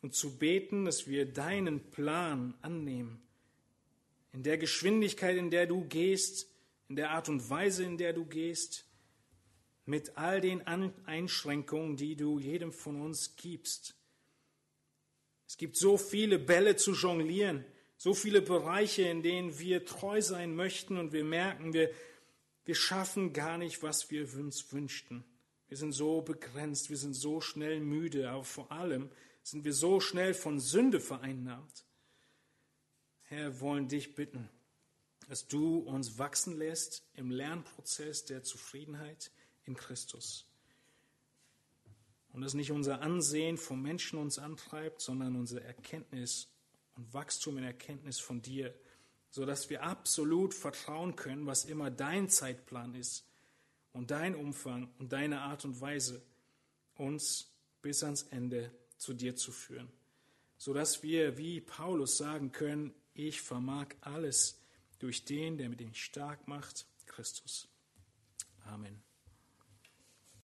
und 0.02 0.12
zu 0.12 0.38
beten, 0.38 0.86
dass 0.86 1.06
wir 1.06 1.24
deinen 1.24 1.88
Plan 1.92 2.54
annehmen. 2.62 3.22
In 4.32 4.42
der 4.42 4.58
Geschwindigkeit, 4.58 5.36
in 5.36 5.52
der 5.52 5.68
du 5.68 5.84
gehst, 5.84 6.50
in 6.88 6.96
der 6.96 7.10
Art 7.12 7.28
und 7.28 7.48
Weise, 7.48 7.84
in 7.84 7.96
der 7.96 8.12
du 8.12 8.24
gehst, 8.24 8.86
mit 9.86 10.18
all 10.18 10.40
den 10.40 10.66
Einschränkungen, 10.66 11.96
die 11.96 12.16
du 12.16 12.40
jedem 12.40 12.72
von 12.72 13.00
uns 13.00 13.36
gibst. 13.36 13.94
Es 15.48 15.56
gibt 15.56 15.76
so 15.76 15.96
viele 15.96 16.38
Bälle 16.38 16.76
zu 16.76 16.92
jonglieren, 16.92 17.64
so 17.96 18.12
viele 18.12 18.42
Bereiche, 18.42 19.02
in 19.02 19.22
denen 19.22 19.58
wir 19.58 19.86
treu 19.86 20.20
sein 20.20 20.54
möchten 20.54 20.98
und 20.98 21.12
wir 21.12 21.24
merken, 21.24 21.72
wir, 21.72 21.90
wir 22.66 22.74
schaffen 22.74 23.32
gar 23.32 23.56
nicht, 23.56 23.82
was 23.82 24.10
wir 24.10 24.22
uns 24.34 24.70
wünschten. 24.72 25.24
Wir 25.68 25.78
sind 25.78 25.92
so 25.92 26.20
begrenzt, 26.20 26.90
wir 26.90 26.98
sind 26.98 27.14
so 27.14 27.40
schnell 27.40 27.80
müde, 27.80 28.30
aber 28.30 28.44
vor 28.44 28.70
allem 28.70 29.10
sind 29.42 29.64
wir 29.64 29.72
so 29.72 30.00
schnell 30.00 30.34
von 30.34 30.60
Sünde 30.60 31.00
vereinnahmt. 31.00 31.86
Herr, 33.22 33.54
wir 33.54 33.60
wollen 33.60 33.88
dich 33.88 34.14
bitten, 34.14 34.50
dass 35.28 35.48
du 35.48 35.78
uns 35.78 36.18
wachsen 36.18 36.58
lässt 36.58 37.02
im 37.14 37.30
Lernprozess 37.30 38.26
der 38.26 38.42
Zufriedenheit 38.42 39.30
in 39.64 39.74
Christus. 39.74 40.47
Und 42.32 42.42
dass 42.42 42.54
nicht 42.54 42.70
unser 42.70 43.00
Ansehen 43.00 43.56
vom 43.56 43.82
Menschen 43.82 44.18
uns 44.18 44.38
antreibt, 44.38 45.00
sondern 45.00 45.36
unsere 45.36 45.64
Erkenntnis 45.64 46.48
und 46.96 47.12
Wachstum 47.14 47.58
in 47.58 47.64
Erkenntnis 47.64 48.18
von 48.18 48.42
dir, 48.42 48.74
sodass 49.30 49.70
wir 49.70 49.82
absolut 49.82 50.54
vertrauen 50.54 51.16
können, 51.16 51.46
was 51.46 51.64
immer 51.64 51.90
dein 51.90 52.28
Zeitplan 52.28 52.94
ist 52.94 53.26
und 53.92 54.10
dein 54.10 54.34
Umfang 54.34 54.92
und 54.98 55.12
deine 55.12 55.40
Art 55.40 55.64
und 55.64 55.80
Weise, 55.80 56.22
uns 56.94 57.50
bis 57.82 58.02
ans 58.02 58.24
Ende 58.24 58.72
zu 58.96 59.14
dir 59.14 59.36
zu 59.36 59.52
führen, 59.52 59.88
sodass 60.56 61.02
wir 61.02 61.38
wie 61.38 61.60
Paulus 61.60 62.16
sagen 62.18 62.52
können, 62.52 62.92
ich 63.14 63.40
vermag 63.40 63.88
alles 64.00 64.60
durch 64.98 65.24
den, 65.24 65.58
der 65.58 65.68
mich 65.68 66.02
stark 66.02 66.48
macht, 66.48 66.86
Christus. 67.06 67.68
Amen. 68.64 69.07